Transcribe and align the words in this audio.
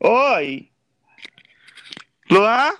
Oi! 0.00 0.70
Luan? 2.30 2.76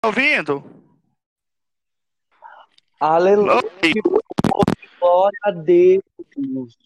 Tá 0.00 0.06
ouvindo? 0.06 0.64
Aleluia, 3.00 3.60
glória 5.00 5.38
a 5.44 5.50
Deus. 5.50 6.78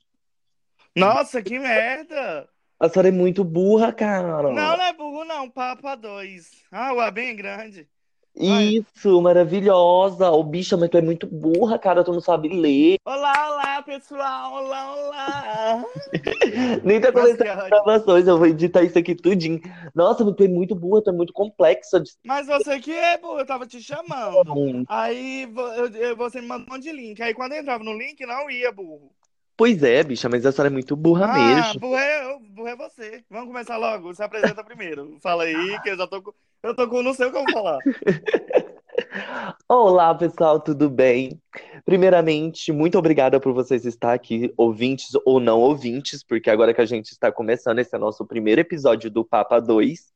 Nossa, 0.96 1.42
que 1.42 1.58
merda! 1.58 2.48
A 2.80 2.88
senhora 2.88 3.08
é 3.08 3.12
muito 3.12 3.44
burra, 3.44 3.92
cara. 3.92 4.42
Não, 4.44 4.52
não 4.52 4.82
é 4.82 4.92
burro, 4.92 5.24
não. 5.24 5.50
Papa 5.50 5.94
2. 5.94 6.64
Ah, 6.70 6.92
o 6.92 7.00
A 7.00 7.10
bem 7.10 7.30
é 7.30 7.34
grande. 7.34 7.88
Isso, 8.36 9.22
maravilhosa. 9.22 10.30
Ô, 10.30 10.42
bicha, 10.42 10.76
mas 10.76 10.90
tu 10.90 10.98
é 10.98 11.02
muito 11.02 11.26
burra, 11.26 11.78
cara. 11.78 12.02
Tu 12.02 12.12
não 12.12 12.20
sabe 12.20 12.48
ler. 12.48 12.96
Olá, 13.04 13.50
olá, 13.52 13.82
pessoal! 13.82 14.52
Olá, 14.54 14.92
olá! 14.94 15.84
Nem 16.84 17.00
tá 17.00 17.12
começando 17.12 17.48
as 17.48 17.68
gravações. 17.68 18.26
Eu 18.26 18.38
vou 18.38 18.46
editar 18.46 18.82
isso 18.82 18.98
aqui 18.98 19.14
tudinho. 19.14 19.60
Nossa, 19.94 20.24
mas 20.24 20.34
tu 20.34 20.42
é 20.44 20.48
muito 20.48 20.74
burra, 20.74 21.02
tu 21.02 21.10
é 21.10 21.12
muito 21.12 21.32
complexa. 21.32 22.02
Mas 22.24 22.46
você 22.46 22.80
que 22.80 22.92
é, 22.92 23.16
burro, 23.18 23.38
eu 23.38 23.46
tava 23.46 23.66
te 23.66 23.80
chamando. 23.80 24.84
Aí 24.88 25.48
eu- 25.76 25.86
eu- 25.94 26.16
você 26.16 26.40
me 26.40 26.48
mandou 26.48 26.66
um 26.68 26.72
monte 26.74 26.82
de 26.84 26.92
link. 26.92 27.22
Aí 27.22 27.34
quando 27.34 27.52
eu 27.52 27.60
entrava 27.60 27.84
no 27.84 27.96
link, 27.96 28.24
não 28.26 28.50
ia, 28.50 28.72
burro. 28.72 29.12
Pois 29.56 29.80
é, 29.84 30.02
bicha, 30.02 30.28
mas 30.28 30.44
a 30.44 30.50
senhora 30.50 30.68
é 30.68 30.72
muito 30.72 30.96
burra 30.96 31.26
Ah, 31.26 31.34
mesmo. 31.34 31.78
burro 31.80 31.96
é 31.96 32.32
eu, 32.32 32.40
burro 32.40 32.68
é 32.68 32.74
você. 32.76 33.22
Vamos 33.30 33.46
começar 33.46 33.76
logo. 33.76 34.12
Se 34.12 34.22
apresenta 34.22 34.64
primeiro. 34.64 35.16
Fala 35.22 35.44
aí, 35.44 35.80
que 35.82 35.90
eu 35.90 35.96
já 35.96 36.06
tô 36.08 36.20
com. 36.20 36.32
Eu 36.64 36.74
tô 36.74 36.88
com. 36.88 37.02
Não 37.02 37.12
sei 37.12 37.26
o 37.26 37.30
que 37.30 37.36
eu 37.36 37.44
vou 37.44 37.52
falar. 37.52 37.78
Olá, 39.68 40.14
pessoal, 40.14 40.58
tudo 40.58 40.88
bem? 40.88 41.38
Primeiramente, 41.84 42.72
muito 42.72 42.96
obrigada 42.98 43.38
por 43.38 43.52
vocês 43.52 43.84
estar 43.84 44.14
aqui, 44.14 44.50
ouvintes 44.56 45.10
ou 45.26 45.38
não 45.38 45.60
ouvintes, 45.60 46.24
porque 46.24 46.48
agora 46.48 46.72
que 46.72 46.80
a 46.80 46.86
gente 46.86 47.10
está 47.10 47.30
começando, 47.30 47.80
esse 47.80 47.94
é 47.94 47.98
nosso 47.98 48.24
primeiro 48.24 48.62
episódio 48.62 49.10
do 49.10 49.22
Papa 49.22 49.60
2, 49.60 50.10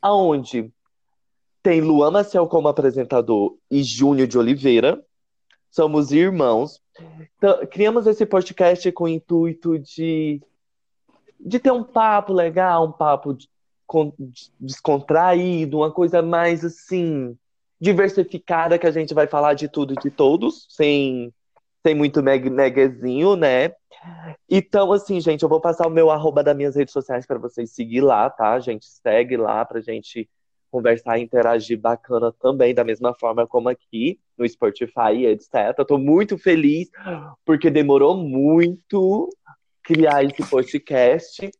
aonde 0.00 0.70
tem 1.64 1.80
Luan 1.80 2.12
Maciel 2.12 2.46
como 2.46 2.68
apresentador 2.68 3.56
e 3.68 3.82
Júnior 3.82 4.28
de 4.28 4.38
Oliveira. 4.38 5.04
Somos 5.68 6.12
irmãos. 6.12 6.80
Então, 7.36 7.66
criamos 7.66 8.06
esse 8.06 8.24
podcast 8.24 8.92
com 8.92 9.04
o 9.04 9.08
intuito 9.08 9.80
de, 9.80 10.40
de 11.40 11.58
ter 11.58 11.72
um 11.72 11.82
papo 11.82 12.32
legal, 12.32 12.86
um 12.86 12.92
papo 12.92 13.36
descontraído, 14.58 15.78
uma 15.78 15.92
coisa 15.92 16.22
mais 16.22 16.64
assim 16.64 17.36
diversificada 17.80 18.78
que 18.78 18.86
a 18.86 18.90
gente 18.92 19.12
vai 19.12 19.26
falar 19.26 19.54
de 19.54 19.68
tudo 19.68 19.94
e 19.94 19.96
de 19.96 20.10
todos, 20.10 20.66
sem, 20.70 21.32
sem 21.84 21.94
muito 21.94 22.22
neguezinho, 22.22 23.34
né? 23.34 23.72
Então, 24.48 24.92
assim, 24.92 25.20
gente, 25.20 25.42
eu 25.42 25.48
vou 25.48 25.60
passar 25.60 25.86
o 25.86 25.90
meu 25.90 26.10
arroba 26.10 26.44
das 26.44 26.56
minhas 26.56 26.76
redes 26.76 26.92
sociais 26.92 27.26
para 27.26 27.38
vocês 27.38 27.72
seguir 27.72 28.00
lá, 28.00 28.30
tá? 28.30 28.58
Gente, 28.60 28.86
segue 28.86 29.36
lá 29.36 29.64
pra 29.64 29.80
gente 29.80 30.28
conversar 30.70 31.18
e 31.18 31.22
interagir 31.22 31.78
bacana 31.78 32.32
também, 32.40 32.74
da 32.74 32.82
mesma 32.82 33.14
forma 33.14 33.46
como 33.46 33.68
aqui 33.68 34.18
no 34.38 34.48
Spotify, 34.48 35.26
etc. 35.26 35.84
Tô 35.86 35.98
muito 35.98 36.38
feliz 36.38 36.88
porque 37.44 37.68
demorou 37.68 38.16
muito 38.16 39.28
criar 39.82 40.24
esse 40.24 40.48
podcast. 40.48 41.50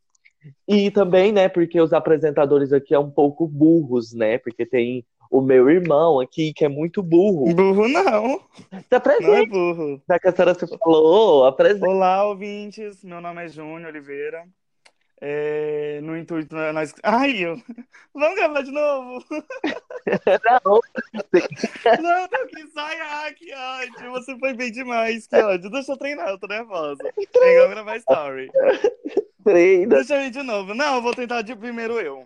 E 0.67 0.91
também, 0.91 1.33
né, 1.33 1.49
porque 1.49 1.81
os 1.81 1.93
apresentadores 1.93 2.73
aqui 2.73 2.95
é 2.95 2.99
um 2.99 3.11
pouco 3.11 3.47
burros, 3.47 4.13
né? 4.13 4.39
Porque 4.39 4.65
tem 4.67 5.05
o 5.31 5.41
meu 5.41 5.71
irmão 5.71 6.21
aqui, 6.21 6.53
que 6.53 6.65
é 6.65 6.69
muito 6.69 7.03
burro. 7.03 7.55
Burro 7.55 7.89
não. 7.89 8.39
Se 8.39 8.69
Não 8.73 8.79
é 8.93 8.97
apresenta, 8.97 9.47
burro. 9.51 10.03
já 10.09 10.19
que 10.19 10.29
a 10.29 10.33
senhora 10.33 10.55
se 10.55 10.67
falou, 10.79 11.47
apresenta. 11.47 11.89
Olá, 11.89 12.27
ouvintes. 12.27 13.03
Meu 13.03 13.21
nome 13.21 13.45
é 13.45 13.49
Júnior 13.49 13.89
Oliveira. 13.91 14.45
É, 15.25 16.01
no 16.03 16.19
intuito, 16.19 16.55
né, 16.57 16.73
nós. 16.73 16.93
Ai, 17.03 17.37
eu. 17.39 17.57
Vamos 18.13 18.35
gravar 18.35 18.63
de 18.63 18.73
novo? 18.73 19.25
Não, 20.65 20.81
Não, 22.03 22.19
eu 22.23 22.29
tenho 22.29 22.49
que 22.49 22.61
ensaiar, 22.61 23.35
que 23.35 23.55
ódio. 23.55 24.11
Você 24.11 24.37
foi 24.39 24.53
bem 24.53 24.73
demais, 24.73 25.27
que 25.29 25.37
ódio. 25.37 25.71
Deixa 25.71 25.93
eu 25.93 25.97
treinar, 25.97 26.29
eu 26.29 26.39
tô 26.39 26.49
nervosa. 26.49 27.03
Igual 27.17 27.69
gravar 27.71 27.97
story. 27.99 28.51
Treina. 29.43 29.97
Deixa 29.97 30.15
eu 30.17 30.27
ir 30.27 30.31
de 30.31 30.43
novo. 30.43 30.75
Não, 30.75 30.97
eu 30.97 31.03
vou 31.03 31.15
tentar 31.15 31.43
de 31.43 31.55
primeiro 31.57 32.01
eu. 32.01 32.25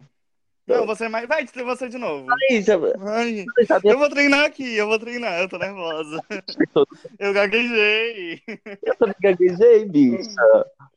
Não, 0.67 0.85
você 0.85 1.09
mais. 1.09 1.29
Vai, 1.29 1.47
você 1.47 1.89
de 1.89 1.97
novo. 1.97 2.27
Já, 2.61 2.75
Ai, 3.13 3.45
já 3.69 3.81
eu 3.85 3.99
vou 3.99 4.09
treinar 4.09 4.45
aqui, 4.45 4.77
eu 4.77 4.89
vou 4.89 4.99
treinar, 4.99 5.41
eu 5.41 5.49
tô 5.49 5.59
nervosa. 5.59 6.21
Eu 7.19 7.33
gaguejei. 7.33 8.43
Eu 8.83 8.97
também 8.97 9.15
gaguejei, 9.23 9.85
bicha. 9.85 10.25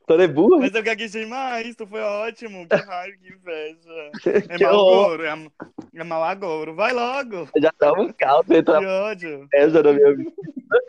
Senhora 0.06 0.24
é 0.24 0.28
burra? 0.28 0.58
Mas 0.58 0.74
eu 0.74 0.82
gaguejei 0.82 1.24
mais, 1.24 1.76
tu 1.76 1.86
foi 1.86 2.00
ótimo. 2.00 2.66
Que 2.68 2.74
raiva, 2.82 3.16
que 3.22 3.32
inveja. 3.32 4.10
É 4.50 4.58
Que 4.58 4.64
horror. 4.66 5.04
agouro, 5.04 5.24
é, 5.24 5.46
é 5.94 6.02
agouro. 6.30 6.74
Vai 6.74 6.92
logo. 6.92 7.48
Já 7.62 7.72
dá 7.78 7.92
um 7.92 8.12
caldo, 8.12 8.48
Que 8.48 8.56
entra 8.56 8.80
ódio. 8.80 9.44
inveja 9.44 9.82
na 9.84 9.92
minha 9.92 10.16
vida. 10.16 10.32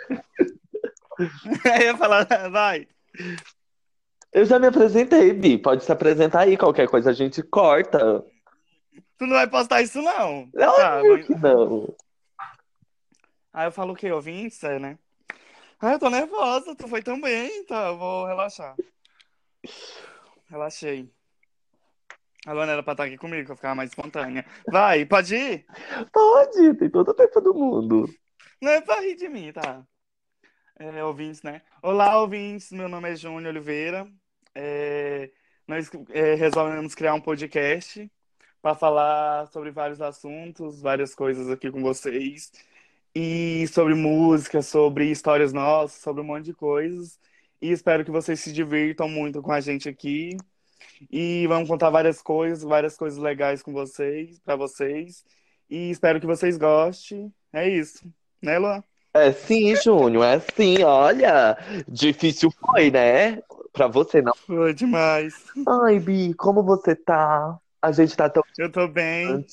Aí 1.72 1.82
eu 1.82 1.88
ia 1.88 1.98
falar, 1.98 2.26
vai. 2.50 2.88
Eu 4.34 4.46
já 4.46 4.58
me 4.60 4.68
apresentei, 4.68 5.34
Bi. 5.34 5.58
Pode 5.58 5.84
se 5.84 5.92
apresentar 5.92 6.42
aí. 6.42 6.58
Qualquer 6.58 6.88
coisa 6.88 7.10
a 7.10 7.14
gente 7.14 7.42
corta. 7.44 8.24
Tu 9.18 9.26
não 9.28 9.36
vai 9.36 9.48
postar 9.48 9.82
isso, 9.82 10.02
não. 10.02 10.50
Não, 10.54 10.76
Tá, 10.76 10.98
óbvio 10.98 11.18
vou- 11.18 11.26
que 11.26 11.36
não. 11.36 11.96
Aí 13.54 13.68
eu 13.68 13.72
falo 13.72 13.94
o 13.94 13.96
quê? 13.96 14.12
Ouvintes, 14.12 14.64
é, 14.64 14.80
né? 14.80 14.98
Ah, 15.80 15.94
eu 15.94 16.00
tô 16.00 16.10
nervosa, 16.10 16.76
tu 16.76 16.88
foi 16.88 17.02
tão 17.02 17.20
bem, 17.20 17.66
tá? 17.66 17.88
Eu 17.88 17.98
vou 17.98 18.26
relaxar. 18.26 18.76
Relaxei. 20.50 21.10
A 22.46 22.54
Luana 22.54 22.72
era 22.72 22.84
pra 22.84 22.94
estar 22.94 23.04
aqui 23.06 23.18
comigo, 23.18 23.48
pra 23.48 23.56
ficar 23.56 23.76
mais 23.76 23.90
espontânea. 23.92 24.46
Vai, 24.68 25.06
pode 25.06 25.36
ir? 25.36 25.66
Pode, 26.12 26.74
tem 26.76 26.90
todo 26.90 27.10
o 27.10 27.14
tempo 27.14 27.40
do 27.42 27.54
mundo. 27.54 28.10
Não 28.62 28.72
é 28.72 28.82
pra 28.82 29.02
rir 29.02 29.16
de 29.16 29.28
mim, 29.30 29.52
tá? 29.52 29.84
É, 30.80 31.04
ouvintes, 31.04 31.44
né? 31.44 31.62
Olá, 31.84 32.18
ouvintes. 32.20 32.72
Meu 32.72 32.88
nome 32.90 33.12
é 33.12 33.16
Júnior 33.16 33.52
Oliveira. 33.54 34.08
É, 34.56 35.32
nós 35.68 35.90
é, 36.10 36.36
resolvemos 36.36 36.96
criar 36.96 37.14
um 37.14 37.22
podcast 37.22 38.10
para 38.62 38.76
falar 38.76 39.48
sobre 39.48 39.72
vários 39.72 40.02
assuntos, 40.02 40.82
várias 40.82 41.16
coisas 41.16 41.50
aqui 41.50 41.72
com 41.72 41.82
vocês. 41.82 42.52
E 43.14 43.68
sobre 43.68 43.94
música, 43.94 44.62
sobre 44.62 45.12
histórias 45.12 45.52
nossas, 45.52 46.02
sobre 46.02 46.22
um 46.22 46.26
monte 46.26 46.46
de 46.46 46.54
coisas. 46.54 47.20
E 47.62 47.72
espero 47.72 48.06
que 48.06 48.12
vocês 48.12 48.40
se 48.40 48.54
divirtam 48.54 49.10
muito 49.10 49.42
com 49.42 49.52
a 49.52 49.60
gente 49.60 49.90
aqui. 49.90 50.38
E 51.12 51.46
vamos 51.48 51.68
contar 51.68 51.90
várias 51.90 52.22
coisas, 52.22 52.64
várias 52.64 52.98
coisas 52.98 53.20
legais 53.20 53.62
com 53.62 53.74
vocês, 53.74 54.40
para 54.40 54.56
vocês. 54.56 55.24
E 55.70 55.90
espero 55.90 56.20
que 56.20 56.28
vocês 56.28 56.58
gostem. 56.58 57.34
É 57.52 57.68
isso. 57.68 58.06
Né, 58.42 58.58
Luan? 58.58 58.84
É 59.14 59.32
sim, 59.34 59.76
Júnior, 59.76 60.24
é 60.24 60.40
sim. 60.40 60.84
Olha, 60.84 61.58
difícil 61.88 62.50
foi, 62.52 62.90
né? 62.90 63.42
Pra 63.74 63.88
você 63.88 64.22
não. 64.22 64.34
Foi 64.36 64.74
demais. 64.74 65.46
Ai, 65.68 66.00
Bi, 66.00 66.34
como 66.34 66.62
você 66.64 66.96
tá? 66.96 67.58
A 67.82 67.92
gente 67.92 68.16
tá 68.16 68.30
tão 68.30 68.44
Eu 68.58 68.72
tô 68.72 68.88
bem. 68.88 69.46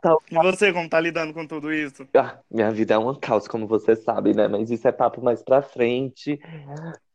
Tá- 0.00 0.16
E 0.30 0.34
você, 0.36 0.72
como 0.72 0.88
tá 0.88 0.98
lidando 1.00 1.32
com 1.32 1.46
tudo 1.46 1.72
isso? 1.72 2.06
Ah, 2.16 2.38
minha 2.50 2.70
vida 2.72 2.94
é 2.94 2.98
um 2.98 3.14
caos, 3.14 3.46
como 3.46 3.66
você 3.68 3.94
sabe, 3.94 4.34
né? 4.34 4.48
Mas 4.48 4.70
isso 4.70 4.86
é 4.88 4.92
papo 4.92 5.22
mais 5.22 5.42
pra 5.42 5.62
frente. 5.62 6.40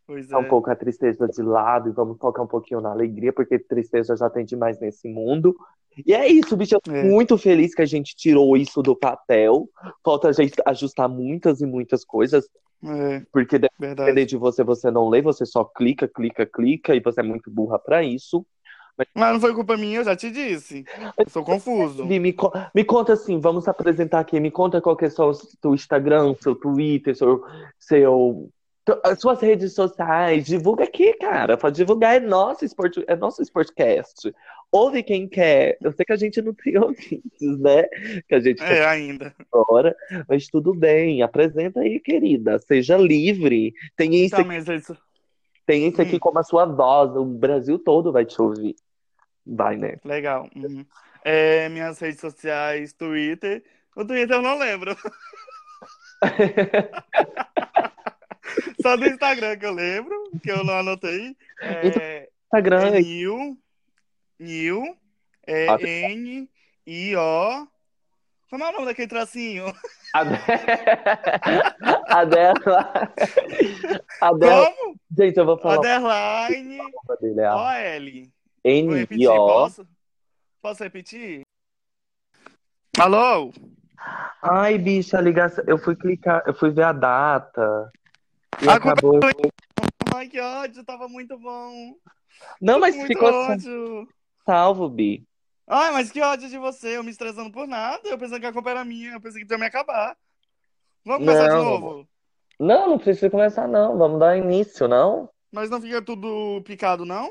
Pois 0.05 0.27
Tá 0.29 0.39
um 0.39 0.43
é. 0.43 0.47
pouco 0.47 0.69
a 0.69 0.75
tristeza 0.75 1.27
de 1.27 1.41
lado 1.41 1.89
e 1.89 1.91
vamos 1.91 2.17
focar 2.17 2.45
um 2.45 2.47
pouquinho 2.47 2.79
na 2.79 2.91
alegria, 2.91 3.33
porque 3.33 3.59
tristeza 3.59 4.15
já 4.15 4.29
tem 4.29 4.45
demais 4.45 4.79
nesse 4.79 5.09
mundo. 5.09 5.53
E 6.05 6.13
é 6.13 6.27
isso, 6.27 6.55
bicho. 6.55 6.75
Eu 6.75 6.81
tô 6.81 6.91
É. 6.93 7.03
muito 7.03 7.37
feliz 7.37 7.75
que 7.75 7.81
a 7.81 7.85
gente 7.85 8.15
tirou 8.15 8.55
isso 8.55 8.81
do 8.81 8.95
papel. 8.95 9.67
Falta 10.03 10.29
a 10.29 10.31
gente 10.31 10.53
ajustar 10.65 11.09
muitas 11.09 11.59
e 11.59 11.65
muitas 11.65 12.05
coisas, 12.05 12.47
É, 12.83 13.23
porque 13.31 13.57
depender 13.57 14.25
de 14.25 14.37
você, 14.37 14.63
você 14.63 14.91
não 14.91 15.09
lê, 15.09 15.21
você 15.21 15.45
só 15.45 15.63
clica, 15.63 16.07
clica, 16.07 16.45
clica, 16.45 16.95
e 16.95 16.99
você 16.99 17.21
é 17.21 17.23
muito 17.23 17.49
burra 17.49 17.79
pra 17.79 18.03
isso. 18.03 18.45
Mas 19.13 19.33
não 19.33 19.39
foi 19.39 19.53
culpa 19.53 19.77
minha, 19.77 19.99
eu 19.99 20.03
já 20.03 20.15
te 20.15 20.31
disse. 20.31 20.83
Eu 21.17 21.29
sou 21.29 21.43
confuso. 21.43 22.03
Me, 22.05 22.19
me 22.19 22.83
conta 22.83 23.13
assim, 23.13 23.39
vamos 23.39 23.63
se 23.63 23.69
apresentar 23.69 24.19
aqui. 24.19 24.39
Me 24.39 24.49
conta 24.49 24.81
qual 24.81 24.97
que 24.97 25.05
é 25.05 25.07
o 25.07 25.11
seu, 25.11 25.33
seu 25.33 25.75
Instagram, 25.75 26.33
seu 26.41 26.55
Twitter, 26.55 27.15
seu, 27.15 27.43
seu, 27.77 28.49
as 29.03 29.19
suas 29.19 29.39
redes 29.41 29.73
sociais. 29.73 30.45
Divulga 30.45 30.83
aqui, 30.85 31.13
cara. 31.13 31.57
Pode 31.57 31.75
divulgar, 31.75 32.15
é 32.15 32.19
nosso, 32.19 32.63
esporte, 32.65 33.03
é 33.07 33.15
nosso 33.15 33.41
Sportcast. 33.41 34.33
Ouve 34.71 35.01
quem 35.03 35.27
quer. 35.27 35.77
Eu 35.81 35.91
sei 35.93 36.05
que 36.05 36.13
a 36.13 36.17
gente 36.17 36.41
não 36.41 36.53
tem 36.53 36.77
ouvintes, 36.81 37.59
né? 37.59 37.83
Que 38.27 38.35
a 38.35 38.39
gente 38.39 38.61
É, 38.63 38.85
ainda. 38.85 39.33
fora, 39.49 39.95
mas 40.27 40.47
tudo 40.47 40.73
bem. 40.73 41.21
Apresenta 41.21 41.79
aí, 41.81 41.99
querida. 41.99 42.59
Seja 42.59 42.97
livre. 42.97 43.73
Tem 43.95 44.13
isso, 44.15 44.35
Então, 44.35 44.45
mas 44.45 44.67
isso... 44.67 44.97
tem 45.65 45.87
isso 45.87 46.01
aqui 46.01 46.15
Hum. 46.17 46.19
como 46.19 46.39
a 46.39 46.43
sua 46.43 46.65
voz. 46.65 47.15
O 47.15 47.23
Brasil 47.25 47.79
todo 47.79 48.11
vai 48.11 48.25
te 48.25 48.41
ouvir. 48.41 48.75
Vai, 49.45 49.77
né? 49.77 49.95
Legal. 50.03 50.49
Uhum. 50.55 50.85
É, 51.23 51.69
minhas 51.69 51.99
redes 51.99 52.19
sociais, 52.19 52.91
Twitter. 52.93 53.63
O 53.95 54.05
Twitter 54.05 54.35
eu 54.35 54.41
não 54.41 54.57
lembro. 54.59 54.95
Só 58.81 58.95
do 58.95 59.05
Instagram 59.05 59.57
que 59.57 59.65
eu 59.65 59.73
lembro, 59.73 60.15
que 60.41 60.51
eu 60.51 60.63
não 60.63 60.75
anotei. 60.75 61.35
É, 61.61 62.29
Instagram 62.45 62.93
É 62.93 62.97
é 62.97 63.01
Nil, 63.01 63.57
Nil, 64.39 64.97
é 65.45 65.67
Ah, 65.69 65.77
N, 65.81 66.49
I, 66.85 67.15
O. 67.15 67.67
Como 68.49 68.63
é 68.63 68.69
o 68.69 68.71
nome 68.71 68.85
daquele 68.85 69.09
tracinho? 69.09 69.65
a, 70.13 70.23
de... 70.23 70.35
a 72.07 72.23
dela. 72.25 73.13
A 74.21 74.33
dela. 74.33 74.71
Como? 74.71 74.95
Gente, 75.17 75.37
eu 75.37 75.45
vou 75.45 75.57
falar 75.57 75.77
Underline, 75.79 76.79
o 76.79 76.83
nome 76.83 77.19
dele. 77.21 77.41
É 77.41 77.51
O, 77.51 77.57
a 77.57 77.77
L. 77.77 78.21
Vou 78.63 78.97
N 78.97 79.07
I 79.11 79.27
O. 79.27 79.35
posso? 79.47 79.87
Posso 80.61 80.83
repetir? 80.83 81.41
Alô? 82.97 83.51
Ai, 84.41 84.77
bicha, 84.77 85.17
a 85.17 85.21
ligação. 85.21 85.63
Eu 85.67 85.77
fui 85.77 85.95
clicar, 85.95 86.41
eu 86.47 86.53
fui 86.53 86.71
ver 86.71 86.83
a 86.83 86.93
data. 86.93 87.91
E 88.61 88.69
A 88.69 88.79
culpa 88.79 88.91
acabou. 88.93 89.19
Ai, 90.15 90.27
que 90.27 90.39
ódio, 90.39 90.83
tava 90.83 91.07
muito 91.07 91.37
bom. 91.37 91.95
Não, 92.61 92.79
mas 92.79 92.95
muito 92.95 93.07
ficou 93.07 93.31
ódio. 93.31 94.07
salvo, 94.45 94.89
Bi. 94.89 95.25
Ai, 95.67 95.91
mas 95.91 96.11
que 96.11 96.21
ódio 96.21 96.49
de 96.49 96.57
você, 96.57 96.97
eu 96.97 97.03
me 97.03 97.11
estressando 97.11 97.51
por 97.51 97.67
nada. 97.67 98.07
Eu 98.07 98.17
pensando 98.17 98.39
que 98.39 98.45
a 98.45 98.53
culpa 98.53 98.69
era 98.71 98.85
minha, 98.85 99.11
eu 99.13 99.21
pensei 99.21 99.43
que 99.43 99.51
ia 99.53 99.57
me 99.57 99.65
acabar. 99.65 100.15
Vamos 101.05 101.25
começar 101.25 101.47
de 101.49 101.55
Não. 101.55 101.63
novo? 101.63 102.07
Não, 102.59 102.89
não 102.89 102.97
precisa 102.97 103.29
começar, 103.29 103.67
não. 103.67 103.97
Vamos 103.97 104.19
dar 104.19 104.37
início, 104.37 104.87
não? 104.87 105.29
Mas 105.51 105.69
não 105.69 105.79
fica 105.81 106.01
tudo 106.01 106.61
picado, 106.63 107.05
não? 107.05 107.29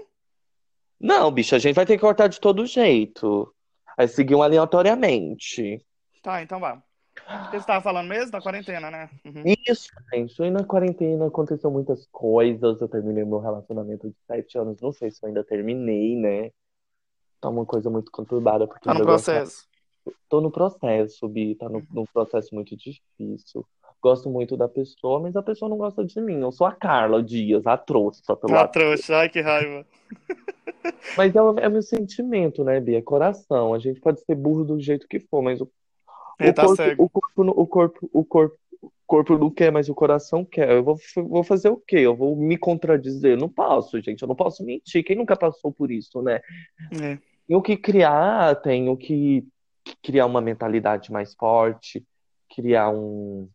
Não, 1.00 1.30
bicho, 1.30 1.54
a 1.54 1.58
gente 1.58 1.74
vai 1.74 1.84
ter 1.84 1.94
que 1.96 2.00
cortar 2.00 2.28
de 2.28 2.40
todo 2.40 2.64
jeito. 2.66 3.52
Vai 3.96 4.06
seguir 4.06 4.34
um 4.34 4.42
aleatoriamente. 4.42 5.84
Tá, 6.22 6.42
então 6.42 6.60
vá. 6.60 6.82
Você 7.50 7.66
tava 7.66 7.80
falando 7.82 8.08
mesmo? 8.08 8.30
Da 8.30 8.40
quarentena, 8.40 8.90
né? 8.90 9.10
Uhum. 9.24 9.42
Isso, 9.66 9.88
gente. 10.12 10.40
E 10.42 10.50
na 10.50 10.64
quarentena 10.64 11.26
aconteceu 11.26 11.70
muitas 11.70 12.06
coisas. 12.12 12.80
Eu 12.80 12.88
terminei 12.88 13.24
meu 13.24 13.38
relacionamento 13.38 14.08
de 14.08 14.16
sete 14.26 14.56
anos. 14.58 14.80
Não 14.80 14.92
sei 14.92 15.10
se 15.10 15.18
eu 15.22 15.28
ainda 15.28 15.42
terminei, 15.44 16.16
né? 16.16 16.50
Tá 17.40 17.48
uma 17.48 17.66
coisa 17.66 17.90
muito 17.90 18.10
conturbada, 18.12 18.66
porque 18.66 18.84
Tá 18.84 18.94
no 18.94 19.04
gosto- 19.04 19.24
processo. 19.26 19.66
Tô 20.28 20.40
no 20.40 20.50
processo, 20.50 21.28
Bi. 21.28 21.54
Tá 21.56 21.68
no, 21.68 21.82
num 21.92 22.04
processo 22.06 22.54
muito 22.54 22.76
difícil. 22.76 23.66
Gosto 24.00 24.30
muito 24.30 24.56
da 24.56 24.68
pessoa, 24.68 25.18
mas 25.18 25.34
a 25.34 25.42
pessoa 25.42 25.68
não 25.68 25.76
gosta 25.78 26.04
de 26.04 26.20
mim. 26.20 26.40
Eu 26.40 26.52
sou 26.52 26.66
a 26.66 26.72
Carla 26.72 27.22
Dias, 27.22 27.66
a 27.66 27.76
trouxa 27.76 28.36
pelo 28.36 28.52
lado. 28.52 28.70
trouxa, 28.70 29.16
ai 29.16 29.28
que 29.28 29.40
raiva. 29.40 29.84
Mas 31.16 31.34
é 31.34 31.42
o, 31.42 31.58
é 31.58 31.66
o 31.66 31.70
meu 31.72 31.82
sentimento, 31.82 32.62
né, 32.62 32.78
Bia? 32.78 32.98
É 32.98 33.02
coração. 33.02 33.74
A 33.74 33.78
gente 33.80 34.00
pode 34.00 34.20
ser 34.20 34.34
burro 34.36 34.64
do 34.64 34.78
jeito 34.80 35.08
que 35.08 35.18
for, 35.18 35.42
mas 35.42 35.60
o, 35.60 35.68
Ele 36.38 36.50
o 36.50 36.54
tá 36.54 36.62
corpo, 36.62 36.76
cego. 36.76 37.04
o 37.04 37.08
corpo, 37.08 37.44
não- 37.44 37.52
o 37.56 37.66
corpo, 37.66 38.10
o 38.12 38.24
corpo, 38.24 38.56
o 38.82 38.90
corpo 39.06 39.38
não 39.38 39.50
quer, 39.50 39.70
mas 39.72 39.88
o 39.88 39.94
coração 39.94 40.44
quer. 40.44 40.70
Eu 40.70 40.84
vou, 40.84 40.96
vou 41.28 41.42
fazer 41.42 41.68
o 41.68 41.76
quê? 41.76 41.98
Eu 41.98 42.14
vou 42.14 42.36
me 42.36 42.56
contradizer? 42.58 43.36
Não 43.38 43.48
posso, 43.48 44.00
gente. 44.00 44.22
Eu 44.22 44.28
não 44.28 44.34
posso 44.36 44.64
mentir. 44.64 45.04
Quem 45.04 45.16
nunca 45.16 45.36
passou 45.36 45.72
por 45.72 45.90
isso, 45.90 46.20
né? 46.22 46.40
É. 47.02 47.18
Tenho 47.46 47.62
que 47.62 47.76
criar, 47.76 48.56
tenho 48.56 48.96
que 48.96 49.46
criar 50.02 50.26
uma 50.26 50.40
mentalidade 50.40 51.12
mais 51.12 51.34
forte, 51.34 52.04
criar 52.54 52.90
um 52.90 53.48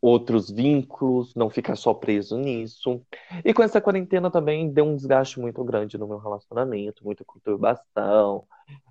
outros 0.00 0.50
vínculos, 0.50 1.34
não 1.34 1.48
ficar 1.50 1.76
só 1.76 1.92
preso 1.94 2.36
nisso. 2.38 3.00
E 3.44 3.52
com 3.54 3.62
essa 3.62 3.80
quarentena 3.80 4.30
também 4.30 4.70
deu 4.70 4.84
um 4.84 4.96
desgaste 4.96 5.38
muito 5.38 5.62
grande 5.64 5.98
no 5.98 6.06
meu 6.08 6.18
relacionamento, 6.18 7.04
muita 7.04 7.24
conturbação. 7.24 8.44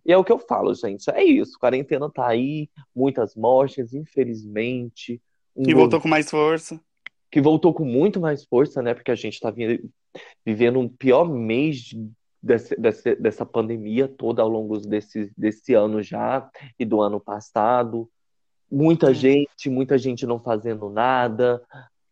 E 0.05 0.11
é 0.11 0.17
o 0.17 0.23
que 0.23 0.31
eu 0.31 0.39
falo, 0.39 0.73
gente, 0.73 1.09
é 1.09 1.23
isso, 1.23 1.57
quarentena 1.59 2.09
tá 2.09 2.27
aí, 2.27 2.69
muitas 2.95 3.35
mortes, 3.35 3.93
infelizmente. 3.93 5.21
Um 5.55 5.69
E 5.69 5.73
voltou 5.73 5.99
com 5.99 6.07
mais 6.07 6.29
força. 6.29 6.79
que 7.31 7.41
voltou 7.41 7.73
com 7.73 7.83
muito 7.83 8.19
mais 8.19 8.45
força, 8.45 8.81
né? 8.81 8.93
Porque 8.93 9.11
a 9.11 9.15
gente 9.15 9.33
está 9.33 9.53
vivendo 10.45 10.79
um 10.79 10.87
pior 10.87 11.27
mês 11.29 11.77
de- 11.77 12.09
desse, 12.41 12.75
desse- 12.79 13.15
dessa 13.15 13.45
pandemia 13.45 14.07
toda 14.07 14.41
ao 14.41 14.47
longo 14.47 14.77
desse, 14.79 15.31
desse 15.37 15.73
ano 15.73 16.01
já 16.01 16.49
e 16.79 16.85
do 16.85 17.01
ano 17.01 17.19
passado. 17.19 18.09
Muita 18.71 19.11
É. 19.11 19.13
gente, 19.13 19.69
muita 19.69 19.97
gente 19.97 20.25
não 20.25 20.39
fazendo 20.39 20.89
nada. 20.89 21.61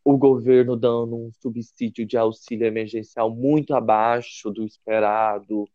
O 0.04 0.18
governo 0.18 0.76
dando 0.76 1.16
um 1.16 1.32
subsídio 1.42 2.06
de 2.06 2.16
auxílio 2.18 2.68
emergencial 2.68 3.30
muito 3.30 3.74
abaixo 3.76 4.52
do 4.52 4.64
esperado. 4.64 5.68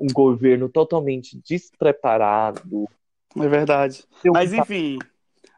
Um 0.00 0.06
governo 0.12 0.68
totalmente 0.68 1.38
despreparado. 1.46 2.88
É 3.36 3.46
verdade. 3.48 4.04
Eu- 4.24 4.32
Mas 4.32 4.52
enfim, 4.52 4.98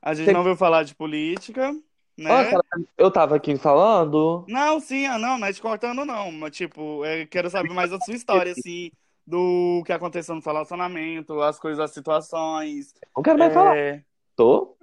a 0.02 0.12
gente 0.14 0.26
Tem- 0.26 0.34
não 0.34 0.42
veio 0.44 0.56
falar 0.56 0.82
de 0.82 0.94
política, 0.94 1.72
né? 2.16 2.50
Eu 2.96 3.10
tava 3.10 3.36
aqui 3.36 3.56
falando. 3.56 4.44
Não, 4.48 4.80
sim, 4.80 5.06
ah, 5.06 5.18
não, 5.18 5.38
não 5.38 5.46
é 5.46 5.52
te 5.52 5.62
cortando, 5.62 6.04
não. 6.04 6.32
Mas, 6.32 6.56
tipo, 6.56 7.04
eu 7.06 7.26
quero 7.28 7.48
saber 7.48 7.70
mais 7.72 7.90
da 7.90 8.00
sua 8.00 8.14
história, 8.14 8.50
assim, 8.52 8.90
do 9.24 9.82
que 9.86 9.92
aconteceu 9.92 10.34
no 10.34 10.42
seu 10.42 10.52
relacionamento, 10.52 11.40
as 11.40 11.58
coisas, 11.60 11.78
as 11.78 11.92
situações. 11.92 12.92
Não 13.16 13.22
quero 13.22 13.38
mais 13.38 13.54
falar. 13.54 14.02
Tô? 14.38 14.76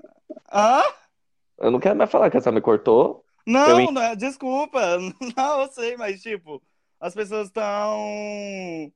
Hã? 0.51 0.81
Eu 1.57 1.71
não 1.71 1.79
quero 1.79 1.95
mais 1.95 2.11
falar 2.11 2.29
que 2.29 2.35
essa 2.35 2.51
me 2.51 2.59
cortou. 2.59 3.23
Não, 3.47 3.79
Eu- 3.79 3.89
não 3.93 4.01
é- 4.01 4.13
desculpa. 4.13 4.81
Não, 5.37 5.61
eu 5.61 5.71
sei, 5.71 5.95
mas, 5.95 6.21
tipo, 6.21 6.61
as 6.99 7.13
pessoas 7.13 7.47
estão 7.47 8.91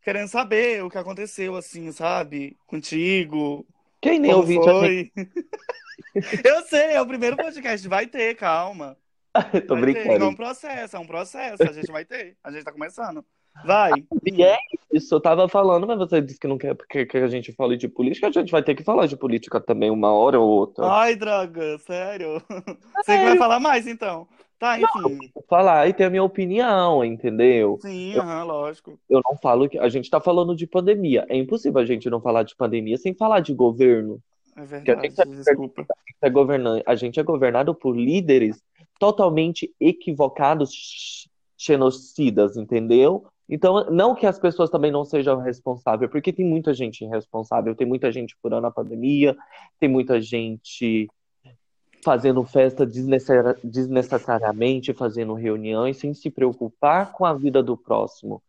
querendo 0.00 0.28
saber 0.28 0.82
o 0.82 0.88
que 0.88 0.96
aconteceu, 0.96 1.54
assim, 1.56 1.92
sabe? 1.92 2.56
Contigo. 2.66 3.66
Quem 4.00 4.18
nem 4.18 4.32
gente. 4.46 4.64
foi? 4.64 5.12
Eu 6.42 6.62
sei, 6.62 6.92
é 6.92 7.00
o 7.02 7.06
primeiro 7.06 7.36
podcast, 7.36 7.86
vai 7.86 8.06
ter, 8.06 8.34
calma. 8.36 8.96
Tô 9.68 9.74
Vai 9.76 9.92
ter, 9.92 9.98
é 9.98 10.02
brincando. 10.04 10.28
um 10.28 10.34
processo, 10.34 10.96
é 10.96 10.98
um 10.98 11.06
processo, 11.06 11.62
a 11.62 11.72
gente 11.72 11.90
vai 11.92 12.04
ter, 12.06 12.36
a 12.42 12.50
gente 12.50 12.64
tá 12.64 12.72
começando. 12.72 13.22
Vai. 13.64 13.92
E 14.24 14.42
é 14.42 14.56
isso, 14.92 15.14
eu 15.14 15.20
tava 15.20 15.48
falando, 15.48 15.86
mas 15.86 15.98
você 15.98 16.20
disse 16.20 16.38
que 16.38 16.48
não 16.48 16.58
quer 16.58 16.76
que, 16.88 17.06
que 17.06 17.16
a 17.18 17.28
gente 17.28 17.52
fale 17.52 17.76
de 17.76 17.88
política, 17.88 18.28
a 18.28 18.32
gente 18.32 18.50
vai 18.50 18.62
ter 18.62 18.74
que 18.74 18.82
falar 18.82 19.06
de 19.06 19.16
política 19.16 19.60
também 19.60 19.90
uma 19.90 20.12
hora 20.12 20.40
ou 20.40 20.48
outra. 20.48 20.86
Ai, 20.86 21.14
droga, 21.14 21.78
sério? 21.78 22.42
Você 22.96 23.18
que 23.18 23.24
vai 23.24 23.36
falar 23.36 23.60
mais, 23.60 23.86
então. 23.86 24.26
Tá, 24.58 24.78
enfim. 24.78 25.30
Vou 25.34 25.44
falar 25.48 25.88
e 25.88 25.92
ter 25.92 26.04
a 26.04 26.10
minha 26.10 26.22
opinião, 26.22 27.04
entendeu? 27.04 27.78
Sim, 27.82 28.14
aham, 28.16 28.44
lógico. 28.44 28.96
Eu 29.10 29.20
não 29.24 29.36
falo 29.36 29.68
que. 29.68 29.76
A 29.76 29.88
gente 29.88 30.08
tá 30.08 30.20
falando 30.20 30.54
de 30.54 30.68
pandemia. 30.68 31.26
É 31.28 31.36
impossível 31.36 31.80
a 31.80 31.84
gente 31.84 32.08
não 32.08 32.20
falar 32.20 32.44
de 32.44 32.54
pandemia 32.54 32.96
sem 32.96 33.12
falar 33.12 33.40
de 33.40 33.52
governo. 33.52 34.20
É 34.56 34.64
verdade, 34.64 35.02
gente 35.08 35.16
tá- 35.16 35.24
desculpa. 35.24 35.84
É 36.22 36.30
governante. 36.30 36.84
A 36.86 36.94
gente 36.94 37.18
é 37.18 37.22
governado 37.24 37.74
por 37.74 37.96
líderes 37.96 38.62
totalmente 39.00 39.74
equivocados, 39.80 40.70
x- 40.72 41.28
genocidas, 41.58 42.56
entendeu? 42.56 43.24
Então, 43.54 43.90
não 43.90 44.14
que 44.14 44.24
as 44.24 44.38
pessoas 44.38 44.70
também 44.70 44.90
não 44.90 45.04
sejam 45.04 45.38
responsáveis, 45.38 46.10
porque 46.10 46.32
tem 46.32 46.42
muita 46.42 46.72
gente 46.72 47.04
irresponsável, 47.04 47.74
tem 47.74 47.86
muita 47.86 48.10
gente 48.10 48.34
furando 48.40 48.66
a 48.66 48.70
pandemia, 48.70 49.36
tem 49.78 49.90
muita 49.90 50.22
gente 50.22 51.06
fazendo 52.02 52.42
festa 52.44 52.86
desnecessari- 52.86 53.60
desnecessariamente, 53.62 54.94
fazendo 54.94 55.34
reuniões 55.34 55.98
sem 55.98 56.14
se 56.14 56.30
preocupar 56.30 57.12
com 57.12 57.26
a 57.26 57.34
vida 57.34 57.62
do 57.62 57.76
próximo. 57.76 58.42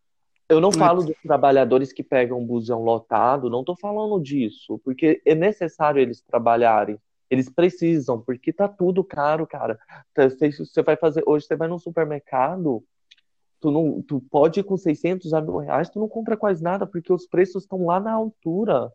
Eu 0.47 0.61
não 0.61 0.71
falo 0.71 1.03
dos 1.03 1.17
trabalhadores 1.21 1.91
que 1.91 2.01
pegam 2.01 2.39
um 2.39 2.45
busão 2.45 2.81
lotado, 2.81 3.49
não 3.49 3.59
estou 3.59 3.75
falando 3.75 4.23
disso, 4.23 4.79
porque 4.85 5.21
é 5.25 5.35
necessário 5.35 6.01
eles 6.01 6.21
trabalharem. 6.21 6.97
Eles 7.29 7.49
precisam, 7.49 8.21
porque 8.21 8.53
tá 8.53 8.69
tudo 8.69 9.03
caro, 9.03 9.45
cara. 9.45 9.77
Tá, 10.13 10.29
Você 10.29 10.49
você 10.49 10.81
vai 10.81 10.95
fazer, 10.95 11.23
hoje 11.25 11.45
você 11.45 11.57
vai 11.57 11.67
no 11.67 11.77
supermercado, 11.77 12.81
tu 13.63 13.71
não, 13.71 14.01
tu 14.01 14.19
pode 14.29 14.59
ir 14.59 14.63
com 14.63 14.75
600 14.75 15.33
a 15.33 15.39
mil 15.39 15.55
reais, 15.55 15.89
tu 15.89 15.97
não 15.97 16.09
compra 16.09 16.35
quase 16.35 16.61
nada, 16.61 16.85
porque 16.85 17.13
os 17.13 17.25
preços 17.25 17.63
estão 17.63 17.85
lá 17.85 17.97
na 17.97 18.11
altura. 18.11 18.91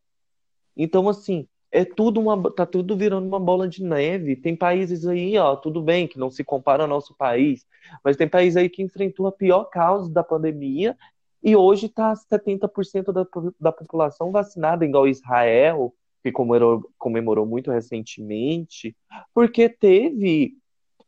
Então, 0.77 1.09
assim, 1.09 1.49
é 1.73 1.87
tudo 1.87 2.21
uma, 2.21 2.53
tá 2.53 2.67
tudo 2.67 2.95
virando 2.95 3.27
uma 3.27 3.41
bola 3.41 3.67
de 3.67 3.83
neve. 3.83 4.37
Tem 4.37 4.55
países 4.55 5.07
aí, 5.07 5.39
ó, 5.39 5.57
tudo 5.57 5.81
bem 5.81 6.07
que 6.07 6.19
não 6.19 6.31
se 6.31 6.45
compara 6.45 6.83
ao 6.83 6.89
nosso 6.89 7.17
país, 7.17 7.65
mas 8.05 8.15
tem 8.19 8.29
país 8.29 8.59
aí 8.59 8.69
que 8.69 8.83
enfrentou 8.83 9.27
a 9.27 9.33
pior 9.33 9.65
causa 9.65 10.13
da 10.13 10.23
pandemia 10.23 10.95
e 11.43 11.57
hoje 11.57 11.89
tá 11.89 12.13
70% 12.13 13.11
da, 13.11 13.27
da 13.59 13.73
população 13.73 14.31
vacinada, 14.31 14.85
igual 14.85 15.09
Israel, 15.09 15.95
que 16.23 16.31
comemorou, 16.31 16.91
comemorou 16.99 17.47
muito 17.47 17.71
recentemente, 17.71 18.95
porque 19.33 19.67
teve 19.67 20.59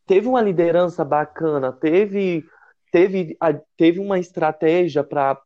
teve 0.07 0.27
uma 0.27 0.41
liderança 0.41 1.05
bacana, 1.05 1.71
teve 1.71 2.43
teve, 2.91 3.35
a- 3.39 3.59
teve 3.77 3.99
uma 3.99 4.19
estratégia 4.19 5.03
para 5.03 5.41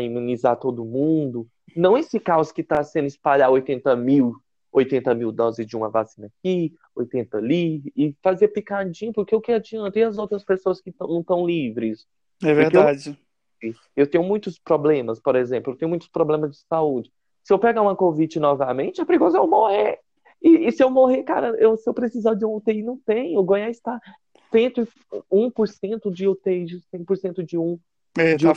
imunizar 0.00 0.56
todo 0.58 0.84
mundo. 0.84 1.46
Não 1.74 1.96
esse 1.96 2.18
caos 2.20 2.52
que 2.52 2.60
está 2.60 2.82
sendo 2.82 3.06
espalhar 3.06 3.50
80 3.50 3.94
mil, 3.96 4.34
80 4.72 5.14
mil 5.14 5.32
doses 5.32 5.66
de 5.66 5.76
uma 5.76 5.88
vacina 5.88 6.26
aqui, 6.26 6.74
80 6.94 7.38
ali, 7.38 7.92
e 7.96 8.14
fazer 8.22 8.48
picadinho, 8.48 9.12
porque 9.12 9.34
o 9.34 9.40
que 9.40 9.52
adianta? 9.52 9.98
E 9.98 10.02
as 10.02 10.18
outras 10.18 10.44
pessoas 10.44 10.80
que 10.80 10.92
não 11.00 11.20
estão 11.20 11.46
livres? 11.46 12.06
É 12.42 12.52
verdade. 12.52 13.18
Eu 13.96 14.06
tenho 14.06 14.24
muitos 14.24 14.58
problemas, 14.58 15.18
por 15.18 15.36
exemplo, 15.36 15.72
eu 15.72 15.76
tenho 15.76 15.88
muitos 15.88 16.08
problemas 16.08 16.50
de 16.50 16.58
saúde. 16.68 17.10
Se 17.42 17.52
eu 17.52 17.58
pegar 17.58 17.82
uma 17.82 17.96
Covid 17.96 18.38
novamente, 18.38 19.00
é 19.00 19.04
perigoso 19.04 19.36
eu 19.36 19.46
morrer. 19.46 20.00
E, 20.42 20.66
e 20.66 20.72
se 20.72 20.82
eu 20.82 20.90
morrer, 20.90 21.22
cara, 21.22 21.48
eu, 21.58 21.76
se 21.76 21.88
eu 21.88 21.94
precisar 21.94 22.34
de 22.34 22.44
um 22.44 22.56
UTI, 22.56 22.82
não 22.82 22.98
tem. 22.98 23.38
O 23.38 23.42
Goiás 23.42 23.76
está 23.76 23.98
100, 23.98 24.04
1% 24.58 26.10
de 26.12 26.28
UTI, 26.28 26.80
100% 26.94 27.42
de 27.44 27.58
um 27.58 27.78
É, 28.16 28.36
de 28.36 28.46
tá, 28.46 28.52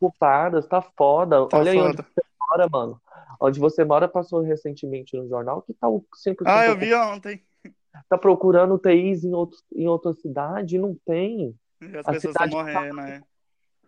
ocupadas, 0.00 0.66
tá 0.66 0.80
foda. 0.80 1.46
tá 1.46 1.58
Olha 1.58 1.72
aí 1.72 1.78
onde 1.78 1.96
foda. 1.96 2.08
você 2.14 2.22
mora, 2.50 2.68
mano. 2.68 3.00
Onde 3.40 3.58
você 3.60 3.84
mora 3.84 4.08
passou 4.08 4.40
recentemente 4.40 5.16
no 5.16 5.28
jornal 5.28 5.62
que 5.62 5.72
tá 5.74 5.88
o 5.88 6.04
100% 6.14 6.42
Ah, 6.46 6.66
eu 6.66 6.76
vi 6.76 6.94
ontem. 6.94 7.42
Tá 8.08 8.16
procurando 8.16 8.74
UTIs 8.74 9.24
em, 9.24 9.34
outros, 9.34 9.62
em 9.74 9.88
outra 9.88 10.12
cidade, 10.12 10.76
e 10.76 10.78
não 10.78 10.94
tem. 11.04 11.54
E 11.80 11.96
as 11.96 12.06
A 12.06 12.12
pessoas 12.12 12.34
estão 12.36 12.48
tá 12.50 12.56
morrendo, 12.56 12.94
né? 12.96 13.22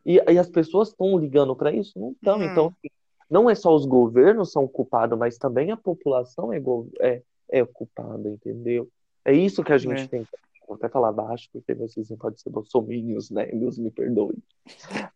E, 0.05 0.15
e 0.17 0.39
as 0.39 0.49
pessoas 0.49 0.89
estão 0.89 1.17
ligando 1.19 1.55
para 1.55 1.71
isso? 1.73 1.99
Não 1.99 2.11
estão. 2.11 2.43
Então, 2.43 2.65
Não. 2.65 2.67
assim, 2.79 2.89
não 3.31 3.49
é 3.51 3.55
só 3.55 3.73
os 3.75 3.87
governos 3.87 4.51
são 4.51 4.67
culpados, 4.67 5.17
mas 5.19 5.39
também 5.39 5.71
a 5.71 5.77
população 5.77 6.53
é, 6.53 6.59
go- 6.59 6.91
é, 7.01 7.23
é 7.49 7.65
culpada, 7.65 8.29
entendeu? 8.29 8.89
É 9.25 9.33
isso 9.33 9.63
que 9.63 9.73
a 9.73 9.79
gente 9.79 10.03
É. 10.03 10.07
tem. 10.09 10.27
Vou 10.67 10.77
até 10.77 10.89
falar 10.89 11.13
baixo, 11.13 11.49
porque 11.53 11.75
meus 11.75 11.95
vizinhos 11.95 12.21
podem 12.21 12.39
ser 12.39 12.51
bolsominions, 12.51 13.31
né? 13.31 13.47
Deus 13.47 13.79
me 13.79 13.91
perdoe. 13.91 14.37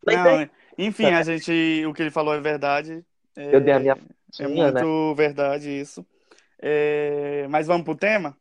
Mas 0.05 0.17
Não, 0.17 0.27
é, 0.27 0.43
é- 0.45 0.51
enfim, 0.79 1.07
a 1.07 1.23
gente, 1.23 1.85
o 1.87 1.93
que 1.95 2.03
ele 2.03 2.11
falou 2.11 2.35
é 2.35 2.41
verdade. 2.41 3.05
eu 3.37 3.61
dei 3.61 3.73
a 3.73 3.79
minha 3.81 3.97
É, 4.39 4.45
é 4.45 4.49
né? 4.49 4.71
muito 4.83 5.15
verdade 5.15 5.71
isso. 5.71 6.05
É, 6.59 7.47
mas 7.49 7.67
vamos 7.67 7.85
pro 7.85 7.95
tema? 7.95 8.37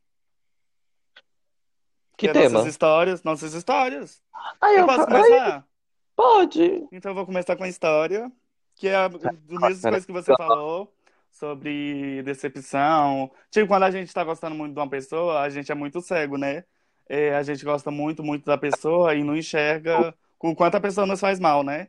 Que 2.17 2.29
é 2.29 2.33
tema? 2.33 2.50
nossas 2.50 2.65
histórias, 2.67 3.24
nossas 3.24 3.53
histórias. 3.53 4.21
Aí 4.62 4.75
Eu 4.75 4.81
eu 4.81 4.85
posso 4.85 5.05
começar? 5.05 5.67
pode. 6.15 6.88
Então 6.91 7.12
eu 7.12 7.15
vou 7.15 7.25
começar 7.25 7.55
com 7.55 7.63
a 7.63 7.67
história, 7.69 8.31
que 8.75 8.88
é 8.88 8.95
a 8.95 9.07
do 9.09 9.19
mesmo 9.59 9.81
Pera- 9.81 9.91
coisa 9.91 10.05
que 10.05 10.13
você 10.13 10.33
falou 10.35 10.93
sobre 11.29 12.24
decepção. 12.24 13.29
Tipo, 13.51 13.67
quando 13.67 13.83
a 13.83 13.91
gente 13.91 14.13
tá 14.13 14.24
gostando 14.24 14.55
muito 14.55 14.74
de 14.74 14.79
uma 14.79 14.89
pessoa, 14.89 15.41
a 15.41 15.50
gente 15.50 15.69
é 15.71 15.75
muito 15.75 16.00
cego, 16.01 16.38
né? 16.38 16.63
É, 17.07 17.35
a 17.35 17.43
gente 17.43 17.63
gosta 17.63 17.91
muito, 17.91 18.24
muito 18.24 18.45
da 18.45 18.57
pessoa 18.57 19.13
e 19.15 19.24
não 19.24 19.35
enxerga 19.35 20.15
o 20.39 20.55
quanto 20.55 20.75
a 20.75 20.81
pessoa 20.81 21.05
nos 21.07 21.19
faz 21.19 21.39
mal, 21.39 21.63
né? 21.63 21.88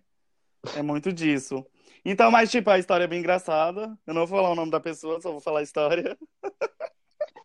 É 0.74 0.82
muito 0.82 1.12
disso. 1.12 1.64
Então, 2.04 2.30
mas 2.30 2.50
tipo, 2.50 2.70
a 2.70 2.78
história 2.78 3.04
é 3.04 3.06
bem 3.06 3.20
engraçada. 3.20 3.96
Eu 4.06 4.14
não 4.14 4.26
vou 4.26 4.38
falar 4.38 4.50
o 4.50 4.54
nome 4.54 4.70
da 4.70 4.80
pessoa, 4.80 5.20
só 5.20 5.30
vou 5.32 5.40
falar 5.40 5.60
a 5.60 5.62
história. 5.62 6.16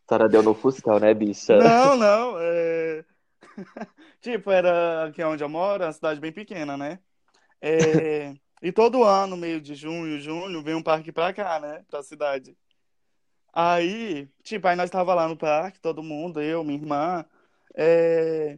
Sara 0.08 0.28
deu 0.28 0.44
no 0.44 0.54
Fuscão, 0.54 1.00
né, 1.00 1.13
bicha? 1.13 1.58
Não, 1.58 1.96
não. 1.96 2.38
é- 2.40 3.06
Tipo, 4.22 4.51
era 4.51 5.06
aqui 5.08 5.24
onde 5.24 5.44
eu 5.44 5.50
moro, 5.50 5.84
é 5.84 5.88
uma 5.88 5.94
cidade 5.94 6.20
bem 6.20 6.32
pequena, 6.32 6.78
né? 6.78 7.00
É, 7.62 8.34
E 8.62 8.72
todo 8.72 9.04
ano, 9.04 9.38
meio 9.38 9.62
de 9.62 9.75
junho, 9.75 10.20
junho, 10.20 10.63
vem 10.63 10.75
um 10.75 10.84
parque 10.84 11.12
pra 11.12 11.34
cá, 11.34 11.60
né? 11.60 11.84
Pra 11.90 12.04
cidade. 12.04 12.56
Aí, 13.54 14.30
tipo, 14.44 14.68
aí 14.68 14.75
nós 14.75 14.90
tava 14.90 15.13
lá 15.13 15.28
no 15.28 15.38
parque, 15.38 15.80
todo 15.80 16.04
mundo, 16.04 16.42
eu, 16.42 16.63
minha 16.63 16.80
irmã. 16.80 17.25
É, 17.75 18.58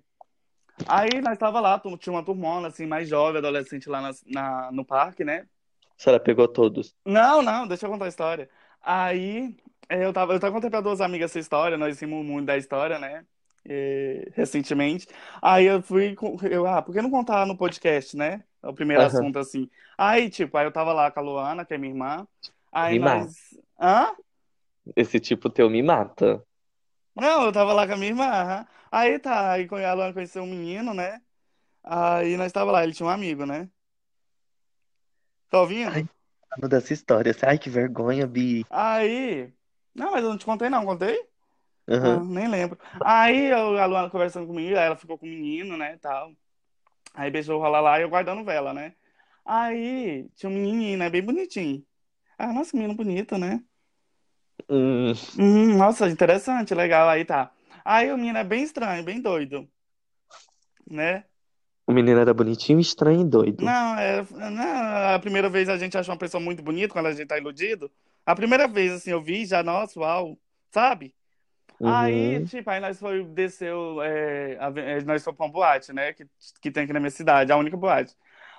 Aí 0.88 1.22
nós 1.22 1.38
tava 1.38 1.60
lá, 1.60 1.80
tinha 2.00 2.14
uma 2.14 2.24
turmona, 2.24 2.68
assim, 2.68 2.86
mais 2.86 3.08
jovem, 3.08 3.38
adolescente 3.38 3.88
lá 3.88 4.02
na- 4.02 4.12
na- 4.28 4.72
no 4.72 4.84
parque, 4.84 5.24
né? 5.24 5.48
Sara 5.98 6.20
pegou 6.20 6.48
todos. 6.48 6.96
Não, 7.06 7.42
não, 7.42 7.68
deixa 7.68 7.86
eu 7.86 7.92
contar 7.92 8.06
a 8.06 8.10
história. 8.10 8.50
Aí, 8.82 9.56
é, 9.88 10.04
eu 10.06 10.12
tava, 10.12 10.34
eu 10.34 10.40
tava 10.40 10.54
contando 10.54 10.72
pra 10.72 10.82
duas 10.82 11.00
amigas 11.00 11.32
essa 11.32 11.40
história, 11.40 11.78
nós 11.78 12.00
rimos 12.00 12.26
muito 12.26 12.48
da 12.48 12.58
história, 12.58 12.98
né? 13.00 13.26
É, 13.66 14.30
recentemente. 14.34 15.08
Aí 15.42 15.66
eu 15.66 15.82
fui, 15.82 16.16
eu, 16.50 16.68
ah, 16.68 16.82
por 16.82 16.94
que 16.94 17.02
não 17.02 17.10
contar 17.10 17.46
no 17.46 17.58
podcast, 17.58 18.18
né? 18.18 18.44
É 18.62 18.68
o 18.68 18.74
primeiro 18.74 19.04
Aham. 19.04 19.08
assunto, 19.08 19.40
assim. 19.40 19.70
Aí, 19.98 20.30
tipo, 20.30 20.58
aí 20.58 20.66
eu 20.66 20.72
tava 20.72 20.92
lá 20.92 21.10
com 21.12 21.20
a 21.20 21.24
Luana, 21.24 21.66
que 21.66 21.74
é 21.74 21.78
minha 21.78 21.94
irmã. 21.94 22.28
Aí 22.72 23.00
Me 23.00 23.06
nós. 23.06 23.36
Hã? 23.80 24.12
Esse 24.96 25.20
tipo 25.20 25.50
teu 25.50 25.70
me 25.70 25.82
mata. 25.82 26.44
Não, 27.16 27.46
eu 27.46 27.52
tava 27.54 27.74
lá 27.74 27.86
com 27.88 27.94
a 27.94 27.98
minha 27.98 28.10
irmã. 28.12 28.26
aham. 28.26 28.68
Aí 28.92 29.20
tá, 29.20 29.52
aí 29.54 29.68
a 29.86 29.94
Luana 29.94 30.14
conheceu 30.14 30.44
um 30.44 30.48
menino, 30.48 30.94
né? 30.94 31.22
Aí 31.84 32.38
nós 32.38 32.52
tava 32.54 32.72
lá, 32.72 32.84
ele 32.84 32.94
tinha 32.94 33.08
um 33.08 33.12
amigo, 33.12 33.46
né? 33.46 33.70
Tá 35.50 35.62
ouvindo? 35.62 35.92
Ai. 35.94 36.10
Falando 36.50 36.70
dessa 36.72 36.94
história. 36.94 37.34
Ai, 37.48 37.58
que 37.60 37.70
vergonha, 37.70 38.28
Bi. 38.28 38.66
Aí. 38.70 39.54
Não, 39.94 40.12
mas 40.12 40.24
eu 40.24 40.30
não 40.32 40.38
te 40.38 40.46
contei, 40.46 40.70
não, 40.70 40.86
contei? 40.86 41.28
Ah, 42.00 42.16
Aham. 42.16 42.24
nem 42.24 42.48
lembro. 42.50 42.80
Aí 43.02 43.48
eu- 43.52 43.78
a 43.80 43.86
Luana 43.88 44.10
conversando 44.10 44.48
comigo, 44.48 44.78
aí 44.78 44.86
ela 44.86 44.98
ficou 44.98 45.18
com 45.18 45.26
o 45.28 45.30
menino, 45.30 45.78
né, 45.78 45.98
tal. 46.00 46.34
Aí 47.14 47.32
beijou 47.32 47.60
rolar 47.62 47.82
lá 47.82 48.00
e 48.00 48.04
eu 48.04 48.10
guardando 48.10 48.46
vela, 48.46 48.74
né? 48.74 48.96
Aí 49.46 50.30
tinha 50.36 50.50
um 50.50 50.54
menininho, 50.56 50.98
né, 51.00 51.10
bem 51.10 51.24
bonitinho. 51.24 51.86
Ah, 52.38 52.54
nossa, 52.54 52.76
menino 52.78 52.96
bonito, 52.96 53.38
né? 53.38 53.64
Hum, 54.70 55.14
Hum, 55.38 55.78
nossa, 55.78 56.10
interessante, 56.10 56.74
legal, 56.76 57.08
aí 57.10 57.24
tá. 57.26 57.52
Aí 57.86 58.12
o 58.12 58.18
menino 58.18 58.38
é 58.40 58.44
bem 58.44 58.64
estranho, 58.64 59.04
bem 59.04 59.22
doido, 59.22 59.70
né? 60.90 61.26
o 61.88 61.94
menino 61.94 62.20
era 62.20 62.34
bonitinho, 62.34 62.80
estranho 62.82 63.22
e 63.22 63.26
doido. 63.30 63.66
Não, 63.66 63.98
é, 64.00 64.24
não, 64.52 65.16
a 65.16 65.20
primeira 65.20 65.50
vez 65.50 65.70
a 65.70 65.78
gente 65.78 65.98
achou 65.98 66.14
uma 66.14 66.18
pessoa 66.20 66.42
muito 66.42 66.64
bonita 66.64 66.94
quando 66.94 67.06
a 67.08 67.12
gente 67.14 67.28
tá 67.28 67.38
iludido. 67.38 67.92
A 68.26 68.36
primeira 68.36 68.68
vez, 68.68 68.92
assim, 68.94 69.12
eu 69.12 69.22
vi 69.22 69.46
já, 69.46 69.62
nossa, 69.62 70.00
uau, 70.00 70.40
sabe? 70.72 71.14
Aí, 71.84 72.40
Uhum. 72.40 72.46
tipo, 72.46 72.70
aí 72.70 72.80
nós 72.82 73.00
foi, 73.00 73.24
desceu, 73.26 74.02
é, 74.04 74.58
a- 74.60 74.74
é, 74.78 75.02
nós 75.04 75.24
foi 75.24 75.34
pra 75.34 75.46
uma 75.46 75.52
boate, 75.52 75.94
né, 75.94 76.14
que, 76.14 76.26
que 76.62 76.72
tem 76.72 76.84
aqui 76.86 76.94
na 76.94 77.00
minha 77.00 77.12
cidade, 77.12 77.52
a 77.52 77.58
única 77.58 77.78
boate. 77.78 78.16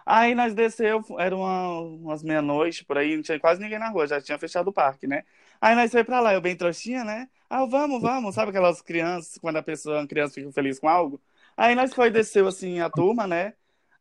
Aí 0.07 0.35
nós 0.35 0.55
desceu, 0.55 1.03
era 1.19 1.37
uma, 1.37 1.81
umas 1.81 2.23
meia-noite, 2.23 2.85
por 2.85 2.99
aí, 2.99 3.17
não 3.17 3.23
tinha 3.23 3.41
quase 3.41 3.61
ninguém 3.63 3.79
na 3.79 3.91
rua, 3.91 4.07
já 4.07 4.21
tinha 4.21 4.39
fechado 4.39 4.69
o 4.69 4.73
parque, 4.73 5.07
né? 5.07 5.25
Aí 5.61 5.75
nós 5.75 5.91
foi 5.91 6.05
pra 6.05 6.21
lá, 6.21 6.35
eu 6.35 6.41
bem 6.41 6.57
trouxinha, 6.57 7.05
né? 7.05 7.29
Ah, 7.49 7.65
vamos, 7.67 8.01
vamos, 8.03 8.35
sabe 8.35 8.51
aquelas 8.51 8.81
crianças, 8.83 9.39
quando 9.39 9.57
a 9.57 9.63
pessoa, 9.63 10.03
a 10.03 10.07
criança 10.07 10.35
fica 10.35 10.51
feliz 10.53 10.79
com 10.79 10.89
algo? 10.89 11.21
Aí 11.57 11.75
nós 11.75 11.95
foi, 11.95 12.11
desceu, 12.11 12.47
assim, 12.49 12.81
a 12.81 12.91
turma, 12.91 13.27
né? 13.27 13.55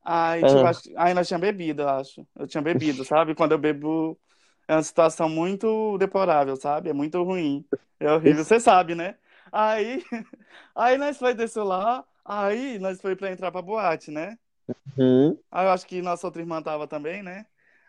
Aí, 0.03 0.45
tipo, 0.45 0.65
acho, 0.65 0.81
aí 0.98 1.13
nós 1.13 1.27
tinha 1.27 1.39
bebido, 1.39 1.83
eu 1.83 1.89
acho. 1.89 2.27
Eu 2.36 2.48
tinha 2.48 2.62
bebido, 2.62 3.05
sabe? 3.05 3.36
Quando 3.36 3.53
eu 3.53 3.57
bebo, 3.57 4.19
é 4.67 4.75
uma 4.75 4.83
situação 4.83 5.29
muito 5.29 5.98
deplorável, 5.98 6.55
sabe? 6.57 6.89
É 6.89 6.93
muito 6.93 7.22
ruim. 7.24 7.65
É 8.00 8.12
horrível, 8.12 8.43
você 8.43 8.60
sabe, 8.60 8.95
né? 8.95 9.17
Aí, 9.51 10.03
aí 10.75 10.98
nós 10.98 11.17
foi 11.17 11.33
desceu 11.33 11.63
lá, 11.63 12.03
aí 12.25 12.79
nós 12.79 13.00
foi 13.01 13.15
pra 13.15 13.31
entrar 13.31 13.51
pra 13.51 13.62
boate, 13.62 14.12
né? 14.12 14.38
Uhum. 14.98 15.38
Aí 15.51 15.65
eu 15.65 15.72
acho 15.72 15.86
que 15.88 16.01
nossa 16.01 16.27
outra 16.27 16.41
irmã 16.41 16.62
tava 16.62 16.88
também, 16.88 17.22
né? 17.24 17.45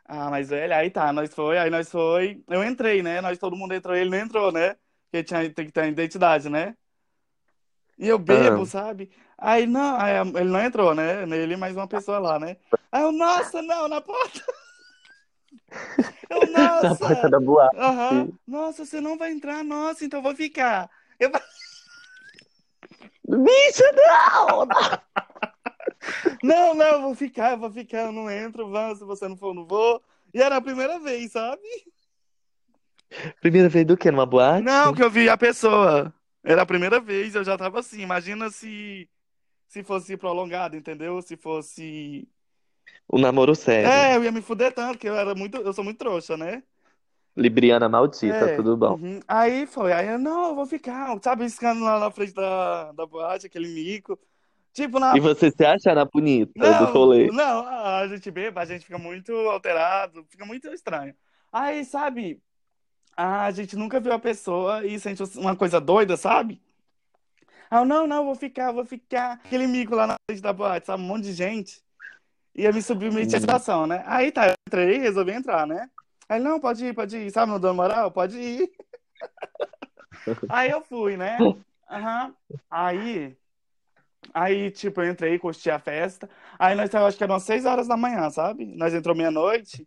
Ah, 0.06 0.28
mais 0.30 0.50
velha, 0.50 0.76
aí 0.76 0.90
tá, 0.90 1.12
nós 1.12 1.32
foi, 1.34 1.56
aí 1.56 1.70
nós 1.70 1.90
foi, 1.90 2.42
eu 2.48 2.62
entrei, 2.62 3.02
né? 3.02 3.20
Nós 3.22 3.38
todo 3.38 3.56
mundo 3.56 3.72
entrou, 3.72 3.96
ele 3.96 4.10
não 4.10 4.18
entrou, 4.18 4.52
né? 4.52 4.76
Porque 5.10 5.24
tinha, 5.24 5.50
tem 5.52 5.66
que 5.66 5.72
ter 5.72 5.88
identidade, 5.88 6.50
né? 6.50 6.76
E 7.98 8.08
eu 8.08 8.18
bebo, 8.18 8.62
Ah. 8.62 8.66
sabe? 8.66 9.10
Aí 9.38 9.66
não, 9.66 9.98
aí 9.98 10.14
ele 10.18 10.50
não 10.50 10.60
entrou, 10.60 10.94
né? 10.94 11.22
Ele 11.22 11.56
mais 11.56 11.74
uma 11.74 11.88
pessoa 11.88 12.18
lá, 12.18 12.38
né? 12.38 12.56
Aí 12.92 13.02
eu, 13.02 13.12
nossa, 13.12 13.62
não, 13.62 13.88
na 13.88 14.00
porta. 14.00 14.40
Eu, 16.30 16.50
Na 16.50 16.82
nossa. 16.82 16.96
porta 16.96 17.28
da 17.28 17.38
boate. 17.38 17.76
Aham. 17.76 18.28
Nossa, 18.46 18.84
você 18.84 19.00
não 19.00 19.16
vai 19.18 19.30
entrar? 19.30 19.62
Nossa, 19.62 20.04
então 20.04 20.18
eu 20.20 20.22
vou 20.22 20.34
ficar. 20.34 20.90
Eu... 21.20 21.30
Bicha, 23.28 23.84
não! 23.92 24.66
Não, 26.42 26.74
não, 26.74 26.86
eu 26.86 27.02
vou 27.02 27.14
ficar, 27.14 27.52
eu 27.52 27.58
vou 27.58 27.70
ficar, 27.70 28.02
eu 28.06 28.12
não 28.12 28.30
entro, 28.30 28.68
vamos, 28.68 28.98
se 28.98 29.04
você 29.04 29.28
não 29.28 29.36
for, 29.36 29.48
eu 29.48 29.54
não 29.54 29.66
vou. 29.66 30.02
E 30.32 30.40
era 30.40 30.56
a 30.56 30.60
primeira 30.60 30.98
vez, 30.98 31.32
sabe? 31.32 31.62
Primeira 33.40 33.68
vez 33.68 33.86
do 33.86 33.96
quê? 33.96 34.10
Numa 34.10 34.26
boate? 34.26 34.64
Não, 34.64 34.92
que 34.92 35.02
eu 35.02 35.10
vi 35.10 35.28
a 35.28 35.36
pessoa. 35.36 36.12
Era 36.42 36.62
a 36.62 36.66
primeira 36.66 37.00
vez, 37.00 37.34
eu 37.34 37.44
já 37.44 37.56
tava 37.56 37.80
assim. 37.80 38.00
Imagina 38.00 38.50
se 38.50 39.08
se 39.74 39.82
fosse 39.82 40.16
prolongado, 40.16 40.76
entendeu? 40.76 41.20
Se 41.20 41.36
fosse. 41.36 42.28
Um 43.12 43.18
namoro 43.18 43.56
sério. 43.56 43.88
É, 43.88 44.16
eu 44.16 44.22
ia 44.22 44.30
me 44.30 44.40
fuder 44.40 44.72
tanto, 44.72 44.92
porque 44.92 45.08
eu 45.08 45.16
era 45.16 45.34
muito, 45.34 45.56
eu 45.56 45.72
sou 45.72 45.82
muito 45.82 45.98
trouxa, 45.98 46.36
né? 46.36 46.62
Libriana 47.36 47.88
maldita, 47.88 48.32
É, 48.32 48.56
tudo 48.56 48.76
bom. 48.76 48.94
uhum. 48.94 49.20
Aí 49.26 49.66
foi, 49.66 49.92
aí 49.92 50.06
eu, 50.06 50.18
não, 50.18 50.50
eu 50.50 50.54
vou 50.54 50.66
ficar, 50.66 51.18
sabe, 51.20 51.44
escando 51.44 51.82
lá 51.82 51.98
na 51.98 52.10
frente 52.10 52.32
da, 52.32 52.92
da 52.92 53.04
boate, 53.04 53.46
aquele 53.46 53.66
mico. 53.66 54.16
Tipo, 54.74 54.98
na 54.98 55.14
E 55.16 55.20
você 55.20 55.50
se 55.50 55.64
acha 55.64 55.94
na 55.94 56.04
bonita 56.04 56.52
do 56.74 56.84
Não, 56.84 56.92
rolê? 56.92 57.30
não, 57.30 57.66
a 57.66 58.06
gente 58.08 58.30
beba, 58.30 58.60
a 58.60 58.64
gente 58.64 58.84
fica 58.84 58.98
muito 58.98 59.32
alterado, 59.32 60.26
fica 60.28 60.44
muito 60.44 60.68
estranho. 60.68 61.14
Aí, 61.52 61.84
sabe, 61.84 62.42
a 63.16 63.50
gente 63.52 63.76
nunca 63.76 64.00
viu 64.00 64.12
a 64.12 64.18
pessoa 64.18 64.84
e 64.84 64.98
sente 64.98 65.22
uma 65.38 65.56
coisa 65.56 65.80
doida, 65.80 66.16
sabe? 66.16 66.60
Ah, 67.70 67.84
não, 67.84 68.06
não, 68.06 68.24
vou 68.24 68.34
ficar, 68.34 68.72
vou 68.72 68.84
ficar. 68.84 69.34
Aquele 69.44 69.66
mico 69.66 69.94
lá 69.94 70.06
na 70.06 70.16
frente 70.28 70.42
da 70.42 70.52
boate, 70.52 70.86
sabe? 70.86 71.02
Um 71.02 71.06
monte 71.06 71.24
de 71.24 71.32
gente. 71.32 71.82
Ia 72.54 72.72
me 72.72 72.82
submeter 72.82 73.36
à 73.36 73.40
situação, 73.40 73.86
né? 73.86 74.02
Aí 74.06 74.30
tá, 74.32 74.48
eu 74.48 74.54
entrei, 74.68 74.98
resolvi 74.98 75.32
entrar, 75.32 75.66
né? 75.66 75.88
Aí, 76.28 76.40
não, 76.40 76.60
pode 76.60 76.84
ir, 76.86 76.94
pode 76.94 77.16
ir, 77.16 77.30
sabe, 77.30 77.52
não 77.52 77.60
dando 77.60 77.76
moral? 77.76 78.10
Pode 78.10 78.38
ir. 78.38 78.70
Aí 80.48 80.70
eu 80.70 80.80
fui, 80.82 81.16
né? 81.16 81.38
Aham. 81.90 82.34
Aí, 82.70 83.36
aí, 84.32 84.70
tipo, 84.70 85.02
eu 85.02 85.10
entrei, 85.10 85.38
curti 85.38 85.70
a 85.70 85.78
festa. 85.78 86.28
Aí 86.58 86.74
nós, 86.74 86.94
acho 86.94 87.16
que 87.18 87.24
eram 87.24 87.38
6 87.40 87.64
horas 87.64 87.88
da 87.88 87.96
manhã, 87.96 88.30
sabe? 88.30 88.64
Nós 88.76 88.94
entrou 88.94 89.14
meia-noite, 89.14 89.86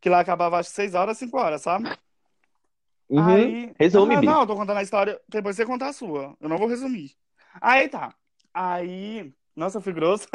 que 0.00 0.08
lá 0.10 0.20
acabava 0.20 0.58
acho 0.58 0.70
que 0.70 0.76
6 0.76 0.94
horas, 0.94 1.18
5 1.18 1.38
horas, 1.38 1.62
sabe? 1.62 1.88
Uhum. 3.08 3.56
Aí. 3.56 3.74
Resume, 3.78 4.16
Ah, 4.16 4.22
não, 4.22 4.40
eu 4.42 4.46
tô 4.46 4.56
contando 4.56 4.78
a 4.78 4.82
história. 4.82 5.20
Depois 5.28 5.56
você 5.56 5.66
contar 5.66 5.88
a 5.88 5.92
sua. 5.92 6.36
Eu 6.40 6.48
não 6.48 6.58
vou 6.58 6.68
resumir. 6.68 7.12
Aí 7.60 7.88
tá. 7.88 8.14
Aí. 8.54 9.32
Nossa, 9.56 9.78
eu 9.78 9.82
fui 9.82 9.92
grosso. 9.92 10.26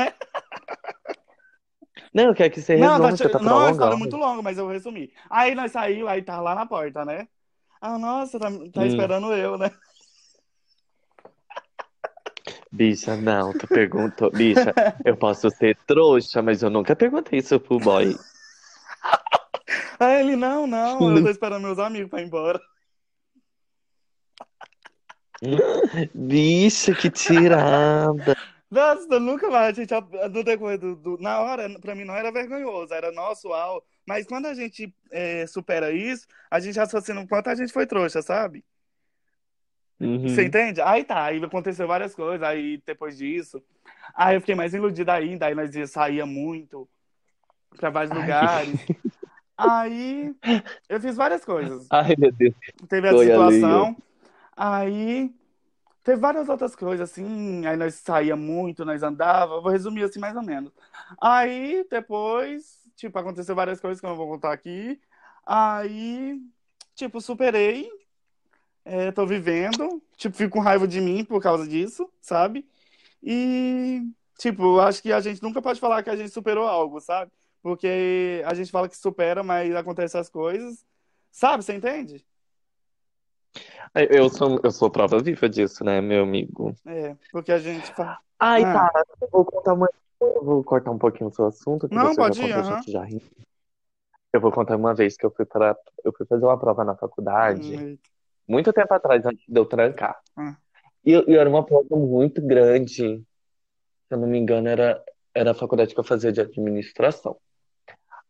Não, 2.14 2.26
eu 2.26 2.36
quero 2.36 2.54
que 2.54 2.62
você 2.62 2.76
Não, 2.76 3.00
resume, 3.00 3.12
tá, 3.12 3.18
você 3.18 3.30
tá 3.30 3.40
não, 3.40 3.66
a 3.66 3.72
história 3.72 3.96
é 3.96 3.98
muito 3.98 4.16
longa, 4.18 4.42
mas 4.42 4.58
eu 4.58 4.68
resumi. 4.68 5.12
Aí 5.30 5.56
nós 5.56 5.72
saímos, 5.72 6.08
aí 6.10 6.22
tava 6.22 6.42
lá 6.42 6.56
na 6.56 6.66
porta, 6.66 7.04
né? 7.06 7.28
Ah, 7.82 7.98
nossa, 7.98 8.40
tá, 8.40 8.48
tá 8.74 8.84
Hum. 8.84 8.88
esperando 8.88 9.34
eu, 9.34 9.58
né? 9.58 9.72
Bicha, 12.78 13.18
não, 13.18 13.52
tu 13.54 13.68
perguntou. 13.68 14.30
Bicha, 14.30 14.72
eu 15.04 15.18
posso 15.18 15.50
ser 15.50 15.76
trouxa, 15.88 16.44
mas 16.44 16.62
eu 16.62 16.70
nunca 16.70 16.96
perguntei 16.96 17.40
isso 17.40 17.60
pro 17.60 17.80
boy. 17.80 18.16
Aí 20.00 20.20
ele, 20.22 20.36
não, 20.36 20.68
não, 20.68 21.16
eu 21.18 21.24
tô 21.24 21.30
esperando 21.30 21.64
meus 21.64 21.80
amigos 21.80 22.08
pra 22.08 22.22
ir 22.22 22.26
embora. 22.28 22.62
Bicha, 26.14 26.94
que 26.94 27.10
tirada. 27.10 28.36
Nossa, 28.70 29.20
nunca 29.20 29.50
mais, 29.50 29.70
a 29.76 29.82
gente, 29.82 29.92
no 30.32 30.44
decorrer 30.44 30.78
do, 30.78 30.96
do- 30.96 31.18
na 31.18 31.40
hora, 31.40 31.68
pra 31.80 31.96
mim 31.96 32.04
não 32.04 32.14
era 32.14 32.32
vergonhoso, 32.32 32.94
era 32.94 33.12
nosso 33.12 33.48
uau. 33.48 33.84
Mas 34.06 34.28
quando 34.28 34.46
a 34.46 34.54
gente 34.54 34.94
é, 35.10 35.48
supera 35.48 35.92
isso, 35.92 36.28
a 36.52 36.60
gente 36.60 36.78
raciocina 36.78 37.22
o 37.22 37.28
quanto 37.28 37.50
a 37.50 37.56
gente 37.56 37.74
foi 37.74 37.88
trouxa, 37.88 38.22
sabe? 38.22 38.64
Uhum. 40.00 40.28
Você 40.28 40.46
entende? 40.46 40.82
Aí 40.82 41.04
tá, 41.04 41.24
aí 41.26 41.44
aconteceu 41.44 41.88
várias 41.88 42.14
coisas, 42.14 42.44
aí 42.44 42.82
depois 42.86 43.18
disso, 43.18 43.64
aí 44.14 44.36
eu 44.36 44.42
fiquei 44.42 44.56
mais 44.56 44.74
iludida 44.74 45.14
ainda, 45.14 45.48
aí 45.48 45.56
nós 45.56 45.72
saía 45.90 46.26
muito 46.26 46.88
pra 47.76 47.90
vários 47.90 48.14
Ai. 48.14 48.20
lugares. 48.20 48.80
Aí 49.58 50.36
eu 50.88 51.02
fiz 51.02 51.16
várias 51.16 51.44
coisas. 51.44 51.88
Ai, 51.90 52.16
meu 52.18 52.32
Deus. 52.32 52.54
Teve 52.88 53.10
a 53.10 53.18
situação, 53.18 53.98
aí 54.56 55.34
teve 56.04 56.22
várias 56.22 56.48
outras 56.48 56.76
coisas, 56.76 57.10
assim, 57.10 57.66
aí 57.66 57.76
nós 57.76 57.96
saía 57.96 58.36
muito, 58.36 58.86
nós 58.86 59.02
andava, 59.02 59.60
vou 59.60 59.72
resumir 59.72 60.04
assim 60.04 60.20
mais 60.20 60.36
ou 60.36 60.44
menos. 60.44 60.72
Aí 61.20 61.86
depois, 61.90 62.88
tipo, 62.96 63.18
aconteceu 63.18 63.56
várias 63.56 63.82
coisas 63.82 64.00
que 64.00 64.06
eu 64.06 64.12
não 64.12 64.18
vou 64.18 64.30
contar 64.30 64.54
aqui. 64.54 65.02
Aí, 65.46 66.40
tipo, 66.94 67.20
superei, 67.20 67.90
é, 68.90 69.12
tô 69.12 69.26
vivendo, 69.26 70.02
tipo, 70.16 70.36
fico 70.36 70.52
com 70.54 70.60
raiva 70.60 70.88
de 70.88 71.02
mim 71.02 71.26
por 71.26 71.42
causa 71.42 71.68
disso, 71.68 72.10
sabe? 72.22 72.66
E, 73.22 74.02
tipo, 74.40 74.80
acho 74.80 75.02
que 75.02 75.12
a 75.12 75.20
gente 75.20 75.44
nunca 75.44 75.62
pode 75.62 75.80
falar 75.80 76.02
que 76.04 76.10
a 76.10 76.16
gente 76.16 76.30
superou 76.30 76.66
algo, 76.68 77.02
sabe? 77.02 77.32
Porque 77.62 78.42
a 78.46 78.54
gente 78.54 78.72
fala 78.72 78.88
que 78.88 78.96
supera, 78.96 79.44
mas 79.44 79.76
acontecem 79.76 80.22
as 80.22 80.30
coisas, 80.30 80.86
sabe? 81.32 81.64
Você 81.64 81.74
entende? 81.74 82.26
Eu 84.10 84.30
sou, 84.30 84.60
eu 84.64 84.72
sou 84.72 84.90
prova 84.90 85.20
viva 85.20 85.50
disso, 85.50 85.84
né, 85.84 86.00
meu 86.00 86.24
amigo? 86.24 86.74
É, 86.86 87.16
porque 87.32 87.52
a 87.52 87.60
gente 87.60 87.92
fala. 87.94 88.18
Ai, 88.40 88.64
Ah. 88.64 88.90
tá. 88.90 89.04
Eu 89.22 89.30
vou 89.32 89.44
contar 89.46 89.74
uma. 89.74 89.90
Eu 90.22 90.44
vou 90.44 90.64
cortar 90.64 90.92
um 90.92 90.98
pouquinho 90.98 91.30
o 91.30 91.34
seu 91.34 91.46
assunto, 91.46 91.88
que 91.90 91.96
Não, 91.96 92.08
você 92.08 92.14
já 92.16 92.22
pode 92.22 92.42
ir, 92.42 92.54
contou, 92.54 92.74
gente 92.78 92.92
já 92.92 93.04
ri. 93.04 93.22
Eu 94.34 94.42
vou 94.42 94.52
contar 94.52 94.76
uma 94.76 94.94
vez 94.94 95.18
que 95.18 95.26
eu 95.26 95.32
fui 95.32 95.46
para. 95.46 95.76
Eu 96.04 96.14
fui 96.14 96.26
fazer 96.26 96.46
uma 96.46 96.58
prova 96.58 96.84
na 96.84 96.96
faculdade, 96.96 97.76
Hum, 97.78 97.98
muito 98.48 98.72
tempo 98.72 98.94
atrás, 98.94 99.26
antes 99.26 99.44
de 99.48 99.60
eu 99.60 99.66
trancar. 99.66 100.18
Ah. 100.36 100.56
E, 101.06 101.12
e 101.12 101.36
era 101.36 101.50
uma 101.50 101.66
prova 101.66 101.96
muito 101.96 102.42
grande. 102.42 102.94
Se 102.94 103.26
eu 104.12 104.18
não 104.18 104.28
me 104.28 104.38
engano, 104.38 104.68
era, 104.68 105.04
era 105.34 105.52
a 105.52 105.56
faculdade 105.56 105.94
que 105.94 106.00
eu 106.00 106.04
fazia 106.04 106.32
de 106.32 106.42
administração. 106.42 107.38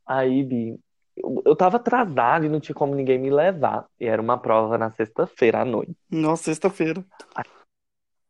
Aí, 0.05 0.43
Bi, 0.43 0.79
eu, 1.15 1.41
eu 1.45 1.55
tava 1.55 1.77
atrasado 1.77 2.45
e 2.45 2.49
não 2.49 2.59
tinha 2.59 2.75
como 2.75 2.95
ninguém 2.95 3.19
me 3.19 3.29
levar. 3.29 3.85
E 3.99 4.05
era 4.05 4.21
uma 4.21 4.37
prova 4.37 4.77
na 4.77 4.91
sexta-feira 4.91 5.61
à 5.61 5.65
noite. 5.65 5.95
Nossa, 6.09 6.45
sexta-feira. 6.45 7.03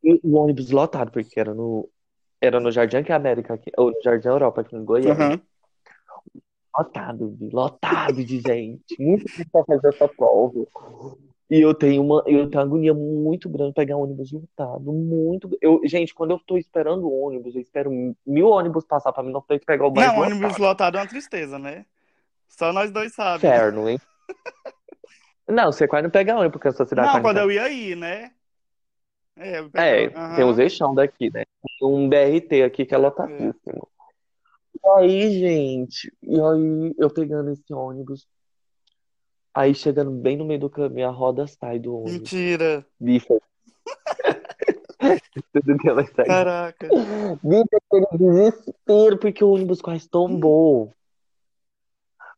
E 0.04 0.20
o 0.24 0.36
ônibus 0.36 0.72
lotado, 0.72 1.12
porque 1.12 1.40
era 1.40 1.54
no, 1.54 1.90
era 2.42 2.60
no 2.60 2.72
Jardim 2.72 3.12
América, 3.12 3.56
aqui, 3.56 3.72
ou 3.78 3.92
no 3.92 4.02
Jardim 4.02 4.28
Europa, 4.28 4.62
aqui 4.62 4.76
em 4.76 4.84
Goiânia. 4.84 5.14
Aham. 5.14 5.42
Lotado, 6.78 7.38
lotado 7.52 8.24
de 8.24 8.40
gente. 8.40 8.96
Muito 9.00 9.28
gente 9.32 9.50
pra 9.50 9.64
fazer 9.66 9.88
essa 9.88 10.08
prova. 10.08 10.66
E 11.50 11.62
eu 11.62 11.74
tenho 11.74 12.04
uma, 12.04 12.24
eu 12.28 12.50
tenho 12.50 12.62
uma 12.62 12.64
agonia 12.64 12.94
muito 12.94 13.50
grande 13.50 13.74
pegar 13.74 13.96
ônibus 13.98 14.32
lotado. 14.32 14.92
Muito. 14.92 15.50
Eu, 15.62 15.82
gente, 15.86 16.14
quando 16.14 16.32
eu 16.32 16.40
tô 16.40 16.58
esperando 16.58 17.08
o 17.08 17.22
ônibus, 17.26 17.56
eu 17.56 17.62
espero 17.62 17.90
mil 18.26 18.48
ônibus 18.50 18.86
passar 18.86 19.14
pra 19.14 19.24
mim 19.24 19.32
não 19.32 19.42
ter 19.42 19.60
que 19.60 19.66
pegar 19.66 19.88
o 19.88 19.92
mais 19.94 20.14
Não, 20.14 20.20
ônibus 20.20 20.58
lotado. 20.58 20.58
lotado 20.58 20.98
é 20.98 21.02
uma 21.02 21.08
tristeza, 21.08 21.58
né? 21.60 21.86
Só 22.50 22.74
nós 22.74 22.92
dois 22.92 23.14
sabemos. 23.16 23.64
Inferno, 23.64 23.88
hein? 23.90 23.98
Não, 25.48 25.72
você 25.72 25.88
quase 25.88 26.04
não 26.04 26.12
pega 26.12 26.36
ônibus, 26.36 26.54
porque 26.54 26.68
a 26.70 26.72
sua 26.72 26.86
cidade 26.86 27.10
Não, 27.10 27.12
quase 27.12 27.24
quando 27.24 27.38
eu 27.38 27.52
ia 27.52 27.70
ir, 27.70 27.96
né? 27.96 28.34
É, 29.36 29.60
eu 29.60 29.70
É, 29.76 30.10
pegava- 30.10 30.14
tem 30.34 30.46
uns 30.46 30.58
eixão 30.60 30.94
daqui, 30.96 31.30
né? 31.32 31.44
Tem 31.80 31.88
um 31.88 32.10
BRT 32.10 32.64
aqui 32.64 32.86
que 32.86 32.96
é 32.96 32.98
lotadíssimo. 32.98 33.88
E 34.84 34.90
aí, 35.00 35.40
gente, 35.40 36.14
e 36.24 36.36
aí 36.40 36.96
eu 36.98 37.10
pegando 37.14 37.52
esse 37.52 37.74
ônibus, 37.74 38.28
aí 39.58 39.74
chegando 39.74 40.12
bem 40.12 40.38
no 40.38 40.46
meio 40.46 40.60
do 40.60 40.70
caminho, 40.70 41.08
a 41.08 41.12
roda 41.12 41.48
sai 41.48 41.80
do 41.80 41.96
ônibus. 41.96 42.14
Mentira. 42.14 42.86
Bicho. 43.00 43.42
Tudo 45.52 45.78
que 45.80 45.90
ela 45.90 46.06
sai. 46.06 46.26
Caraca. 46.26 46.88
Bicho, 47.44 47.66
aquele 47.74 48.06
desespero, 48.20 49.18
porque 49.18 49.44
o 49.44 49.50
ônibus 49.50 49.82
quase 49.82 50.08
tombou. 50.08 50.94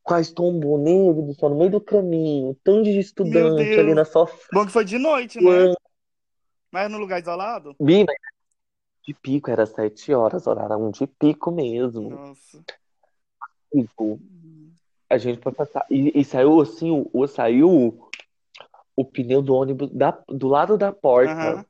Quase 0.02 0.34
tombou, 0.34 0.78
do 1.14 1.34
céu, 1.36 1.50
no 1.50 1.58
meio 1.58 1.72
do 1.72 1.82
caminho, 1.82 2.56
tanto 2.64 2.86
de 2.86 2.98
estudante 2.98 3.78
ali 3.78 3.94
na 3.94 4.06
sua 4.06 4.28
Bom 4.54 4.66
que 4.66 4.72
foi 4.72 4.86
de 4.86 4.98
noite, 4.98 5.40
né? 5.42 5.74
Mas 6.72 6.90
no 6.90 6.98
lugar 6.98 7.22
isolado? 7.22 7.76
Bi, 7.80 8.06
mas 8.06 8.16
de 9.06 9.14
pico, 9.14 9.52
era 9.52 9.66
sete 9.66 10.14
horas, 10.14 10.48
horário 10.48 10.78
um 10.78 10.90
de 10.90 11.06
pico 11.06 11.52
mesmo. 11.52 12.10
Nossa. 12.12 12.64
Tipo, 13.72 14.20
a 15.10 15.18
gente 15.18 15.42
foi 15.42 15.52
passar. 15.52 15.86
E, 15.90 16.20
e 16.20 16.24
saiu 16.24 16.62
assim, 16.62 16.92
o, 16.92 17.10
o- 17.14 17.28
saiu 17.28 18.10
o 18.96 19.06
pneu 19.06 19.42
do 19.42 19.54
ônibus 19.56 19.90
da, 19.92 20.12
do 20.28 20.48
lado 20.48 20.78
da 20.78 20.92
porta. 20.92 21.32
Aham. 21.32 21.66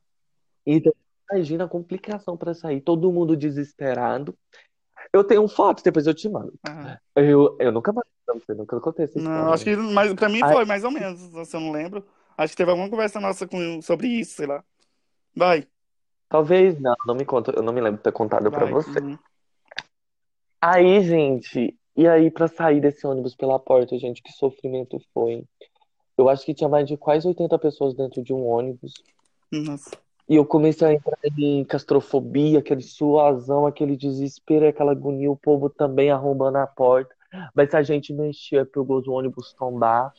Então, 0.65 0.93
imagina 1.31 1.65
a 1.65 1.69
complicação 1.69 2.35
pra 2.35 2.53
sair, 2.53 2.81
todo 2.81 3.11
mundo 3.11 3.37
desesperado. 3.37 4.35
Eu 5.13 5.23
tenho 5.23 5.47
foto, 5.47 5.83
depois 5.83 6.05
eu 6.05 6.13
te 6.13 6.27
mando. 6.29 6.53
aham. 6.65 6.97
Eu, 7.15 7.57
eu 7.59 7.71
nunca 7.71 7.91
mandei 7.93 8.11
pra 8.25 8.35
você, 8.35 8.53
nunca 8.53 8.79
contei 8.79 9.05
essa 9.05 9.17
Não, 9.17 9.25
história. 9.25 9.53
acho 9.53 9.63
que 9.63 9.75
mas 9.75 10.13
pra 10.13 10.29
mim 10.29 10.41
Ai. 10.43 10.53
foi 10.53 10.65
mais 10.65 10.83
ou 10.83 10.91
menos, 10.91 11.47
se 11.47 11.55
eu 11.55 11.61
não 11.61 11.71
lembro. 11.71 12.05
Acho 12.37 12.53
que 12.53 12.57
teve 12.57 12.71
alguma 12.71 12.89
conversa 12.89 13.19
nossa 13.19 13.47
com, 13.47 13.81
sobre 13.81 14.07
isso, 14.07 14.35
sei 14.35 14.45
lá. 14.47 14.63
Vai, 15.35 15.67
Talvez, 16.29 16.79
não, 16.79 16.93
não 17.07 17.15
me 17.15 17.25
conta, 17.25 17.51
eu 17.55 17.63
não 17.63 17.73
me 17.73 17.81
lembro 17.81 17.97
de 17.97 18.03
ter 18.03 18.11
contado 18.11 18.51
pra 18.51 18.65
vai. 18.65 18.73
você. 18.73 18.99
Uhum. 18.99 19.17
Aí, 20.61 21.01
gente, 21.01 21.75
e 21.99 22.07
aí 22.07 22.31
pra 22.31 22.47
sair 22.47 22.79
desse 22.79 23.05
ônibus 23.05 23.35
pela 23.35 23.59
porta, 23.59 23.97
gente, 23.97 24.23
que 24.23 24.31
sofrimento 24.31 25.01
foi. 25.13 25.43
Eu 26.17 26.29
acho 26.29 26.45
que 26.45 26.53
tinha 26.53 26.69
mais 26.69 26.87
de 26.87 26.95
quase 26.95 27.27
80 27.27 27.59
pessoas 27.59 27.93
dentro 27.93 28.23
de 28.23 28.33
um 28.33 28.45
ônibus. 28.45 28.93
Nossa. 29.51 29.91
E 30.27 30.35
eu 30.35 30.45
comecei 30.45 30.87
a 30.87 30.93
entrar 30.93 31.17
em 31.37 31.65
claustrofobia, 31.65 32.59
aquele 32.59 32.81
suazão, 32.83 33.65
aquele 33.65 33.97
desespero, 33.97 34.67
aquela 34.67 34.93
agonia, 34.93 35.29
o 35.29 35.35
povo 35.35 35.69
também 35.69 36.09
arrombando 36.09 36.59
a 36.59 36.67
porta. 36.67 37.13
Mas 37.53 37.71
se 37.71 37.75
a 37.75 37.83
gente 37.83 38.13
mexia, 38.13 38.65
pegou 38.65 39.03
o 39.05 39.11
ônibus 39.11 39.53
tombar, 39.53 40.13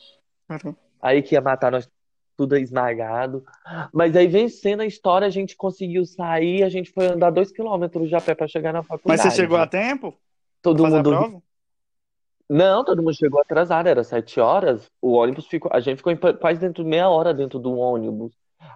Caramba. 0.47 0.77
aí 1.01 1.23
que 1.23 1.33
ia 1.33 1.41
matar 1.41 1.71
nós 1.71 1.89
tudo 2.37 2.57
esmagado. 2.57 3.43
Mas 3.91 4.15
aí, 4.15 4.27
vencendo 4.27 4.81
a 4.81 4.85
história, 4.85 5.25
a 5.25 5.31
gente 5.31 5.55
conseguiu 5.55 6.05
sair, 6.05 6.63
a 6.63 6.69
gente 6.69 6.91
foi 6.91 7.07
andar 7.07 7.31
dois 7.31 7.51
quilômetros 7.51 8.07
de 8.07 8.15
a 8.15 8.21
pé 8.21 8.35
pra 8.35 8.47
chegar 8.47 8.71
na 8.71 8.79
Mas 8.79 8.87
faculdade. 8.87 9.21
você 9.21 9.31
chegou 9.31 9.57
a 9.57 9.65
tempo 9.65 10.15
Todo 10.61 10.87
mundo? 10.87 11.41
Não, 12.53 12.83
todo 12.83 13.01
mundo 13.01 13.15
chegou 13.15 13.39
atrasado, 13.39 13.87
era 13.87 14.03
sete 14.03 14.37
horas. 14.37 14.85
O 15.01 15.13
ônibus 15.13 15.47
ficou, 15.47 15.71
a 15.73 15.79
gente 15.79 15.95
ficou 15.95 16.11
em 16.11 16.17
quase 16.17 16.59
dentro 16.59 16.83
de 16.83 16.89
meia 16.89 17.07
hora 17.07 17.33
dentro 17.33 17.57
do 17.57 17.77
ônibus. 17.77 18.33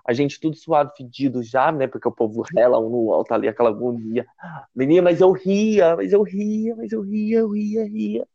A 0.08 0.14
gente 0.14 0.40
tudo 0.40 0.56
suado, 0.56 0.94
fedido 0.96 1.44
já, 1.44 1.74
né? 1.74 1.86
Porque 1.86 2.08
o 2.08 2.12
povo 2.12 2.42
rela 2.56 2.80
um 2.80 2.90
no 2.90 3.08
outro 3.08 3.34
ali, 3.34 3.50
aquela 3.50 3.72
agonia. 3.72 4.26
Menina, 4.74 5.02
mas 5.02 5.20
eu 5.20 5.30
ria, 5.34 5.94
mas 5.98 6.14
eu 6.14 6.24
ria, 6.24 6.74
mas 6.78 6.94
eu 6.94 7.02
ria, 7.02 7.40
eu 7.40 7.52
ria, 7.52 7.84
ria. 7.84 8.26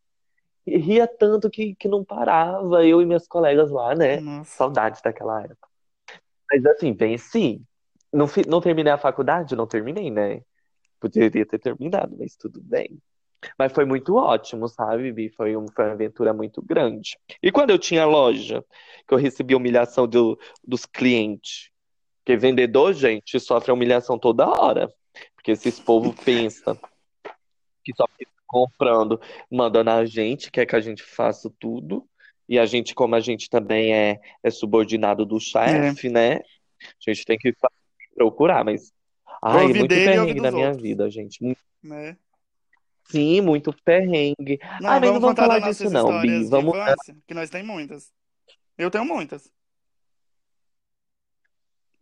E 0.67 0.77
ria 0.77 1.07
tanto 1.07 1.49
que, 1.49 1.75
que 1.75 1.89
não 1.89 2.05
parava, 2.05 2.85
eu 2.85 3.01
e 3.01 3.07
minhas 3.07 3.27
colegas 3.27 3.71
lá, 3.71 3.95
né? 3.95 4.21
Nossa. 4.21 4.51
Saudades 4.51 5.01
daquela 5.01 5.43
época. 5.43 5.69
Mas 6.53 6.67
assim, 6.67 6.93
venci. 6.93 7.63
Não, 8.13 8.27
não 8.47 8.61
terminei 8.61 8.93
a 8.93 8.99
faculdade? 8.99 9.57
Não 9.57 9.67
terminei, 9.67 10.11
né? 10.11 10.43
Poderia 11.01 11.47
ter 11.47 11.59
terminado, 11.59 12.15
mas 12.19 12.37
tudo 12.37 12.61
bem. 12.61 13.01
Mas 13.59 13.73
foi 13.73 13.85
muito 13.85 14.17
ótimo, 14.17 14.69
sabe, 14.69 15.13
Bi? 15.13 15.31
Foi, 15.31 15.57
um- 15.57 15.67
foi 15.75 15.85
uma 15.87 15.93
aventura 15.93 16.33
muito 16.33 16.61
grande. 16.63 17.17
E 17.43 17.51
quando 17.51 17.71
eu 17.71 17.79
tinha 17.79 18.05
loja, 18.05 18.65
que 19.07 19.15
eu 19.15 19.19
recebi 19.19 19.55
humilhação 19.55 20.07
do- 20.07 20.39
dos 20.67 20.85
clientes? 20.87 21.71
Porque 22.19 22.37
vendedor, 22.37 22.93
gente, 22.93 23.39
sofre 23.41 23.73
humilhação 23.73 24.19
toda 24.19 24.47
hora. 24.49 24.93
Porque 25.35 25.53
esses 25.53 25.81
povos 25.81 26.15
pensam 26.25 26.79
que 27.85 27.93
só 27.97 28.05
fica 28.17 28.31
comprando, 28.47 29.21
mandando 29.51 29.91
a 29.91 30.05
gente, 30.05 30.51
quer 30.51 30.67
que 30.67 30.77
a 30.77 30.81
gente 30.81 31.03
faça 31.03 31.51
tudo. 31.59 32.07
E 32.49 32.59
a 32.59 32.67
gente, 32.67 32.95
como 32.95 33.15
a 33.15 33.21
gente 33.21 33.49
também 33.49 33.95
é, 33.95 34.21
é 34.43 34.51
subordinado 34.51 35.25
do 35.25 35.39
chefe, 35.39 36.09
né? 36.09 36.41
A 36.83 37.11
gente 37.11 37.25
tem 37.25 37.39
que 37.39 37.55
procurar, 38.15 38.65
mas 38.65 38.93
Ai, 39.43 39.63
Ouvi 39.67 39.79
muito 39.79 39.95
perrengue 39.95 40.41
na 40.41 40.51
minha 40.51 40.67
outros, 40.67 40.83
vida, 40.83 41.09
gente. 41.11 41.43
Né? 41.83 42.17
Sim, 43.11 43.41
muito 43.41 43.73
perrengue. 43.85 44.59
Não, 44.81 44.91
Ai, 44.91 45.01
mas 45.01 45.13
não 45.13 45.21
vamos 45.21 45.37
falar 45.37 45.59
disso 45.59 45.91
não, 45.91 46.21
Bi. 46.21 46.45
Vamos. 46.45 46.75
infância, 46.77 47.17
que 47.27 47.35
nós 47.35 47.51
temos 47.51 47.67
muitas. 47.69 48.13
Eu 48.79 48.91
tenho 48.91 49.05
muitas. 49.05 49.51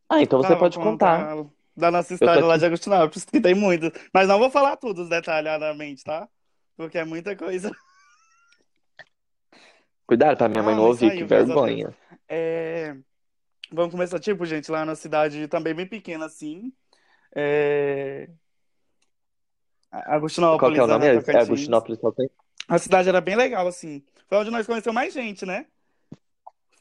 Ah, 0.08 0.22
então 0.22 0.38
você 0.42 0.54
Tá, 0.54 0.56
pode 0.56 0.78
contar. 0.78 1.34
contar 1.36 1.50
da 1.76 1.90
nossa 1.90 2.12
história 2.14 2.44
lá 2.44 2.56
de 2.56 2.64
Agostinópolis, 2.66 3.24
que 3.24 3.40
tem 3.40 3.54
muitas. 3.54 3.92
Mas 4.12 4.26
não 4.26 4.38
vou 4.38 4.50
falar 4.50 4.76
tudo 4.76 5.08
detalhadamente, 5.08 6.02
tá? 6.02 6.28
Porque 6.76 6.98
é 6.98 7.04
muita 7.04 7.36
coisa. 7.36 7.70
Cuidado 10.06 10.36
pra 10.38 10.48
minha 10.48 10.62
mãe 10.62 10.74
Ah, 10.74 10.76
não 10.76 10.84
ouvir, 10.86 11.12
que 11.12 11.24
vergonha. 11.24 11.94
É, 12.28 12.96
Vamos 13.70 13.92
começar, 13.92 14.18
tipo, 14.18 14.46
gente, 14.46 14.70
lá 14.70 14.84
na 14.84 14.94
cidade 14.94 15.46
também 15.46 15.74
bem 15.74 15.86
pequena, 15.86 16.24
assim. 16.24 16.72
É... 17.34 18.28
Qual 19.90 20.02
que 20.02 20.08
é 20.08 20.14
Agostinópolis, 20.14 20.78
o 20.80 20.86
nome? 20.86 21.06
É 21.06 21.14
Tocantins. 21.14 21.42
Agostinópolis? 21.42 21.98
A 22.68 22.78
cidade 22.78 23.08
era 23.08 23.20
bem 23.20 23.36
legal, 23.36 23.66
assim. 23.66 24.02
Foi 24.28 24.38
onde 24.38 24.50
nós 24.50 24.66
conhecemos 24.66 24.94
mais 24.94 25.14
gente, 25.14 25.46
né? 25.46 25.66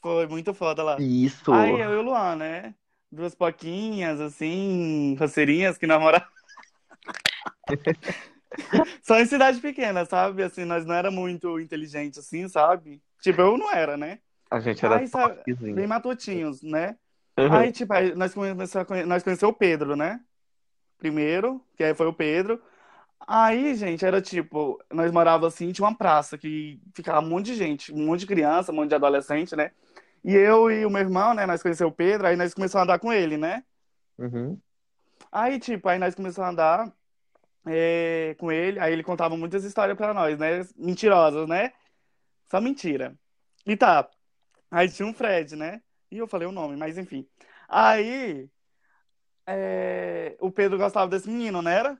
Foi 0.00 0.26
muito 0.26 0.52
foda 0.52 0.82
lá. 0.82 0.96
Isso. 1.00 1.52
Aí 1.52 1.80
eu 1.80 1.94
e 1.94 1.96
o 1.96 2.02
Luan, 2.02 2.36
né? 2.36 2.74
Duas 3.10 3.34
poquinhas, 3.34 4.20
assim, 4.20 5.16
roceirinhas 5.18 5.78
que 5.78 5.86
namoravam. 5.86 6.28
Só 9.02 9.18
em 9.18 9.26
cidade 9.26 9.60
pequena, 9.60 10.04
sabe? 10.04 10.42
Assim, 10.42 10.64
nós 10.64 10.84
não 10.84 10.94
era 10.94 11.10
muito 11.10 11.58
inteligentes, 11.58 12.18
assim, 12.18 12.48
sabe? 12.48 13.00
Tipo, 13.20 13.40
eu 13.40 13.58
não 13.58 13.72
era, 13.72 13.96
né? 13.96 14.18
A 14.50 14.60
gente 14.60 14.84
era 14.84 14.98
Aí, 14.98 15.06
sabe, 15.06 15.40
bem 15.74 15.86
matutinhos, 15.86 16.62
né? 16.62 16.96
Uhum. 17.38 17.52
Aí, 17.52 17.72
tipo, 17.72 17.92
aí 17.92 18.14
nós 18.14 18.34
conhecemos, 18.34 18.72
nós 19.06 19.22
conhecemos 19.22 19.54
o 19.54 19.56
Pedro, 19.56 19.94
né? 19.94 20.20
Primeiro, 20.98 21.64
que 21.76 21.84
aí 21.84 21.94
foi 21.94 22.06
o 22.06 22.12
Pedro. 22.12 22.60
Aí, 23.26 23.74
gente, 23.74 24.04
era 24.04 24.22
tipo, 24.22 24.82
nós 24.90 25.10
morávamos 25.12 25.54
assim, 25.54 25.72
tinha 25.72 25.86
uma 25.86 25.96
praça 25.96 26.38
que 26.38 26.80
ficava 26.94 27.20
um 27.24 27.28
monte 27.28 27.46
de 27.46 27.54
gente, 27.56 27.92
um 27.92 28.06
monte 28.06 28.20
de 28.20 28.26
criança, 28.26 28.72
um 28.72 28.74
monte 28.74 28.88
de 28.88 28.94
adolescente, 28.94 29.54
né? 29.54 29.72
E 30.24 30.34
eu 30.34 30.70
e 30.70 30.84
o 30.86 30.90
meu 30.90 31.00
irmão, 31.00 31.34
né, 31.34 31.46
nós 31.46 31.62
conhecemos 31.62 31.92
o 31.92 31.96
Pedro, 31.96 32.26
aí 32.26 32.36
nós 32.36 32.54
começamos 32.54 32.80
a 32.80 32.84
andar 32.84 32.98
com 32.98 33.12
ele, 33.12 33.36
né? 33.36 33.64
Uhum. 34.18 34.58
Aí, 35.30 35.58
tipo, 35.58 35.88
aí 35.88 35.98
nós 35.98 36.14
começamos 36.14 36.48
a 36.48 36.50
andar 36.50 36.92
é, 37.66 38.34
com 38.38 38.50
ele, 38.50 38.80
aí 38.80 38.92
ele 38.92 39.02
contava 39.02 39.36
muitas 39.36 39.64
histórias 39.64 39.96
pra 39.96 40.14
nós, 40.14 40.38
né? 40.38 40.66
Mentirosas, 40.76 41.46
né? 41.48 41.72
Só 42.50 42.60
mentira. 42.60 43.14
E 43.66 43.76
tá, 43.76 44.08
aí 44.70 44.88
tinha 44.90 45.06
um 45.06 45.12
Fred, 45.12 45.54
né? 45.54 45.82
E 46.10 46.18
eu 46.18 46.26
falei 46.26 46.48
o 46.48 46.52
nome, 46.52 46.76
mas 46.76 46.96
enfim. 46.96 47.28
Aí, 47.68 48.48
é, 49.46 50.36
o 50.40 50.50
Pedro 50.50 50.78
gostava 50.78 51.08
desse 51.08 51.28
menino, 51.28 51.60
não 51.60 51.70
era? 51.70 51.98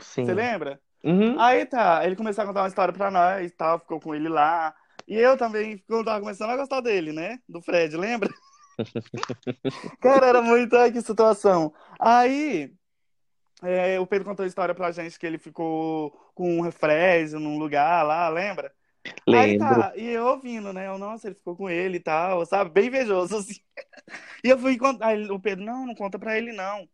Sim. 0.00 0.24
Você 0.24 0.34
lembra? 0.34 0.80
Uhum. 1.04 1.38
Aí 1.40 1.66
tá, 1.66 2.04
ele 2.04 2.16
começou 2.16 2.44
a 2.44 2.46
contar 2.46 2.62
uma 2.62 2.68
história 2.68 2.94
pra 2.94 3.10
nós 3.10 3.46
e 3.46 3.50
tal, 3.50 3.78
ficou 3.78 4.00
com 4.00 4.14
ele 4.14 4.28
lá. 4.28 4.74
E 5.06 5.16
eu 5.16 5.36
também, 5.36 5.82
quando 5.88 6.04
tava 6.04 6.20
começando 6.20 6.50
a 6.50 6.56
gostar 6.56 6.80
dele, 6.80 7.12
né? 7.12 7.38
Do 7.48 7.60
Fred, 7.60 7.96
lembra? 7.96 8.30
Cara, 10.00 10.26
era 10.26 10.42
muito. 10.42 10.76
Ai, 10.76 10.92
que 10.92 11.00
situação. 11.02 11.74
Aí, 11.98 12.72
é, 13.62 13.98
o 13.98 14.06
Pedro 14.06 14.24
contou 14.24 14.44
a 14.44 14.46
história 14.46 14.74
pra 14.74 14.92
gente 14.92 15.18
que 15.18 15.26
ele 15.26 15.38
ficou 15.38 16.10
com 16.34 16.60
um 16.60 16.70
Fred 16.70 17.34
num 17.34 17.58
lugar 17.58 18.04
lá, 18.04 18.28
lembra? 18.28 18.72
Aí 19.28 19.58
Lembro. 19.58 19.58
tá, 19.58 19.92
e 19.96 20.08
eu 20.08 20.26
ouvindo, 20.26 20.72
né? 20.72 20.86
Eu, 20.86 20.96
nossa, 20.98 21.26
ele 21.28 21.34
ficou 21.34 21.56
com 21.56 21.68
ele 21.68 21.96
e 21.96 22.00
tal, 22.00 22.46
sabe? 22.46 22.70
Bem 22.70 22.86
invejoso, 22.86 23.36
assim. 23.38 23.60
E 24.44 24.48
eu 24.48 24.58
fui 24.58 24.76
contar. 24.76 25.08
Aí 25.08 25.30
o 25.30 25.40
Pedro, 25.40 25.64
não, 25.64 25.86
não 25.86 25.94
conta 25.94 26.18
pra 26.18 26.36
ele, 26.36 26.52
não. 26.52 26.88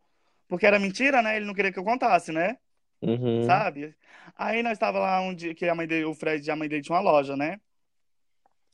Porque 0.48 0.66
era 0.66 0.78
mentira, 0.78 1.20
né? 1.22 1.36
Ele 1.36 1.44
não 1.44 1.54
queria 1.54 1.72
que 1.72 1.78
eu 1.78 1.84
contasse, 1.84 2.32
né? 2.32 2.56
Uhum. 3.00 3.44
sabe? 3.44 3.94
Aí 4.36 4.62
nós 4.62 4.78
tava 4.78 4.98
lá 4.98 5.20
um 5.20 5.34
dia 5.34 5.54
que 5.54 5.66
a 5.68 5.74
mãe 5.74 5.86
dele, 5.86 6.04
o 6.04 6.14
Fred 6.14 6.46
e 6.46 6.50
a 6.50 6.56
mãe 6.56 6.68
dele 6.68 6.82
tinha 6.82 6.96
uma 6.96 7.02
loja, 7.02 7.36
né? 7.36 7.60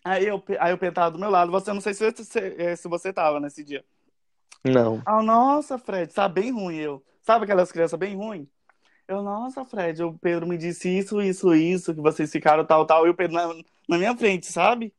Aí 0.04 0.26
eu, 0.26 0.42
aí 0.58 0.72
eu 0.72 0.92
tava 0.92 1.10
do 1.12 1.18
meu 1.18 1.30
lado, 1.30 1.50
você 1.50 1.72
não 1.72 1.80
sei 1.80 1.94
se, 1.94 2.12
se, 2.12 2.38
eh, 2.38 2.76
se 2.76 2.88
você 2.88 3.12
tava 3.12 3.40
nesse 3.40 3.64
dia. 3.64 3.84
Não. 4.62 5.02
Ah, 5.04 5.22
nossa, 5.22 5.78
Fred, 5.78 6.12
tá 6.12 6.28
bem 6.28 6.52
ruim 6.52 6.76
eu. 6.76 7.02
Sabe 7.22 7.44
aquelas 7.44 7.72
crianças 7.72 7.98
bem 7.98 8.14
ruins? 8.14 8.46
Eu, 9.06 9.22
nossa, 9.22 9.64
Fred, 9.64 10.02
o 10.02 10.18
Pedro 10.18 10.46
me 10.46 10.56
disse 10.56 10.88
isso, 10.88 11.20
isso, 11.20 11.54
isso, 11.54 11.94
que 11.94 12.00
vocês 12.00 12.30
ficaram 12.30 12.64
tal, 12.64 12.86
tal, 12.86 13.06
e 13.06 13.10
o 13.10 13.14
Pedro 13.14 13.34
na, 13.34 13.54
na 13.88 13.98
minha 13.98 14.16
frente, 14.16 14.46
sabe? 14.46 14.94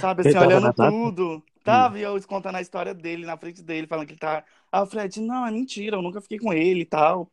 Sabe, 0.00 0.28
assim, 0.28 0.38
olhando 0.38 0.72
tudo. 0.72 1.42
Tava, 1.64 1.98
e 1.98 2.02
eu 2.02 2.20
contando 2.26 2.56
a 2.56 2.60
história 2.60 2.92
dele 2.92 3.24
na 3.24 3.36
frente 3.36 3.62
dele, 3.62 3.86
falando 3.86 4.06
que 4.06 4.12
ele 4.12 4.18
tá. 4.18 4.44
Ah, 4.70 4.84
Fred, 4.84 5.20
não, 5.20 5.46
é 5.46 5.50
mentira, 5.50 5.96
eu 5.96 6.02
nunca 6.02 6.20
fiquei 6.20 6.38
com 6.38 6.52
ele 6.52 6.80
e 6.80 6.86
tal. 6.86 7.30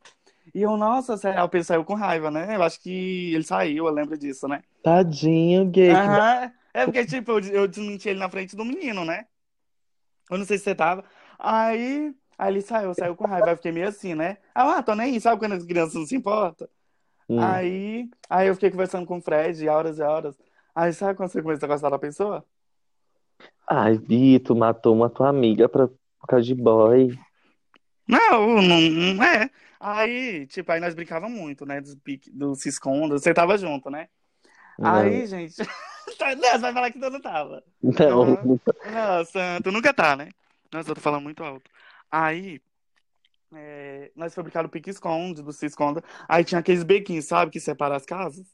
E 0.54 0.62
eu, 0.62 0.76
nossa, 0.76 1.14
o 1.14 1.48
Pedro 1.48 1.64
saiu 1.64 1.84
com 1.84 1.94
raiva, 1.94 2.30
né? 2.30 2.56
Eu 2.56 2.62
acho 2.62 2.80
que 2.80 3.32
ele 3.34 3.44
saiu, 3.44 3.86
eu 3.86 3.92
lembro 3.92 4.18
disso, 4.18 4.48
né? 4.48 4.62
Tadinho, 4.82 5.66
gay. 5.66 5.90
Aham. 5.92 6.52
É 6.72 6.84
porque, 6.84 7.04
tipo, 7.04 7.32
eu, 7.32 7.40
eu 7.40 7.68
desmenti 7.68 8.08
ele 8.08 8.20
na 8.20 8.28
frente 8.28 8.54
do 8.56 8.64
menino, 8.64 9.04
né? 9.04 9.26
Eu 10.30 10.38
não 10.38 10.44
sei 10.44 10.58
se 10.58 10.64
você 10.64 10.74
tava. 10.74 11.04
Aí, 11.38 12.14
aí 12.38 12.52
ele 12.52 12.60
saiu, 12.60 12.94
saiu 12.94 13.16
com 13.16 13.26
raiva. 13.26 13.46
Aí 13.48 13.52
eu 13.52 13.56
fiquei 13.56 13.72
meio 13.72 13.88
assim, 13.88 14.14
né? 14.14 14.38
Ah, 14.54 14.82
tô 14.82 14.94
nem 14.94 15.12
aí, 15.14 15.20
sabe 15.20 15.40
quando 15.40 15.54
as 15.54 15.64
crianças 15.64 15.94
não 15.94 16.06
se 16.06 16.14
importam? 16.16 16.68
Hum. 17.28 17.38
Aí, 17.40 18.10
aí 18.28 18.48
eu 18.48 18.54
fiquei 18.54 18.70
conversando 18.70 19.06
com 19.06 19.18
o 19.18 19.20
Fred 19.20 19.68
horas 19.68 19.98
e 19.98 20.02
horas. 20.02 20.38
Aí 20.74 20.92
sabe 20.92 21.16
quando 21.16 21.30
você 21.30 21.42
começa 21.42 21.66
a 21.66 21.68
gostar 21.68 21.90
da 21.90 21.98
pessoa? 21.98 22.44
Ai, 23.68 23.98
Vitor, 23.98 24.56
matou 24.56 24.94
uma 24.94 25.08
tua 25.08 25.28
amiga 25.28 25.68
pra, 25.68 25.88
por 25.88 26.26
causa 26.28 26.44
de 26.44 26.54
boy. 26.54 27.16
Não, 28.10 28.60
não, 28.62 29.22
é. 29.24 29.50
Aí, 29.78 30.46
tipo, 30.46 30.70
aí 30.72 30.80
nós 30.80 30.94
brincávamos 30.94 31.38
muito, 31.38 31.64
né? 31.64 31.80
Do, 31.80 31.96
pique- 31.98 32.30
do 32.30 32.54
se 32.54 32.68
esconda. 32.68 33.18
Você 33.18 33.32
tava 33.32 33.56
junto, 33.56 33.90
né? 33.90 34.08
Não. 34.78 34.94
Aí, 34.94 35.26
gente. 35.26 35.56
Tá, 36.18 36.34
Não, 36.34 36.42
você 36.42 36.58
vai 36.58 36.72
falar 36.72 36.90
que 36.90 36.98
tu 36.98 37.08
não 37.08 37.20
tava. 37.20 37.62
Não. 37.82 38.58
Tu 39.62 39.70
nunca 39.70 39.94
tá, 39.94 40.16
né? 40.16 40.28
Nossa, 40.72 40.90
eu 40.90 40.94
tô 40.94 41.00
falando 41.00 41.22
muito 41.22 41.44
alto. 41.44 41.70
Aí, 42.10 42.60
é, 43.54 44.10
nós 44.16 44.34
fabricamos 44.34 44.68
o 44.68 44.72
pique-esconde, 44.72 45.42
do 45.42 45.52
se 45.52 45.66
esconda. 45.66 46.02
Aí 46.28 46.44
tinha 46.44 46.58
aqueles 46.58 46.82
bequinhos, 46.82 47.26
sabe, 47.26 47.50
que 47.52 47.60
separa 47.60 47.96
as 47.96 48.04
casas? 48.04 48.46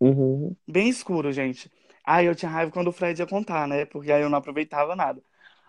Uhum. 0.00 0.54
Bem 0.66 0.88
escuro, 0.88 1.32
gente. 1.32 1.70
Aí 2.04 2.26
eu 2.26 2.34
tinha 2.34 2.50
raiva 2.50 2.70
quando 2.70 2.88
o 2.88 2.92
Fred 2.92 3.20
ia 3.20 3.26
contar, 3.26 3.66
né? 3.66 3.84
Porque 3.84 4.12
aí 4.12 4.22
eu 4.22 4.30
não 4.30 4.38
aproveitava 4.38 4.94
nada. 4.96 5.22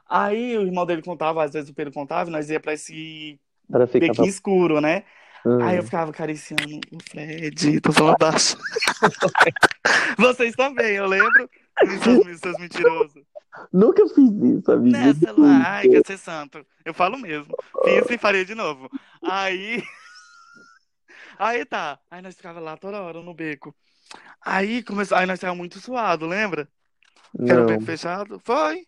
Aí 0.09 0.57
o 0.57 0.63
irmão 0.63 0.85
dele 0.85 1.03
contava, 1.03 1.43
às 1.43 1.53
vezes 1.53 1.69
o 1.69 1.73
Pedro 1.73 1.93
contava, 1.93 2.29
e 2.29 2.33
nós 2.33 2.49
ia 2.49 2.59
pra 2.59 2.73
esse 2.73 3.39
bequinho 3.93 4.27
escuro, 4.27 4.81
né? 4.81 5.03
Hum. 5.45 5.61
Aí 5.61 5.77
eu 5.77 5.83
ficava 5.83 6.09
acariciando 6.11 6.79
o 6.91 7.03
Fred, 7.09 7.79
tô 7.79 7.93
falando 7.93 8.17
baixo. 8.17 8.57
Vocês 10.17 10.55
também, 10.55 10.95
eu 10.95 11.05
lembro. 11.05 11.49
Seus, 12.03 12.39
seus 12.39 12.57
mentirosos. 12.59 13.23
Nunca 13.71 14.05
fiz 14.07 14.31
isso, 14.31 14.71
amigo. 14.71 14.97
Nessa 14.97 15.31
lá, 15.31 15.61
ai, 15.65 15.87
quer 15.87 16.05
ser 16.05 16.17
santo. 16.17 16.65
Eu 16.83 16.93
falo 16.93 17.17
mesmo. 17.17 17.55
Fiz 17.83 18.09
e 18.09 18.17
faria 18.17 18.43
de 18.43 18.55
novo. 18.55 18.89
Aí. 19.23 19.83
Aí 21.37 21.63
tá. 21.65 21.99
Aí 22.11 22.21
nós 22.21 22.35
ficava 22.35 22.59
lá 22.59 22.75
toda 22.75 23.01
hora 23.01 23.21
no 23.21 23.33
beco. 23.33 23.73
Aí 24.41 24.83
começou. 24.83 25.17
Aí 25.17 25.25
nós 25.25 25.39
tava 25.39 25.55
muito 25.55 25.79
suado, 25.79 26.25
lembra? 26.25 26.67
Que 27.37 27.49
era 27.49 27.61
o 27.61 27.65
Não. 27.65 27.67
beco 27.67 27.83
fechado? 27.83 28.41
Foi. 28.43 28.85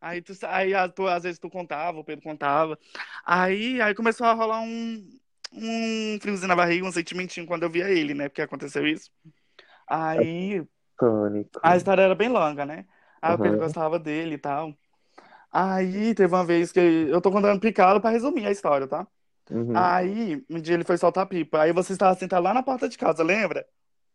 Aí, 0.00 0.22
tu, 0.22 0.32
aí 0.46 0.72
tu, 0.94 1.06
às 1.06 1.22
vezes 1.24 1.38
tu 1.38 1.50
contava, 1.50 1.98
o 1.98 2.04
Pedro 2.04 2.22
contava. 2.24 2.78
Aí, 3.24 3.80
aí 3.80 3.94
começou 3.94 4.26
a 4.26 4.32
rolar 4.32 4.60
um, 4.60 5.18
um 5.52 6.18
friozinho 6.20 6.48
na 6.48 6.56
barriga, 6.56 6.86
um 6.86 6.92
sentimentinho 6.92 7.46
quando 7.46 7.64
eu 7.64 7.70
via 7.70 7.88
ele, 7.90 8.14
né? 8.14 8.28
Porque 8.28 8.42
aconteceu 8.42 8.86
isso. 8.86 9.10
Aí 9.86 10.64
a 11.62 11.76
história 11.76 12.02
era 12.02 12.14
bem 12.14 12.28
longa, 12.28 12.64
né? 12.64 12.86
Aí 13.20 13.34
o 13.34 13.38
Pedro 13.38 13.58
gostava 13.58 13.98
dele 13.98 14.36
e 14.36 14.38
tal. 14.38 14.74
Aí 15.52 16.14
teve 16.14 16.32
uma 16.34 16.44
vez 16.44 16.70
que 16.72 16.78
eu 16.80 17.20
tô 17.20 17.30
contando 17.30 17.60
picado 17.60 18.00
pra 18.00 18.10
resumir 18.10 18.46
a 18.46 18.50
história, 18.52 18.86
tá? 18.86 19.06
Uhum. 19.50 19.74
Aí 19.76 20.44
um 20.48 20.60
dia 20.60 20.74
ele 20.74 20.84
foi 20.84 20.96
soltar 20.96 21.26
pipa. 21.26 21.60
Aí 21.62 21.72
você 21.72 21.92
estava 21.92 22.14
sentado 22.14 22.42
lá 22.42 22.54
na 22.54 22.62
porta 22.62 22.88
de 22.88 22.96
casa, 22.96 23.22
lembra? 23.22 23.66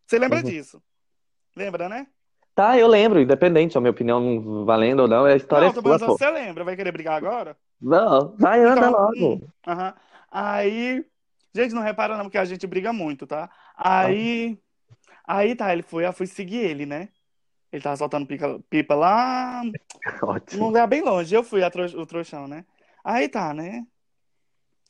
Você 0.08 0.18
lembra 0.18 0.40
Uhum. 0.40 0.44
disso? 0.50 0.82
Lembra, 1.56 1.90
né? 1.90 2.08
Tá, 2.56 2.78
eu 2.80 2.88
lembro, 2.88 3.20
independente, 3.20 3.78
a 3.78 3.82
minha 3.82 3.92
opinião 3.92 4.20
não 4.22 4.66
valendo 4.66 5.02
ou 5.02 5.08
não, 5.08 5.26
a 5.26 5.36
história 5.36 5.68
Não, 5.68 5.72
é 5.72 5.74
sua, 5.74 5.98
você 5.98 6.30
lembra. 6.30 6.64
Vai 6.64 6.76
querer 6.76 6.92
brigar 6.92 7.16
agora? 7.16 7.58
Não, 7.82 8.36
vai, 8.38 8.64
anda 8.64 8.88
Então, 8.88 8.92
logo. 8.92 9.48
Aí, 10.32 11.06
gente, 11.54 11.74
não 11.74 11.82
repara 11.82 12.18
não, 12.18 12.26
porque 12.26 12.38
a 12.38 12.46
gente 12.46 12.68
briga 12.68 12.92
muito, 12.94 13.26
tá? 13.28 13.50
Aí, 13.76 14.58
aí 15.26 15.56
tá, 15.56 15.74
ele 15.74 15.84
foi, 15.84 16.06
eu 16.06 16.14
fui 16.14 16.28
seguir 16.28 16.58
ele, 16.60 16.86
né? 16.86 17.10
Ele 17.72 17.84
tava 17.84 17.98
soltando 17.98 18.28
pica- 18.28 18.60
pipa 18.70 18.96
lá, 18.96 19.64
num 20.24 20.28
Ótimo. 20.28 20.68
lugar 20.68 20.88
bem 20.88 21.02
longe. 21.04 21.36
Eu 21.36 21.44
fui 21.44 21.64
a 21.64 21.72
tro- 21.72 21.86
o 22.02 22.06
trouxão, 22.06 22.48
né? 22.48 22.66
Aí 23.04 23.30
tá, 23.30 23.54
né? 23.54 23.86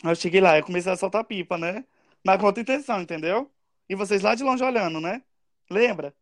Eu 0.03 0.15
cheguei 0.15 0.39
lá, 0.41 0.57
eu 0.57 0.63
comecei 0.65 0.91
a 0.91 0.95
soltar 0.97 1.23
pipa, 1.23 1.57
né? 1.57 1.83
Mas 2.25 2.39
com 2.39 2.45
outra 2.47 2.61
intenção, 2.61 3.01
entendeu? 3.01 3.51
E 3.89 3.95
vocês 3.95 4.21
lá 4.21 4.35
de 4.35 4.43
longe 4.43 4.63
olhando, 4.63 4.99
né? 5.01 5.23
Lembra? 5.69 6.13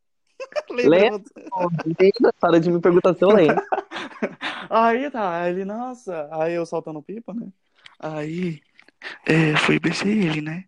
Lembra? 0.71 1.21
Lembra? 1.99 2.34
Para 2.39 2.60
de 2.60 2.71
me 2.71 2.79
perguntar 2.79 3.13
se 3.15 3.23
eu 3.23 3.29
lembro. 3.29 3.63
Aí 4.69 5.10
tá, 5.12 5.49
ele, 5.49 5.65
nossa, 5.65 6.27
aí 6.32 6.53
eu 6.53 6.65
soltando 6.65 7.01
pipa, 7.01 7.34
né? 7.34 7.47
Aí, 7.99 8.62
é, 9.25 9.56
fui 9.58 9.79
beijei 9.79 10.12
ele, 10.23 10.41
né? 10.41 10.65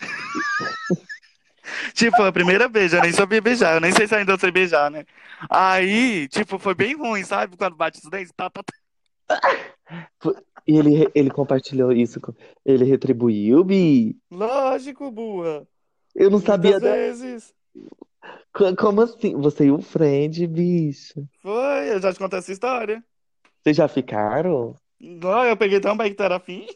Tipo, 1.94 2.22
a 2.22 2.32
primeira 2.32 2.68
vez, 2.68 2.92
eu 2.92 3.00
nem 3.00 3.12
sabia 3.12 3.40
beijar, 3.40 3.74
eu 3.74 3.80
nem 3.80 3.92
sei 3.92 4.06
se 4.06 4.14
ainda 4.14 4.36
sei 4.38 4.50
beijar, 4.50 4.90
né? 4.90 5.04
Aí, 5.48 6.26
tipo, 6.28 6.58
foi 6.58 6.74
bem 6.74 6.96
ruim, 6.96 7.22
sabe? 7.24 7.56
Quando 7.56 7.76
bate 7.76 7.98
os 8.02 8.10
dentes, 8.10 8.32
tá, 8.36 8.50
tá, 8.50 8.62
tá. 8.62 8.74
E 10.66 10.76
ele, 10.76 11.08
ele 11.14 11.30
compartilhou 11.30 11.92
isso, 11.92 12.20
com- 12.20 12.34
ele 12.64 12.84
retribuiu, 12.84 13.62
Bi. 13.64 14.16
Lógico, 14.30 15.10
burra. 15.10 15.66
Eu 16.14 16.30
não 16.30 16.38
Muitas 16.38 16.54
sabia. 16.54 16.80
da- 16.80 16.90
vezes. 16.92 17.54
Co- 17.98 18.09
Como 18.78 19.00
assim? 19.02 19.34
Você 19.36 19.66
e 19.66 19.70
o 19.70 19.80
Friend, 19.80 20.46
bicho. 20.46 21.24
Foi, 21.42 21.90
eu 21.94 22.00
já 22.00 22.12
te 22.12 22.18
contei 22.18 22.38
essa 22.38 22.52
história. 22.52 23.02
Vocês 23.62 23.76
já 23.76 23.86
ficaram? 23.88 24.74
Não, 25.00 25.44
eu 25.44 25.56
peguei 25.56 25.80
tão 25.80 25.96
bem 25.96 26.10
que 26.10 26.16
tu 26.16 26.22
era 26.22 26.36
afim. 26.36 26.66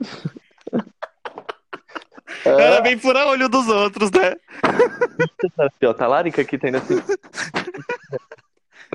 Era 2.44 2.80
bem 2.82 2.98
furar 2.98 3.26
olho 3.26 3.48
dos 3.48 3.66
outros, 3.68 4.10
né? 4.10 4.34
Ah, 5.58 5.68
ó, 5.86 5.94
talarica 5.94 6.44
que 6.44 6.58
tem 6.58 6.74
assim. 6.74 7.00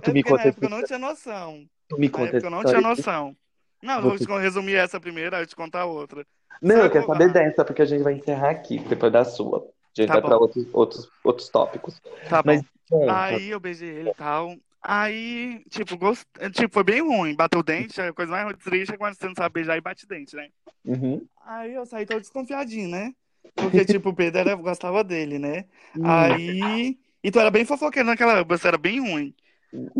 Tu 0.04 0.12
É 0.12 0.13
me 0.13 0.22
porque 0.24 0.32
na 0.32 0.38
conta 0.38 0.48
época 0.50 0.65
eu 0.65 0.69
não 0.69 0.84
tinha 0.84 1.00
noção. 1.00 1.65
Tu 1.88 1.98
me 1.98 2.08
Na 2.08 2.12
conta 2.12 2.24
época 2.26 2.38
essa 2.38 2.48
eu 2.48 2.52
não 2.52 2.63
tinha 2.63 2.82
noção. 2.82 3.36
Não, 3.82 3.95
eu 3.95 4.02
vou 4.02 4.12
Você- 4.17 4.26
te 4.26 4.32
resumir 4.39 4.76
essa 4.76 5.00
primeira, 5.00 5.38
aí 5.38 5.43
eu 5.43 5.48
te 5.48 5.56
contar 5.56 5.86
outra. 5.86 6.26
Não, 6.62 6.76
eu 6.76 6.82
Sabe 6.84 6.93
quero 6.93 7.06
qual- 7.06 7.17
saber 7.17 7.30
ah. 7.30 7.34
dessa, 7.34 7.65
porque 7.65 7.82
a 7.82 7.86
gente 7.86 8.04
vai 8.04 8.13
encerrar 8.13 8.50
aqui, 8.52 8.78
depois 8.80 9.12
da 9.12 9.24
sua. 9.26 9.67
A 10.00 10.02
gente 10.02 10.08
Tá 10.08 10.14
vai 10.14 10.22
bom. 10.22 10.28
pra 10.30 10.38
outros, 10.38 10.66
outros, 10.72 11.10
outros 11.24 11.50
tópicos. 11.50 12.02
Tá 12.30 12.42
Mas 12.46 12.62
bom. 12.90 13.10
Aí 13.10 13.50
eu 13.50 13.60
beijei 13.60 13.90
ele 13.90 14.10
e 14.10 14.14
tal. 14.14 14.56
Aí, 14.82 15.62
tipo, 15.70 15.98
gost... 15.98 16.26
tipo, 16.54 16.74
foi 16.74 16.84
bem 16.84 17.02
ruim. 17.02 17.36
Bateu 17.36 17.60
o 17.60 17.64
dente, 17.64 18.00
a 18.00 18.14
coisa 18.14 18.32
mais 18.32 18.56
triste 18.58 18.94
é 18.94 18.98
quando 18.98 19.14
você 19.16 19.28
não 19.28 19.36
sabe 19.36 19.54
beijar 19.56 19.78
e 19.78 19.82
bate 19.82 20.08
dente, 20.08 20.36
né? 20.36 20.48
Uhum. 20.86 21.26
Aí 21.46 21.74
eu 21.74 21.86
saí 21.86 22.06
todo 22.06 22.22
desconfiadinho, 22.22 22.90
né? 22.90 23.14
Porque, 23.56 23.84
tipo, 23.84 24.10
o 24.10 24.16
Pedro 24.16 24.40
era... 24.40 24.56
gostava 24.56 25.04
dele, 25.04 25.38
né? 25.38 25.66
Hum. 25.98 26.04
Aí. 26.06 26.98
E 27.22 27.30
tu 27.30 27.40
era 27.40 27.52
bem 27.52 27.66
fofoqueiro 27.66 28.08
naquela 28.08 28.38
época, 28.38 28.58
você 28.58 28.70
era 28.70 28.78
bem 28.78 29.02
ruim. 29.02 29.36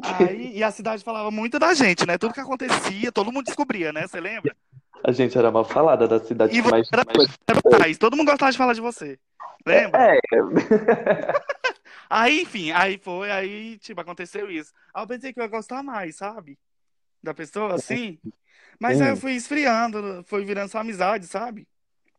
Aí, 0.02 0.58
e 0.58 0.64
a 0.64 0.72
cidade 0.72 1.04
falava 1.04 1.30
muito 1.30 1.60
da 1.60 1.74
gente, 1.74 2.08
né? 2.08 2.18
Tudo 2.18 2.34
que 2.34 2.40
acontecia, 2.40 3.12
todo 3.12 3.32
mundo 3.32 3.46
descobria, 3.46 3.92
né? 3.92 4.08
Você 4.08 4.20
lembra? 4.22 4.56
A 5.04 5.12
gente 5.12 5.38
era 5.38 5.52
mal 5.52 5.64
falada 5.64 6.08
da 6.08 6.20
cidade 6.20 6.58
E 6.58 6.62
mais. 6.62 6.88
era, 6.92 7.04
mais- 7.06 7.38
era 7.48 7.62
paz, 7.80 7.98
todo 7.98 8.16
mundo 8.18 8.30
gostava 8.30 8.52
de 8.52 8.58
falar 8.58 8.74
de 8.74 8.82
você. 8.82 9.20
Lembra? 9.66 10.16
É, 10.16 10.20
Aí, 12.10 12.42
enfim, 12.42 12.72
aí 12.72 12.98
foi, 12.98 13.30
aí, 13.30 13.78
tipo, 13.78 14.02
aconteceu 14.02 14.50
isso. 14.50 14.74
Aí 14.94 15.04
eu 15.04 15.08
pensei 15.08 15.32
que 15.32 15.40
eu 15.40 15.44
ia 15.44 15.50
gostar 15.50 15.84
mais, 15.84 16.16
sabe? 16.16 16.58
Da 17.22 17.34
pessoa, 17.36 17.76
assim. 17.76 18.18
Mas 18.80 19.00
aí 19.00 19.10
eu 19.10 19.14
Hum. 19.14 19.18
fui 19.18 19.34
esfriando, 19.34 20.24
foi 20.26 20.44
virando 20.44 20.70
só 20.72 20.80
amizade, 20.80 21.28
sabe? 21.28 21.68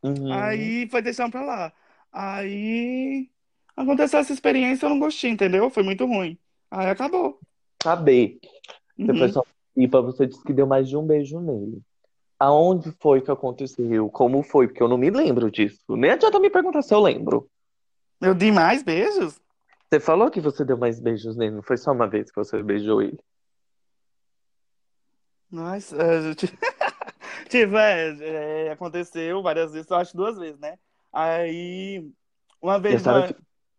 Uhum. 0.03 0.33
Aí 0.33 0.89
foi 0.89 1.03
deixando 1.03 1.33
pra 1.33 1.43
lá. 1.43 1.73
Aí 2.13 3.29
aconteceu 3.77 4.21
essa 4.21 4.33
experiência, 4.33 4.87
eu 4.87 4.91
não 4.91 4.99
gostei, 5.01 5.31
entendeu? 5.31 5.71
Foi 5.71 5.83
muito 5.83 6.07
ruim. 6.07 6.39
Aí 6.71 6.89
acabou. 6.89 7.41
Saber. 7.83 8.39
Uhum. 8.99 9.07
Depois 9.07 9.33
só... 9.33 9.43
E 9.77 9.89
pra 9.89 10.01
você 10.01 10.27
disse 10.27 10.43
que 10.45 10.53
deu 10.53 10.67
mais 10.67 10.89
de 10.89 10.97
um 10.97 11.07
beijo 11.07 11.41
nele. 11.41 11.81
Aonde 12.41 12.91
foi 12.99 13.21
que 13.21 13.31
aconteceu? 13.31 14.09
Como 14.09 14.43
foi? 14.43 14.67
Porque 14.67 14.83
eu 14.83 14.89
não 14.89 14.97
me 14.97 15.11
lembro 15.11 15.51
disso. 15.51 15.95
Nem 15.95 16.13
adianta 16.13 16.41
me 16.41 16.49
perguntar 16.49 16.81
se 16.81 16.95
eu 16.95 16.99
lembro. 16.99 17.47
Eu 18.19 18.35
dei 18.35 18.51
mais 18.51 18.83
beijos? 18.83 19.39
Você 19.93 20.01
falou 20.01 20.31
que 20.31 20.41
você 20.41 20.65
deu 20.65 20.79
mais 20.79 20.99
beijos 20.99 21.37
nele, 21.37 21.57
não 21.57 21.63
foi 21.63 21.77
só 21.77 21.93
uma 21.93 22.09
vez 22.09 22.31
que 22.31 22.37
você 22.37 22.63
beijou 22.63 23.03
ele. 23.03 23.19
Nossa, 25.51 25.97
é, 26.01 26.23
gente... 26.23 26.47
tipo, 27.51 27.77
é, 27.77 28.67
é, 28.67 28.71
aconteceu 28.71 29.43
várias 29.43 29.73
vezes, 29.73 29.91
eu 29.91 29.97
acho 29.97 30.17
duas 30.17 30.39
vezes, 30.39 30.59
né? 30.61 30.79
Aí, 31.13 32.09
uma 32.63 32.79
vez. 32.79 33.05
uma- 33.05 33.27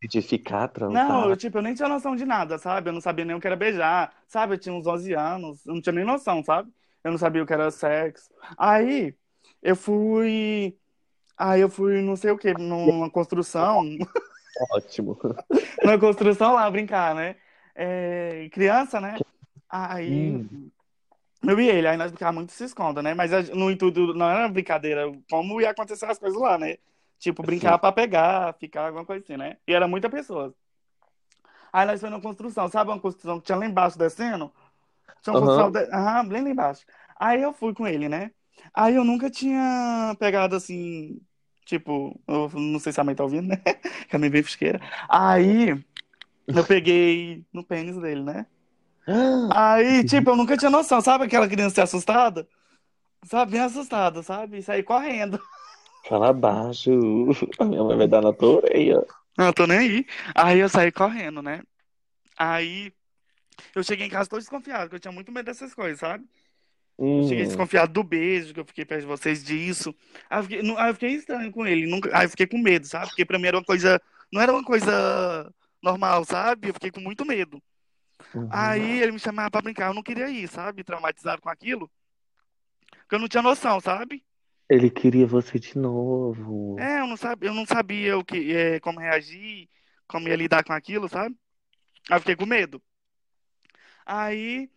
de 0.04 0.21
ficar, 0.21 0.67
Não, 0.67 0.71
transar. 0.91 1.30
eu, 1.30 1.38
tipo, 1.38 1.58
eu 1.60 1.62
nem 1.62 1.74
tinha 1.76 1.88
noção 1.88 2.15
de 2.15 2.26
nada, 2.26 2.58
sabe? 2.58 2.89
Eu 2.89 2.93
não 2.93 3.02
sabia 3.02 3.24
nem 3.24 3.36
o 3.36 3.39
que 3.39 3.45
era 3.47 3.56
beijar, 3.56 4.12
sabe? 4.28 4.56
Eu 4.56 4.58
tinha 4.58 4.74
uns 4.74 4.86
11 4.86 5.13
anos, 5.13 5.65
eu 5.65 5.76
não 5.76 5.82
tinha 5.82 5.93
nem 5.93 6.04
noção, 6.04 6.43
sabe? 6.43 6.71
Eu 7.04 7.12
não 7.12 7.18
sabia 7.18 7.42
o 7.44 7.46
que 7.46 7.54
era 7.54 7.72
sexo. 7.72 8.30
Aí, 8.58 9.16
eu 9.62 9.76
fui. 9.76 10.78
Aí 11.38 11.62
eu 11.62 11.70
fui, 11.70 12.02
não 12.02 12.16
sei 12.16 12.32
o 12.32 12.38
que, 12.38 12.54
numa 12.54 13.10
construção, 13.10 13.84
Ótimo. 14.72 15.18
numa 15.84 15.98
construção 15.98 16.54
lá 16.54 16.70
brincar, 16.70 17.16
né? 17.16 17.36
É, 17.76 18.48
criança, 18.52 19.00
né? 19.00 19.18
Aí. 19.70 20.32
Hum. 20.36 20.70
Eu 21.44 21.60
e 21.60 21.68
ele, 21.68 21.88
aí 21.88 21.98
nós 21.98 22.12
brincávamos 22.12 22.42
muito 22.42 22.52
se 22.52 22.66
esconda, 22.66 23.02
né? 23.02 23.16
Mas 23.16 23.50
no 23.50 23.72
intuito 23.72 24.14
não 24.14 24.30
era 24.30 24.48
brincadeira, 24.48 25.12
como 25.28 25.60
ia 25.60 25.72
acontecer 25.72 26.06
as 26.06 26.20
coisas 26.20 26.40
lá, 26.40 26.56
né? 26.56 26.78
Tipo, 27.18 27.42
brincar 27.42 27.74
Sim. 27.74 27.80
pra 27.80 27.92
pegar, 27.92 28.54
ficar, 28.60 28.86
alguma 28.86 29.04
coisa 29.04 29.24
assim, 29.24 29.38
né? 29.38 29.58
E 29.68 29.74
era 29.74 29.88
muita 29.88 30.08
pessoa. 30.08 30.54
Aí 31.74 31.86
nós 31.88 32.00
fomos 32.00 32.12
numa 32.12 32.22
construção, 32.22 32.68
sabe 32.68 32.92
uma 32.92 33.00
construção 33.00 33.40
que 33.40 33.46
tinha 33.48 33.58
lá 33.58 33.66
embaixo 33.66 33.98
descendo? 33.98 34.52
Uma 35.28 35.39
Aham. 35.39 35.39
construção, 35.39 35.71
de... 35.71 35.80
Aham, 35.93 36.28
bem 36.28 36.43
lá 36.43 36.50
embaixo. 36.50 36.86
Aí 37.19 37.41
eu 37.41 37.54
fui 37.54 37.74
com 37.74 37.88
ele, 37.88 38.10
né? 38.10 38.32
Aí 38.74 38.95
eu 38.95 39.04
nunca 39.04 39.30
tinha 39.30 40.15
pegado 40.19 40.56
assim, 40.56 41.19
tipo, 41.65 42.19
eu 42.28 42.50
não 42.50 42.80
sei 42.80 42.91
se 42.91 43.00
a 43.02 43.04
mãe 43.04 43.15
tá 43.15 43.24
ouvindo, 43.24 43.47
né? 43.50 43.58
Que 44.10 44.15
a 44.15 44.19
mãe 44.19 44.28
é 44.28 44.32
bem 44.32 44.43
fisqueira. 44.43 44.80
Aí 45.10 45.69
eu 46.47 46.65
peguei 46.65 47.45
no 47.54 47.63
pênis 47.65 47.97
dele, 47.97 48.24
né? 48.24 48.45
Aí, 49.54 50.04
tipo, 50.04 50.30
eu 50.30 50.36
nunca 50.36 50.58
tinha 50.58 50.69
noção, 50.71 51.02
sabe 51.02 51.26
aquela 51.26 51.47
criança 51.47 51.84
assustada? 51.84 52.47
Sabe, 53.26 53.54
bem 53.54 53.62
assustada, 53.62 54.24
sabe? 54.24 54.58
E 54.60 54.63
saí 54.63 54.84
correndo. 54.84 55.39
Fala 56.08 56.34
baixo. 56.34 56.91
A 57.60 57.65
minha 57.65 57.84
mãe 57.84 57.97
vai 57.97 58.08
dar 58.08 58.21
na 58.21 58.34
tua 58.34 58.58
orelha. 58.58 59.06
Não, 59.38 59.52
tô 59.54 59.65
nem 59.65 59.78
aí. 59.78 60.06
Aí 60.36 60.60
eu 60.60 60.69
saí 60.69 60.91
correndo, 60.91 61.41
né? 61.41 61.62
Aí 62.38 62.93
eu 63.76 63.84
cheguei 63.84 64.08
em 64.08 64.10
casa 64.10 64.30
todo 64.30 64.40
desconfiado, 64.40 64.84
porque 64.84 64.96
eu 64.96 65.00
tinha 65.00 65.12
muito 65.12 65.32
medo 65.32 65.46
dessas 65.46 65.74
coisas, 65.74 66.00
sabe? 66.00 66.26
Cheguei 67.28 67.46
Hum. 67.46 67.48
desconfiado 67.48 67.92
do 67.92 68.04
beijo, 68.04 68.54
que 68.54 68.60
eu 68.60 68.66
fiquei 68.66 68.86
perto 68.86 69.02
de 69.02 69.08
vocês 69.08 69.44
disso. 69.44 69.94
Aí 70.30 70.40
eu 70.40 70.44
fiquei, 70.44 70.62
não- 70.62 70.78
aí 70.78 70.90
eu 70.90 70.94
fiquei 70.94 71.10
estranho 71.16 71.52
com 71.52 71.66
ele. 71.66 71.88
Nunca, 71.88 72.16
aí 72.16 72.26
eu 72.26 72.30
fiquei 72.30 72.46
com 72.46 72.58
medo, 72.60 72.86
sabe? 72.86 73.08
Porque 73.08 73.26
pra 73.26 73.40
mim 73.40 73.48
era 73.48 73.58
uma 73.58 73.64
coisa. 73.64 74.00
Não 74.32 74.40
era 74.42 74.52
uma 74.52 74.64
coisa 74.64 75.52
normal, 75.82 76.24
sabe? 76.26 76.70
Eu 76.70 76.74
fiquei 76.76 76.92
com 76.92 77.02
muito 77.02 77.26
medo. 77.26 77.62
Uhum. 78.36 78.48
Aí 78.52 79.02
ele 79.02 79.14
me 79.14 79.20
chamava 79.20 79.50
pra 79.50 79.62
brincar, 79.62 79.88
eu 79.88 79.94
não 79.94 80.04
queria 80.04 80.30
ir, 80.30 80.48
sabe? 80.48 80.84
Traumatizado 80.84 81.42
com 81.42 81.50
aquilo. 81.50 81.92
Porque 82.92 83.16
eu 83.16 83.20
não 83.20 83.28
tinha 83.28 83.42
noção, 83.44 83.80
sabe? 83.80 84.24
Ele 84.70 84.90
queria 84.90 85.26
você 85.28 85.60
de 85.60 85.78
novo. 85.78 86.78
É, 86.80 87.00
eu 87.02 87.08
não 87.08 87.18
sabia, 87.18 87.50
eu 87.50 87.54
não 87.54 87.66
sabia 87.66 88.18
o 88.18 88.24
que, 88.24 88.56
é, 88.56 88.80
como 88.80 89.00
reagir, 89.00 89.68
como 90.08 90.28
ia 90.30 90.36
lidar 90.36 90.64
com 90.64 90.72
aquilo, 90.72 91.10
sabe? 91.10 91.36
Aí 92.10 92.16
eu 92.16 92.20
fiquei 92.20 92.36
com 92.36 92.46
medo. 92.46 92.82
Aí, 94.06 94.70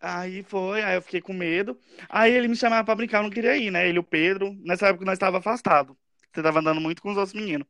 aí 0.00 0.42
foi, 0.44 0.82
aí 0.82 0.96
eu 0.96 1.02
fiquei 1.02 1.20
com 1.20 1.32
medo. 1.34 1.78
Aí 2.08 2.32
ele 2.32 2.48
me 2.48 2.56
chamava 2.56 2.84
pra 2.84 2.94
brincar, 2.96 3.18
eu 3.20 3.24
não 3.24 3.30
queria 3.30 3.56
ir, 3.56 3.70
né? 3.70 3.88
Ele 3.88 3.98
e 3.98 4.00
o 4.00 4.04
Pedro, 4.04 4.54
nessa 4.64 4.88
época 4.88 5.04
nós 5.06 5.14
estávamos 5.14 5.46
afastados. 5.46 5.96
Você 6.32 6.42
tava 6.42 6.60
andando 6.60 6.80
muito 6.80 7.02
com 7.02 7.10
os 7.10 7.16
outros 7.18 7.34
meninos. 7.34 7.66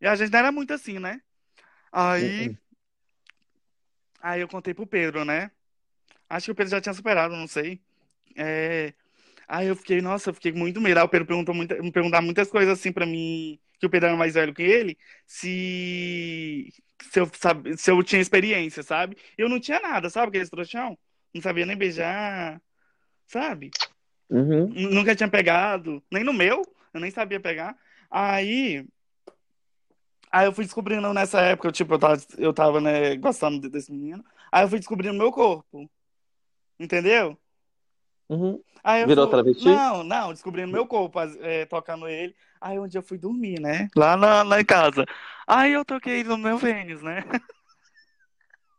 E 0.00 0.06
a 0.06 0.16
gente 0.16 0.32
não 0.32 0.38
era 0.40 0.52
muito 0.52 0.72
assim, 0.74 0.98
né? 1.00 1.20
Aí, 1.92 2.50
Uhum. 2.50 2.58
aí 4.20 4.40
eu 4.40 4.48
contei 4.48 4.74
pro 4.74 4.86
Pedro, 4.86 5.24
né? 5.24 5.50
Acho 6.30 6.46
que 6.46 6.52
o 6.52 6.54
Pedro 6.54 6.72
já 6.72 6.80
tinha 6.80 6.94
superado, 6.94 7.36
não 7.36 7.48
sei. 7.48 7.80
É, 8.36 8.94
Aí 9.48 9.68
eu 9.68 9.76
fiquei, 9.76 10.00
nossa, 10.02 10.30
eu 10.30 10.34
fiquei 10.34 10.52
com 10.52 10.58
muito 10.60 10.80
medo. 10.80 10.98
Aí 10.98 11.04
o 11.04 11.08
Pedro 11.08 11.26
perguntou 11.28 11.54
muita, 11.54 11.76
me 11.82 11.92
perguntar 11.92 12.22
muitas 12.22 12.50
coisas 12.50 12.78
assim 12.78 12.92
pra 12.92 13.06
mim, 13.06 13.60
que 13.80 13.86
o 13.86 13.90
Pedro 13.90 14.08
era 14.08 14.16
mais 14.18 14.34
velho 14.34 14.54
que 14.54 14.62
ele, 14.62 14.98
se, 15.26 16.72
se, 17.02 17.20
eu, 17.20 17.30
sabe, 17.34 17.76
se 17.76 17.90
eu 17.90 18.02
tinha 18.02 18.20
experiência, 18.20 18.82
sabe? 18.82 19.16
Eu 19.36 19.48
não 19.48 19.60
tinha 19.60 19.80
nada, 19.80 20.08
sabe? 20.10 20.28
Aqueles 20.28 20.50
trouxão. 20.50 20.98
Não 21.34 21.42
sabia 21.42 21.66
nem 21.66 21.76
beijar, 21.76 22.60
sabe? 23.26 23.70
Uhum. 24.30 24.66
Nunca 24.68 25.14
tinha 25.14 25.28
pegado, 25.28 26.02
nem 26.10 26.24
no 26.24 26.32
meu, 26.32 26.62
eu 26.92 27.00
nem 27.00 27.10
sabia 27.10 27.38
pegar. 27.38 27.76
Aí, 28.10 28.86
aí 30.30 30.46
eu 30.46 30.52
fui 30.52 30.64
descobrindo 30.64 31.12
nessa 31.12 31.40
época, 31.40 31.70
tipo, 31.70 31.94
eu 31.94 31.98
tava, 31.98 32.16
eu 32.38 32.52
tava, 32.52 32.80
né, 32.80 33.16
gostando 33.16 33.60
de- 33.60 33.68
desse 33.68 33.92
menino. 33.92 34.24
Aí 34.50 34.64
eu 34.64 34.68
fui 34.68 34.78
descobrindo 34.78 35.14
meu 35.14 35.30
corpo, 35.30 35.88
entendeu? 36.78 37.38
Uhum. 38.28 38.60
Eu 39.00 39.08
Virou 39.08 39.26
fui- 39.26 39.30
travesti? 39.30 39.64
Não, 39.64 40.04
não, 40.04 40.32
descobrindo 40.32 40.72
meu 40.72 40.86
corpo, 40.86 41.18
é, 41.40 41.66
tocando 41.66 42.08
ele. 42.08 42.34
Aí 42.60 42.78
um 42.78 42.86
dia 42.86 42.98
eu 43.00 43.02
fui 43.02 43.18
dormir, 43.18 43.60
né? 43.60 43.88
Lá, 43.96 44.16
na, 44.16 44.42
lá 44.42 44.60
em 44.60 44.64
casa. 44.64 45.04
Aí 45.46 45.72
eu 45.72 45.84
toquei 45.84 46.24
no 46.24 46.36
meu 46.38 46.58
pênis, 46.58 47.02
né? 47.02 47.22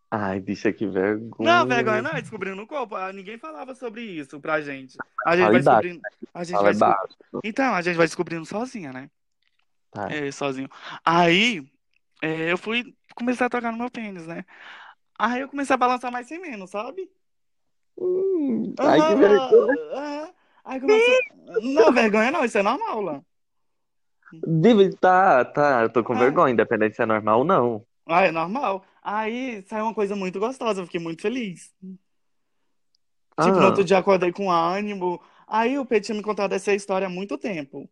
Ai, 0.10 0.39
bicha, 0.39 0.71
que 0.71 0.88
vergonha. 0.88 1.51
Não, 1.51 1.65
vergonha, 1.65 2.01
não, 2.01 2.12
é 2.12 2.21
descobrindo 2.21 2.62
o 2.62 2.67
corpo. 2.67 2.95
Ah, 2.95 3.12
Ninguém 3.12 3.38
falava 3.38 3.75
sobre 3.75 4.01
isso 4.01 4.39
pra 4.39 4.62
gente. 4.62 4.97
A 5.25 5.36
gente 5.36 5.45
Fala 5.45 5.51
vai 5.51 5.62
embaixo. 5.62 5.89
descobrindo. 5.89 6.01
A 6.34 6.43
gente 6.43 6.58
Fala 6.58 6.71
vai 6.71 6.73
baixo. 6.73 7.17
Então, 7.43 7.73
a 7.73 7.82
gente 7.82 7.95
vai 7.97 8.08
descobrindo 8.08 8.45
sozinha, 8.45 8.93
né? 8.93 9.10
Tá. 9.91 10.08
É, 10.10 10.32
sozinho. 10.32 10.69
Aí, 11.03 11.69
é, 12.21 12.51
eu 12.51 12.58
fui 12.58 12.95
começar 13.15 13.47
a 13.47 13.49
tocar 13.49 13.71
no 13.71 13.77
meu 13.77 13.91
pênis, 13.91 14.27
né? 14.27 14.45
Aí 15.19 15.41
eu 15.41 15.49
comecei 15.49 15.73
a 15.73 15.77
balançar 15.77 16.12
mais 16.12 16.27
sem 16.27 16.39
menos, 16.39 16.69
sabe? 16.71 17.10
Hum, 17.97 18.73
ai, 18.80 19.01
que 19.01 19.13
Aham, 19.13 19.19
vergonha. 19.19 19.77
aham. 19.93 20.34
Aí 20.65 20.80
começou. 20.82 21.13
Não, 21.62 21.91
vergonha 21.93 22.32
não, 22.32 22.43
isso 22.45 22.58
é 22.58 22.63
normal 22.63 23.01
lá. 23.01 23.25
Deve- 24.32 24.96
Tá, 24.98 25.46
tá, 25.46 25.82
eu 25.84 25.90
tô 25.92 26.04
com 26.04 26.13
Ah. 26.13 26.20
vergonha, 26.20 26.54
independente 26.54 26.96
se 26.96 27.02
é 27.02 27.06
normal 27.06 27.40
ou 27.40 27.46
não. 27.46 27.86
Ah, 28.06 28.24
é 28.24 28.32
normal. 28.32 28.84
Aí 29.04 29.63
saiu 29.68 29.86
uma 29.86 29.94
coisa 29.94 30.16
muito 30.16 30.40
gostosa, 30.40 30.82
eu 30.82 30.86
fiquei 30.86 31.00
muito 31.00 31.22
feliz. 31.22 31.74
Tipo, 33.40 33.60
no 33.60 33.66
Ah, 33.66 33.68
outro 33.68 33.84
dia 33.84 33.98
acordei 33.98 34.32
com 34.32 34.52
ânimo. 34.52 35.22
Aí 35.48 35.78
o 35.78 35.86
Pedro 35.86 36.06
tinha 36.06 36.16
me 36.18 36.24
contado 36.24 36.54
essa 36.54 36.74
história 36.74 37.08
há 37.08 37.10
muito 37.10 37.38
tempo. 37.38 37.90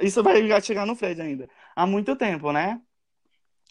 Isso 0.00 0.22
vai 0.22 0.46
já 0.48 0.60
chegar 0.60 0.86
no 0.86 0.96
Fred 0.96 1.20
ainda. 1.22 1.48
Há 1.76 1.86
muito 1.86 2.16
tempo, 2.16 2.52
né? 2.52 2.80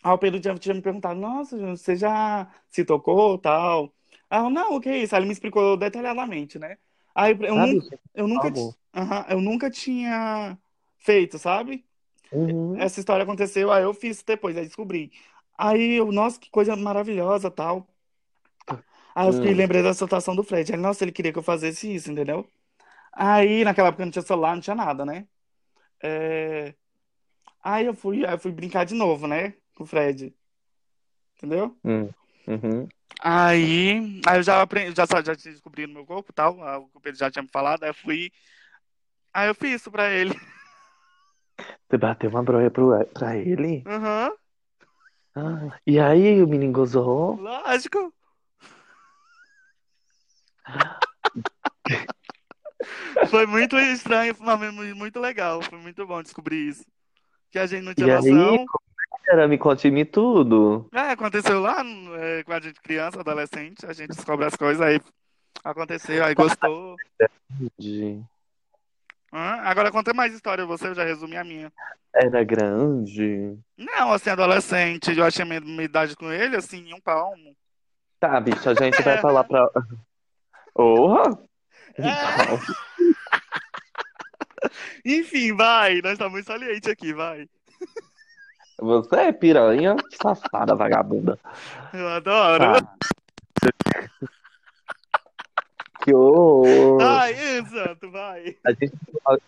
Aí 0.03 0.11
o 0.13 0.17
Pedro 0.17 0.39
tinha, 0.39 0.55
tinha 0.55 0.75
me 0.75 0.81
perguntado, 0.81 1.19
nossa, 1.19 1.57
você 1.57 1.95
já 1.95 2.47
se 2.69 2.85
tocou, 2.85 3.37
tal? 3.37 3.93
Aí 4.29 4.39
eu, 4.41 4.49
não, 4.49 4.75
o 4.75 4.81
que 4.81 4.89
é 4.89 4.97
isso? 4.99 5.15
Aí 5.15 5.19
ele 5.21 5.27
me 5.27 5.33
explicou 5.33 5.77
detalhadamente, 5.77 6.59
né? 6.59 6.77
Aí 7.15 7.37
eu, 7.41 7.55
sabe, 7.55 7.75
nunca, 7.75 7.99
eu 8.13 8.27
nunca, 8.27 8.53
eu 9.29 9.41
nunca 9.41 9.69
tinha 9.71 10.57
feito, 11.03 11.37
sabe? 11.37 11.85
Uhum. 12.31 12.75
Essa 12.81 12.99
história 12.99 13.23
aconteceu, 13.23 13.71
aí 13.71 13.83
eu 13.83 13.93
fiz 13.93 14.23
depois, 14.23 14.57
aí 14.57 14.65
descobri. 14.65 15.11
Aí 15.57 15.95
eu, 15.95 16.11
nossa, 16.11 16.39
que 16.39 16.49
coisa 16.49 16.75
maravilhosa, 16.75 17.51
tal. 17.51 17.87
Aí 19.15 19.27
eu 19.27 19.33
fiquei, 19.33 19.53
Hum. 19.53 19.57
lembrei 19.57 19.83
da 19.83 19.93
situação 19.93 20.35
do 20.35 20.43
Fred. 20.43 20.71
Aí, 20.73 20.79
nossa, 20.79 21.03
ele 21.03 21.11
queria 21.11 21.31
que 21.31 21.37
eu 21.37 21.43
fizesse 21.43 21.93
isso, 21.93 22.11
entendeu? 22.11 22.49
Aí, 23.11 23.63
naquela 23.63 23.89
época 23.89 24.05
não 24.05 24.11
tinha 24.11 24.23
celular, 24.23 24.55
não 24.55 24.61
tinha 24.61 24.75
nada, 24.75 25.05
né? 25.05 25.27
É, 26.01 26.73
Aí 27.63 27.85
eu 27.85 27.93
fui, 27.93 28.25
aí 28.25 28.33
eu 28.33 28.39
fui 28.39 28.51
brincar 28.51 28.85
de 28.85 28.93
novo, 28.93 29.25
né? 29.25 29.53
Com 29.75 29.83
o 29.85 29.87
Fred. 29.87 30.35
Entendeu? 31.37 31.77
Hum. 31.83 32.09
Uhum. 32.45 32.89
Aí, 33.21 34.21
aí 34.27 34.39
eu 34.39 34.43
já 34.43 34.61
aprendi, 34.61 34.93
já, 34.95 35.05
já 35.05 35.35
tinha 35.35 35.53
descobrido 35.53 35.87
no 35.89 35.99
meu 35.99 36.05
corpo 36.05 36.33
tal, 36.33 36.61
ah, 36.61 36.79
o 36.79 36.89
que 36.89 36.97
o 36.97 36.99
Pedro 36.99 37.17
já 37.19 37.31
tinha 37.31 37.43
me 37.43 37.49
falado, 37.49 37.83
aí 37.83 37.89
eu 37.89 37.93
fui. 37.93 38.31
Aí 39.33 39.47
eu 39.47 39.55
fiz 39.55 39.75
isso 39.81 39.89
pra 39.91 40.11
ele. 40.11 40.33
Você 41.89 41.97
bateu 41.97 42.29
uma 42.29 42.43
broia 42.43 42.71
pro, 42.71 43.05
pra 43.13 43.35
ele? 43.37 43.83
Aham, 43.85 44.31
Ah, 45.35 45.79
e 45.85 45.99
aí, 45.99 46.41
o 46.43 46.47
menino 46.47 46.73
gozou? 46.73 47.39
lógico. 47.39 48.13
Foi 53.29 53.45
muito 53.45 53.77
estranho, 53.77 54.35
mas 54.39 54.73
mu- 54.73 54.95
muito 54.95 55.19
legal. 55.19 55.61
Foi 55.63 55.79
muito 55.79 56.05
bom 56.05 56.21
descobrir 56.21 56.69
isso. 56.69 56.85
Que 57.51 57.59
a 57.59 57.65
gente 57.67 57.83
não 57.83 57.93
E 57.93 57.95
tinha 57.95 58.07
aí, 58.07 58.19
noção. 58.19 58.65
era, 59.27 59.47
me 59.47 59.57
conte-me 59.57 60.05
tudo. 60.05 60.89
É, 60.93 61.11
aconteceu 61.11 61.59
lá 61.59 61.83
é, 62.19 62.43
com 62.43 62.53
a 62.53 62.59
gente 62.59 62.79
criança, 62.81 63.19
adolescente, 63.19 63.85
a 63.85 63.93
gente 63.93 64.09
descobre 64.15 64.45
as 64.45 64.55
coisas, 64.55 64.81
aí 64.81 64.99
aconteceu, 65.63 66.23
aí 66.23 66.35
gostou. 66.35 66.97
Hã? 69.33 69.61
Agora 69.63 69.91
conta 69.91 70.13
mais 70.13 70.31
história, 70.31 70.63
você, 70.63 70.87
eu 70.87 70.93
já 70.93 71.03
resumi 71.03 71.35
a 71.35 71.43
minha. 71.43 71.73
Era 72.13 72.43
grande. 72.43 73.57
Não, 73.75 74.13
assim, 74.13 74.29
adolescente, 74.29 75.17
eu 75.17 75.25
achei 75.25 75.41
a 75.41 75.45
minha, 75.45 75.59
minha 75.59 75.83
idade 75.83 76.15
com 76.15 76.31
ele, 76.31 76.55
assim, 76.55 76.87
em 76.87 76.93
um 76.93 77.01
palmo. 77.01 77.55
Tá, 78.19 78.39
bicho, 78.39 78.69
a 78.69 78.75
gente 78.75 79.01
vai 79.01 79.17
falar 79.21 79.43
pra. 79.43 79.67
Porra! 80.75 81.39
É. 81.97 82.03
Enfim, 85.03 85.55
vai, 85.55 85.99
nós 86.01 86.13
estamos 86.13 86.33
muito 86.33 86.45
saliente 86.45 86.91
aqui, 86.91 87.11
vai. 87.11 87.47
Você 88.79 89.15
é 89.15 89.31
piranha, 89.31 89.95
safada, 90.21 90.75
vagabunda. 90.75 91.39
Eu 91.91 92.07
adoro. 92.07 92.81
Tá. 92.81 92.95
Que 96.03 96.13
horror! 96.13 97.01
Ai, 97.01 97.33
santo, 97.65 98.11
vai. 98.11 98.57
A 98.65 98.71
gente, 98.71 98.93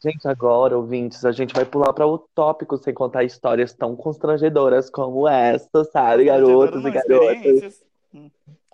gente, 0.02 0.26
agora, 0.26 0.78
ouvintes, 0.78 1.26
a 1.26 1.34
gente 1.34 1.54
vai 1.54 1.66
pular 1.66 1.92
para 1.92 2.08
o 2.08 2.18
tópico 2.18 2.78
sem 2.78 2.94
contar 2.94 3.26
histórias 3.26 3.74
tão 3.74 3.94
constrangedoras 3.94 4.90
como 4.90 5.28
essa, 5.28 5.84
sabe, 5.84 6.24
garotos 6.24 6.82
Não, 6.82 6.90
e 6.90 6.94
garotas? 6.94 7.36
experiências. 7.36 7.84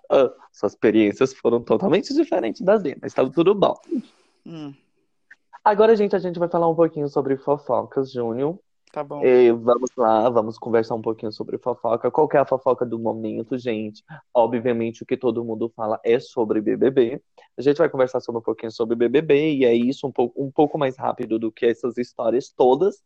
Ah, 0.08 0.30
suas 0.52 0.72
experiências 0.72 1.34
foram 1.34 1.60
totalmente 1.60 2.14
diferentes 2.14 2.60
das 2.60 2.82
minhas, 2.82 2.98
mas 3.02 3.10
estava 3.10 3.30
tudo 3.30 3.52
bom. 3.54 3.74
Hum, 4.46 4.72
Agora, 5.64 5.96
gente, 5.96 6.14
a 6.14 6.18
gente 6.18 6.38
vai 6.38 6.48
falar 6.48 6.68
um 6.68 6.74
pouquinho 6.74 7.08
sobre 7.08 7.36
fofocas, 7.36 8.12
Júnior. 8.12 8.58
Tá 8.92 9.02
bom. 9.02 9.24
E 9.24 9.50
vamos 9.52 9.90
lá, 9.96 10.28
vamos 10.28 10.58
conversar 10.58 10.94
um 10.94 11.00
pouquinho 11.02 11.32
sobre 11.32 11.56
fofoca. 11.58 12.10
Qual 12.10 12.28
é 12.32 12.38
a 12.38 12.44
fofoca 12.44 12.84
do 12.84 12.98
momento, 12.98 13.56
gente? 13.58 14.04
Obviamente, 14.34 15.02
o 15.02 15.06
que 15.06 15.16
todo 15.16 15.44
mundo 15.44 15.72
fala 15.74 15.98
é 16.04 16.20
sobre 16.20 16.60
BBB. 16.60 17.20
A 17.58 17.62
gente 17.62 17.78
vai 17.78 17.88
conversar 17.88 18.20
sobre 18.20 18.38
um 18.40 18.42
pouquinho 18.42 18.70
sobre 18.70 18.94
BBB, 18.94 19.54
e 19.54 19.64
é 19.64 19.74
isso, 19.74 20.06
um 20.06 20.12
pouco, 20.12 20.40
um 20.42 20.50
pouco 20.50 20.78
mais 20.78 20.96
rápido 20.96 21.38
do 21.38 21.50
que 21.50 21.66
essas 21.66 21.96
histórias 21.98 22.50
todas. 22.54 23.02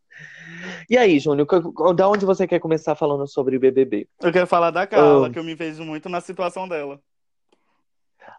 E 0.90 0.98
aí, 0.98 1.18
Júnior, 1.18 1.46
da 1.94 2.08
onde 2.08 2.26
você 2.26 2.46
quer 2.46 2.58
começar 2.58 2.94
falando 2.94 3.26
sobre 3.26 3.58
BBB? 3.58 4.08
Eu 4.20 4.32
quero 4.32 4.46
falar 4.46 4.70
da 4.70 4.86
Carla, 4.86 5.28
Ah. 5.28 5.30
que 5.30 5.38
eu 5.38 5.44
me 5.44 5.54
vejo 5.54 5.84
muito 5.84 6.08
na 6.08 6.20
situação 6.20 6.68
dela. 6.68 7.00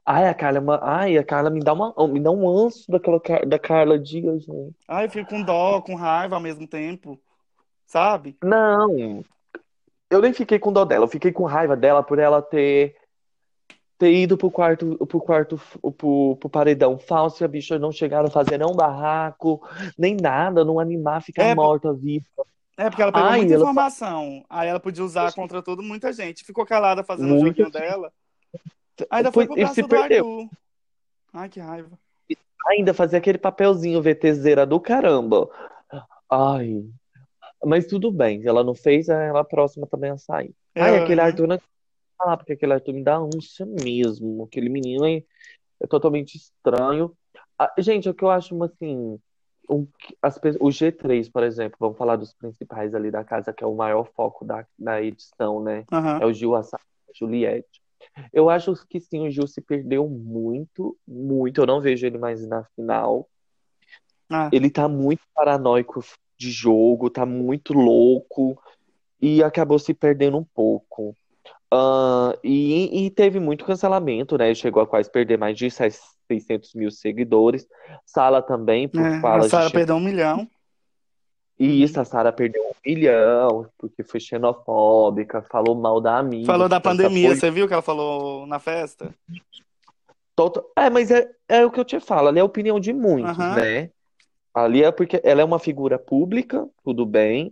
Ai, 0.05 0.27
a 0.27 0.33
Carla, 0.33 0.57
é 0.57 0.61
uma- 0.61 0.79
ai, 0.81 1.17
a 1.17 1.23
Carla 1.23 1.49
me 1.49 1.59
dá 1.61 1.73
uma, 1.73 1.93
me 2.07 2.19
dá 2.19 2.31
um 2.31 2.47
anso 2.49 2.89
daquela 2.91 3.21
da 3.45 3.59
Carla 3.59 3.97
Dias, 3.99 4.43
gente. 4.43 4.75
Ai, 4.87 5.05
eu 5.05 5.09
fico 5.09 5.29
com 5.29 5.41
dó, 5.41 5.81
com 5.81 5.95
raiva 5.95 6.35
ao 6.35 6.41
mesmo 6.41 6.67
tempo, 6.67 7.19
sabe? 7.87 8.37
Não, 8.43 9.23
eu 10.09 10.21
nem 10.21 10.31
fiquei 10.33 10.59
com 10.59 10.71
dó 10.71 10.85
dela, 10.85 11.05
eu 11.05 11.09
fiquei 11.09 11.31
com 11.31 11.43
raiva 11.45 11.75
dela 11.75 12.03
por 12.03 12.19
ela 12.19 12.41
ter 12.41 12.95
ter 13.97 14.13
ido 14.13 14.37
pro 14.37 14.51
quarto, 14.51 14.95
pro 15.07 15.19
quarto, 15.19 15.59
pro, 15.97 16.35
pro 16.39 16.49
paredão 16.51 16.99
falso 16.99 17.41
e 17.41 17.45
a 17.45 17.47
bicha 17.47 17.79
não 17.79 17.91
chegaram 17.91 18.27
a 18.27 18.31
fazer 18.31 18.59
nem 18.59 18.67
um 18.67 18.75
barraco, 18.75 19.67
nem 19.97 20.15
nada, 20.15 20.63
não 20.63 20.79
animar, 20.79 21.23
ficar 21.23 21.41
É, 21.45 21.55
morta, 21.55 21.91
viva. 21.93 22.23
É 22.77 22.91
porque 22.91 23.01
ela 23.01 23.11
pegou 23.11 23.27
Ai, 23.27 23.39
muita 23.39 23.55
ela- 23.55 23.63
informação. 23.63 24.45
Aí 24.47 24.67
ela 24.69 24.79
podia 24.79 25.03
usar 25.03 25.33
contra 25.33 25.63
todo 25.63 25.81
muita 25.81 26.13
gente. 26.13 26.43
Ficou 26.45 26.63
calada 26.63 27.03
fazendo 27.03 27.33
o 27.33 27.39
joguinho 27.39 27.65
gente. 27.65 27.71
dela. 27.71 28.13
Ainda 29.09 29.31
foi 29.31 29.47
Foi- 29.47 29.55
pro 29.55 29.65
braço 29.65 29.81
do 29.81 29.87
perdeu. 29.89 30.25
Arthur. 30.41 30.49
Ai, 31.33 31.49
que 31.49 31.59
raiva. 31.59 31.97
Ainda 32.67 32.93
fazer 32.93 33.17
aquele 33.17 33.39
papelzinho 33.39 33.99
VTZera 33.99 34.63
do 34.63 34.79
caramba. 34.79 35.49
Ai, 36.29 36.85
mas 37.65 37.87
tudo 37.87 38.11
bem, 38.11 38.45
ela 38.45 38.63
não 38.63 38.75
fez, 38.75 39.09
ela 39.09 39.43
próxima 39.43 39.87
também 39.87 40.11
a 40.11 40.17
sair. 40.17 40.53
Ai, 40.75 40.95
É, 40.95 41.03
aquele 41.03 41.21
né? 41.21 41.27
Arthur 41.27 41.47
não 41.47 41.59
falar, 42.17 42.37
porque 42.37 42.53
aquele 42.53 42.73
Arthur 42.73 42.93
me 42.93 43.03
dá 43.03 43.17
ânsia 43.17 43.65
mesmo. 43.65 44.43
Aquele 44.43 44.69
menino 44.69 45.05
é, 45.05 45.23
é 45.81 45.87
totalmente 45.87 46.35
estranho. 46.35 47.15
Ah, 47.57 47.73
gente, 47.79 48.09
o 48.09 48.13
que 48.13 48.23
eu 48.23 48.29
acho, 48.29 48.61
assim, 48.63 49.19
o, 49.67 49.87
as, 50.21 50.37
o 50.59 50.69
G3, 50.69 51.29
por 51.31 51.43
exemplo, 51.43 51.77
vamos 51.79 51.97
falar 51.97 52.15
dos 52.15 52.33
principais 52.33 52.93
ali 52.95 53.11
da 53.11 53.23
casa, 53.23 53.53
que 53.53 53.63
é 53.63 53.67
o 53.67 53.75
maior 53.75 54.05
foco 54.15 54.45
da, 54.45 54.65
da 54.77 55.01
edição, 55.01 55.61
né? 55.61 55.85
Aham. 55.91 56.19
É 56.21 56.25
o 56.25 56.33
Gil 56.33 56.55
a 56.55 56.61
Juliette. 57.13 57.81
Eu 58.31 58.49
acho 58.49 58.73
que 58.87 58.99
sim, 58.99 59.27
o 59.27 59.29
Gil 59.31 59.47
se 59.47 59.61
perdeu 59.61 60.07
muito, 60.07 60.97
muito. 61.07 61.61
Eu 61.61 61.65
não 61.65 61.81
vejo 61.81 62.05
ele 62.05 62.17
mais 62.17 62.47
na 62.47 62.63
final. 62.75 63.27
Ah, 64.29 64.49
Ele 64.51 64.69
tá 64.69 64.87
muito 64.87 65.21
paranoico 65.33 66.01
de 66.37 66.51
jogo, 66.51 67.09
tá 67.09 67.25
muito 67.25 67.73
louco 67.73 68.57
e 69.21 69.43
acabou 69.43 69.79
se 69.79 69.93
perdendo 69.93 70.37
um 70.37 70.43
pouco. 70.43 71.15
Ah, 71.71 72.37
e, 72.43 73.05
e 73.05 73.11
teve 73.11 73.39
muito 73.39 73.65
cancelamento, 73.65 74.37
né? 74.37 74.53
Chegou 74.53 74.81
a 74.81 74.87
quase 74.87 75.11
perder 75.11 75.37
mais 75.37 75.57
de 75.57 75.69
600 75.69 76.73
mil 76.73 76.91
seguidores. 76.91 77.67
Sala 78.05 78.41
também, 78.41 78.87
por 78.87 79.05
é, 79.05 79.19
fala 79.19 79.45
a 79.45 79.49
Sara 79.49 79.67
de. 79.67 79.73
perdeu 79.73 79.95
um 79.95 79.99
milhão. 79.99 80.47
E 81.59 81.81
isso, 81.81 81.99
a 81.99 82.05
Sara 82.05 82.31
perdeu 82.31 82.63
um 82.63 82.73
milhão, 82.85 83.67
porque 83.79 84.03
foi 84.03 84.19
xenofóbica, 84.19 85.41
falou 85.41 85.75
mal 85.75 85.99
da 85.99 86.17
amiga. 86.19 86.45
Falou 86.45 86.69
da 86.69 86.79
pandemia, 86.79 87.29
foi 87.29 87.35
você 87.35 87.49
viu 87.51 87.67
que 87.67 87.73
ela 87.73 87.81
falou 87.81 88.45
na 88.45 88.59
festa? 88.59 89.13
Tota- 90.35 90.63
É, 90.77 90.87
mas 90.87 91.09
é, 91.09 91.27
é 91.49 91.65
o 91.65 91.71
que 91.71 91.79
eu 91.79 91.85
te 91.85 91.99
falo, 91.99 92.27
ali 92.27 92.37
é 92.37 92.41
a 92.41 92.45
opinião 92.45 92.79
de 92.79 92.93
muitos, 92.93 93.37
Aham. 93.39 93.55
né? 93.55 93.89
Ali 94.57 94.83
é 94.83 94.91
porque 94.91 95.21
ela 95.23 95.41
é 95.41 95.45
uma 95.45 95.59
figura 95.59 95.99
pública, 95.99 96.67
tudo 96.83 97.05
bem. 97.05 97.51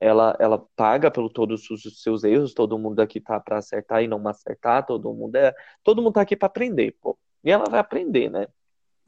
Ela, 0.00 0.36
ela 0.40 0.60
paga 0.74 1.08
pelo 1.08 1.30
todos 1.30 1.70
os 1.70 2.02
seus 2.02 2.24
erros, 2.24 2.54
todo 2.54 2.76
mundo 2.76 2.98
aqui 2.98 3.20
tá 3.20 3.38
pra 3.38 3.58
acertar 3.58 4.02
e 4.02 4.08
não 4.08 4.26
acertar, 4.26 4.84
todo 4.84 5.12
mundo 5.12 5.36
é, 5.36 5.54
todo 5.84 6.02
mundo 6.02 6.14
tá 6.14 6.22
aqui 6.22 6.34
pra 6.34 6.46
aprender, 6.46 6.96
pô. 7.00 7.16
E 7.44 7.52
ela 7.52 7.66
vai 7.70 7.78
aprender, 7.78 8.28
né? 8.30 8.48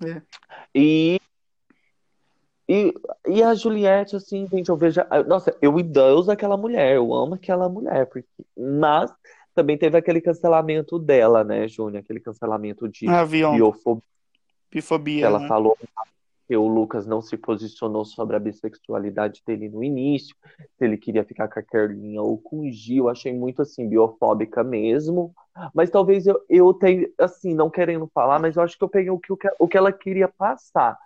É. 0.04 0.22
E, 0.72 1.20
e, 2.68 2.94
e 3.26 3.42
a 3.42 3.54
Juliette, 3.54 4.14
assim, 4.14 4.46
gente, 4.46 4.68
eu 4.68 4.76
vejo. 4.76 5.00
Nossa, 5.26 5.56
eu 5.60 5.80
endeuso 5.80 6.30
aquela 6.30 6.56
mulher, 6.56 6.94
eu 6.94 7.12
amo 7.12 7.34
aquela 7.34 7.68
mulher, 7.68 8.06
porque, 8.06 8.28
mas 8.56 9.12
também 9.52 9.76
teve 9.76 9.98
aquele 9.98 10.20
cancelamento 10.20 10.96
dela, 10.96 11.42
né, 11.42 11.66
Júnior? 11.66 12.04
Aquele 12.04 12.20
cancelamento 12.20 12.88
de 12.88 13.08
Avião, 13.08 13.56
biofobia 13.56 14.12
que 14.70 14.78
bifobia, 14.78 15.26
ela 15.26 15.38
né? 15.40 15.48
falou 15.48 15.76
que 16.52 16.56
o 16.58 16.68
Lucas 16.68 17.06
não 17.06 17.22
se 17.22 17.34
posicionou 17.38 18.04
sobre 18.04 18.36
a 18.36 18.38
bissexualidade 18.38 19.42
dele 19.46 19.70
no 19.70 19.82
início, 19.82 20.36
se 20.76 20.84
ele 20.84 20.98
queria 20.98 21.24
ficar 21.24 21.48
com 21.48 21.58
a 21.58 21.62
Carlinha 21.62 22.20
ou 22.20 22.36
com 22.36 22.60
o 22.60 22.70
Gil, 22.70 23.08
achei 23.08 23.32
muito 23.32 23.62
assim, 23.62 23.88
biofóbica 23.88 24.62
mesmo. 24.62 25.32
Mas 25.74 25.88
talvez 25.88 26.26
eu, 26.26 26.38
eu 26.50 26.74
tenha, 26.74 27.08
assim, 27.18 27.54
não 27.54 27.70
querendo 27.70 28.06
falar, 28.12 28.38
mas 28.38 28.54
eu 28.56 28.62
acho 28.62 28.76
que 28.76 28.84
eu 28.84 28.88
peguei 28.90 29.08
o 29.10 29.18
que, 29.18 29.32
o 29.32 29.36
que 29.38 29.48
o 29.58 29.66
que 29.66 29.78
ela 29.78 29.90
queria 29.90 30.28
passar. 30.28 30.98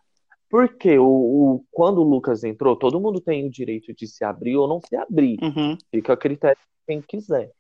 Porque 0.51 0.99
o, 0.99 1.05
o- 1.07 1.65
quando 1.71 1.99
o 1.99 2.05
Lucas 2.05 2.43
entrou, 2.43 2.75
todo 2.75 3.01
mundo 3.01 3.21
tem 3.21 3.47
o 3.47 3.51
direito 3.51 3.95
de 3.95 4.09
se 4.09 4.25
abrir 4.25 4.57
ou 4.57 4.67
não 4.67 4.81
se 4.81 4.97
abrir. 4.97 5.39
Uhum. 5.41 5.79
Fica 5.93 6.15
a 6.15 6.17
critério 6.17 6.59
de 6.59 6.87
quem 6.89 7.01
quiser. 7.01 7.53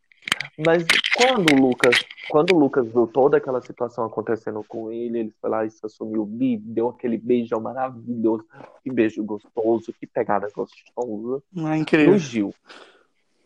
Mas 0.64 0.86
quando 1.16 1.52
o 1.52 1.60
Lucas, 1.60 2.04
quando 2.30 2.54
o 2.54 2.58
Lucas 2.58 2.86
viu 2.88 3.06
toda 3.06 3.36
aquela 3.36 3.60
situação 3.60 4.04
acontecendo 4.04 4.64
com 4.66 4.90
ele, 4.90 5.18
ele 5.20 5.34
foi 5.40 5.50
lá 5.50 5.64
e 5.64 5.70
se 5.70 5.84
assumiu 5.84 6.22
o 6.22 6.26
bi, 6.26 6.56
deu 6.56 6.88
aquele 6.88 7.18
beijão 7.18 7.60
maravilhoso, 7.60 8.44
que 8.82 8.90
beijo 8.90 9.22
gostoso, 9.24 9.92
que 9.98 10.06
pegada 10.06 10.48
gostosa 10.54 11.42
Ah, 11.56 11.60
no 11.60 11.74
incrível. 11.74 12.18
Gil. 12.18 12.54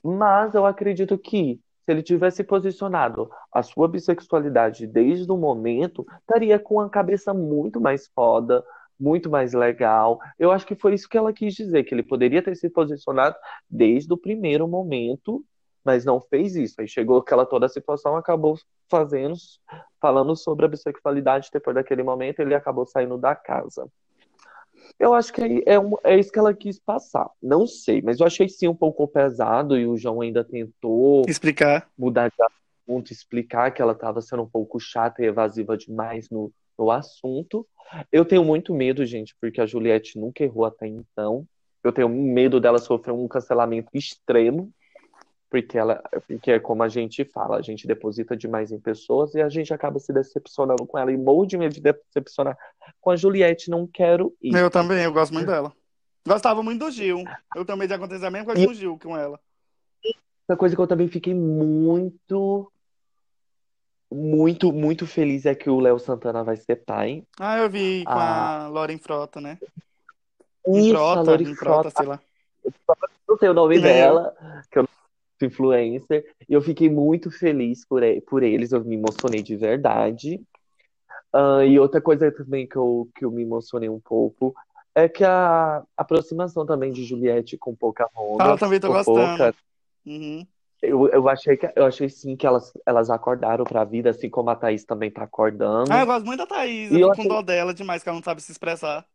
Mas 0.02 0.54
eu 0.54 0.64
acredito 0.64 1.18
que 1.18 1.60
se 1.84 1.92
ele 1.92 2.02
tivesse 2.02 2.44
posicionado 2.44 3.30
a 3.52 3.62
sua 3.62 3.88
bissexualidade 3.88 4.86
desde 4.86 5.30
o 5.30 5.36
momento, 5.36 6.06
estaria 6.20 6.58
com 6.58 6.80
a 6.80 6.88
cabeça 6.88 7.34
muito 7.34 7.80
mais 7.80 8.06
foda, 8.14 8.64
muito 8.98 9.30
mais 9.30 9.52
legal. 9.52 10.20
Eu 10.38 10.52
acho 10.52 10.66
que 10.66 10.74
foi 10.74 10.94
isso 10.94 11.08
que 11.08 11.16
ela 11.16 11.32
quis 11.32 11.54
dizer, 11.54 11.84
que 11.84 11.94
ele 11.94 12.02
poderia 12.02 12.42
ter 12.42 12.54
se 12.54 12.68
posicionado 12.68 13.34
desde 13.68 14.12
o 14.12 14.16
primeiro 14.16 14.68
momento, 14.68 15.42
mas 15.84 16.04
não 16.04 16.20
fez 16.20 16.54
isso. 16.56 16.80
Aí 16.80 16.88
chegou 16.88 17.18
aquela 17.18 17.46
toda 17.46 17.66
a 17.66 17.68
situação, 17.68 18.16
acabou 18.16 18.58
fazendo, 18.88 19.34
falando 20.00 20.34
sobre 20.36 20.66
a 20.66 20.68
bissexualidade 20.68 21.48
depois 21.52 21.74
daquele 21.74 22.02
momento, 22.02 22.40
ele 22.40 22.54
acabou 22.54 22.86
saindo 22.86 23.16
da 23.16 23.34
casa. 23.34 23.88
Eu 24.98 25.14
acho 25.14 25.32
que 25.32 25.62
é, 25.66 25.78
um- 25.78 25.96
é 26.04 26.18
isso 26.18 26.30
que 26.30 26.38
ela 26.38 26.52
quis 26.52 26.78
passar. 26.78 27.28
Não 27.42 27.66
sei, 27.66 28.02
mas 28.02 28.20
eu 28.20 28.26
achei 28.26 28.48
sim 28.48 28.68
um 28.68 28.74
pouco 28.74 29.06
pesado 29.08 29.76
e 29.78 29.86
o 29.86 29.96
João 29.96 30.20
ainda 30.20 30.44
tentou 30.44 31.22
Explicar. 31.28 31.88
mudar 31.96 32.28
de 32.28 32.34
assunto, 32.42 33.10
explicar 33.12 33.70
que 33.70 33.80
ela 33.80 33.92
estava 33.92 34.20
sendo 34.20 34.42
um 34.42 34.48
pouco 34.48 34.78
chata 34.78 35.22
e 35.22 35.26
evasiva 35.26 35.76
demais 35.76 36.28
no, 36.28 36.52
no 36.78 36.90
assunto. 36.90 37.66
Eu 38.12 38.24
tenho 38.24 38.44
muito 38.44 38.74
medo, 38.74 39.04
gente, 39.06 39.34
porque 39.40 39.60
a 39.60 39.66
Juliette 39.66 40.18
nunca 40.18 40.44
errou 40.44 40.64
até 40.64 40.86
então. 40.86 41.46
Eu 41.82 41.92
tenho 41.92 42.08
medo 42.08 42.60
dela 42.60 42.78
sofrer 42.78 43.12
um 43.12 43.26
cancelamento 43.26 43.88
extremo, 43.94 44.70
porque 45.50 45.76
ela, 45.76 46.00
porque 46.28 46.52
é 46.52 46.60
como 46.60 46.82
a 46.84 46.88
gente 46.88 47.24
fala, 47.24 47.56
a 47.56 47.62
gente 47.62 47.86
deposita 47.86 48.36
demais 48.36 48.70
em 48.70 48.78
pessoas 48.78 49.34
e 49.34 49.42
a 49.42 49.48
gente 49.48 49.74
acaba 49.74 49.98
se 49.98 50.12
decepcionando 50.12 50.86
com 50.86 50.96
ela. 50.96 51.10
E 51.12 51.16
morro 51.16 51.44
de 51.44 51.58
medo 51.58 51.74
de 51.74 51.80
decepcionar 51.80 52.56
com 53.00 53.10
a 53.10 53.16
Juliette, 53.16 53.68
não 53.68 53.86
quero 53.86 54.32
ir. 54.40 54.54
Eu 54.54 54.70
também, 54.70 55.02
eu 55.02 55.12
gosto 55.12 55.32
muito 55.34 55.48
dela. 55.48 55.72
Gostava 56.26 56.62
muito 56.62 56.84
do 56.84 56.90
Gil. 56.90 57.24
Eu 57.56 57.64
também 57.64 57.88
de 57.88 57.94
acontecer 57.94 58.24
a 58.26 58.30
mesma 58.30 58.46
coisa 58.46 58.60
E- 58.62 58.66
com 58.66 58.70
o 58.70 58.74
Gil, 58.74 58.98
com 59.02 59.16
ela. 59.16 59.40
Outra 60.42 60.56
coisa 60.56 60.74
que 60.76 60.80
eu 60.80 60.86
também 60.86 61.08
fiquei 61.08 61.34
muito, 61.34 62.70
muito, 64.10 64.72
muito 64.72 65.06
feliz 65.06 65.46
é 65.46 65.54
que 65.54 65.70
o 65.70 65.80
Léo 65.80 65.98
Santana 65.98 66.42
vai 66.44 66.56
ser 66.56 66.76
pai. 66.76 67.24
Ah, 67.38 67.58
eu 67.58 67.70
vi 67.70 68.04
com 68.04 68.10
Ah. 68.12 68.64
a 68.64 68.68
Lauren 68.68 68.98
Frota, 68.98 69.40
né? 69.40 69.58
Isso, 70.66 70.94
a 70.96 71.14
Frota, 71.14 71.30
Lori 71.30 71.44
Frota, 71.54 71.90
Frota, 71.90 71.90
sei 71.96 72.06
lá. 72.06 72.20
não 73.28 73.38
sei 73.38 73.48
o 73.48 73.54
nome 73.54 73.76
eu. 73.76 73.82
dela, 73.82 74.36
que 74.70 74.78
eu 74.78 74.82
não 74.82 74.88
influencer, 75.44 76.24
e 76.48 76.52
eu 76.52 76.60
fiquei 76.62 76.88
muito 76.90 77.30
feliz 77.30 77.84
por, 77.86 78.02
por 78.28 78.42
eles, 78.42 78.72
eu 78.72 78.84
me 78.84 78.96
emocionei 78.96 79.42
de 79.42 79.56
verdade. 79.56 80.40
Ah, 81.32 81.64
e 81.64 81.78
outra 81.78 82.00
coisa 82.00 82.30
também 82.32 82.66
que 82.66 82.76
eu, 82.76 83.08
que 83.14 83.24
eu 83.24 83.30
me 83.30 83.42
emocionei 83.42 83.88
um 83.88 84.00
pouco 84.00 84.54
é 84.94 85.08
que 85.08 85.24
a 85.24 85.82
aproximação 85.96 86.66
também 86.66 86.90
de 86.92 87.04
Juliette 87.04 87.56
com 87.56 87.70
Ah, 87.70 87.74
eu 87.74 87.76
Pocahontas, 87.78 88.60
também 88.60 88.80
tô 88.80 88.88
gostando. 88.88 89.38
Poca, 89.38 89.54
Uhum. 90.06 90.46
eu, 90.82 91.08
eu 91.08 91.28
achei 91.28 91.56
que, 91.56 91.70
eu 91.76 91.84
achei 91.84 92.08
sim 92.08 92.34
que 92.36 92.46
elas, 92.46 92.72
elas 92.86 93.10
acordaram 93.10 93.64
pra 93.64 93.84
vida, 93.84 94.10
assim 94.10 94.30
como 94.30 94.50
a 94.50 94.56
Thaís 94.56 94.84
também 94.84 95.10
tá 95.10 95.22
acordando. 95.22 95.92
Ah, 95.92 96.00
eu 96.00 96.06
gosto 96.06 96.24
muito 96.26 96.38
da 96.38 96.46
Thaís. 96.46 96.90
E 96.90 97.00
Eu 97.00 97.10
fico 97.12 97.22
com 97.22 97.28
dó 97.28 97.42
dela 97.42 97.74
demais, 97.74 98.02
que 98.02 98.08
ela 98.08 98.16
não 98.16 98.24
sabe 98.24 98.40
se 98.40 98.50
expressar. 98.50 99.06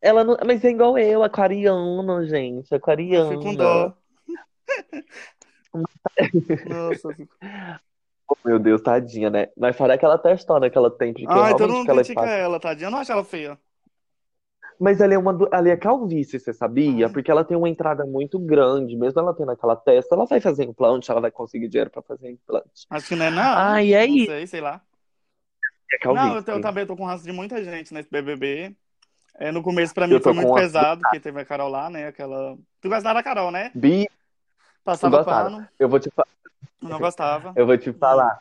Ela 0.00 0.24
não, 0.24 0.36
mas 0.46 0.64
é 0.64 0.70
igual 0.70 0.98
eu, 0.98 1.22
aquariana, 1.22 2.24
gente, 2.26 2.64
Eu 2.64 2.64
fico 2.68 2.76
com 2.76 2.76
aquariana. 2.76 3.56
dó. 3.56 3.92
Nossa. 6.64 7.14
Oh, 8.28 8.36
meu 8.44 8.58
Deus, 8.58 8.82
tadinha, 8.82 9.30
né? 9.30 9.48
Mas 9.56 9.76
fora 9.76 9.94
aquela 9.94 10.18
testona 10.18 10.68
que 10.70 10.76
ela 10.78 10.90
tem, 10.90 11.12
porque 11.14 11.38
Ai, 11.38 11.54
todo 11.54 11.72
realmente 11.72 11.74
mundo 11.74 11.84
que 11.84 11.90
ela 11.90 12.04
critica 12.04 12.14
passa. 12.14 12.34
ela, 12.34 12.58
tadinha. 12.60 12.86
Eu 12.86 12.90
não 12.90 12.98
acho 12.98 13.12
ela 13.12 13.24
feia. 13.24 13.60
Mas 14.78 15.00
ela 15.00 15.14
é 15.14 15.18
uma, 15.18 15.32
do- 15.32 15.48
ela 15.52 15.68
é 15.68 15.76
calvície, 15.76 16.38
você 16.38 16.52
sabia? 16.52 17.08
Ai. 17.08 17.10
Porque 17.10 17.30
ela 17.30 17.44
tem 17.44 17.56
uma 17.56 17.68
entrada 17.68 18.04
muito 18.04 18.38
grande, 18.38 18.96
mesmo 18.96 19.18
ela 19.20 19.34
tendo 19.34 19.50
aquela 19.50 19.74
testa, 19.76 20.14
ela 20.14 20.26
vai 20.26 20.40
fazer 20.40 20.64
implante, 20.64 21.10
ela 21.10 21.20
vai 21.20 21.30
conseguir 21.30 21.68
dinheiro 21.68 21.90
pra 21.90 22.02
fazer 22.02 22.30
implante. 22.30 22.86
Acho 22.90 23.08
que 23.08 23.16
não 23.16 23.26
é, 23.26 23.30
não. 23.30 23.42
Ai, 23.54 23.94
é 23.94 24.06
Não 24.06 24.18
isso. 24.18 24.26
sei, 24.26 24.46
sei 24.46 24.60
lá. 24.60 24.84
É 25.92 25.98
Não, 26.08 26.36
eu, 26.36 26.42
calvície. 26.42 26.46
eu 26.46 26.60
também 26.60 26.86
tô 26.86 26.96
com 26.96 27.04
raça 27.04 27.24
de 27.24 27.32
muita 27.32 27.62
gente 27.64 27.92
nesse 27.92 28.10
BBB. 28.10 28.76
É, 29.38 29.52
no 29.52 29.62
começo, 29.62 29.94
pra 29.94 30.06
mim, 30.06 30.20
foi 30.20 30.32
muito 30.32 30.52
a- 30.56 30.60
pesado, 30.60 31.02
porque 31.02 31.20
teve 31.20 31.40
a 31.40 31.44
Carol 31.44 31.68
lá, 31.70 31.90
né? 31.90 32.06
Aquela. 32.08 32.56
Tu 32.80 32.88
gostava 32.88 33.14
da 33.14 33.22
Carol, 33.22 33.50
né? 33.50 33.74
Bi, 33.74 34.06
Passava 34.86 35.24
pano. 35.24 35.68
eu 35.80 35.88
vou 35.88 35.98
te, 35.98 36.08
fa- 36.10 36.24
Eu 36.80 36.88
não 36.88 36.98
gostava. 37.00 37.52
eu 37.56 37.66
vou 37.66 37.76
te 37.76 37.92
falar. 37.92 38.40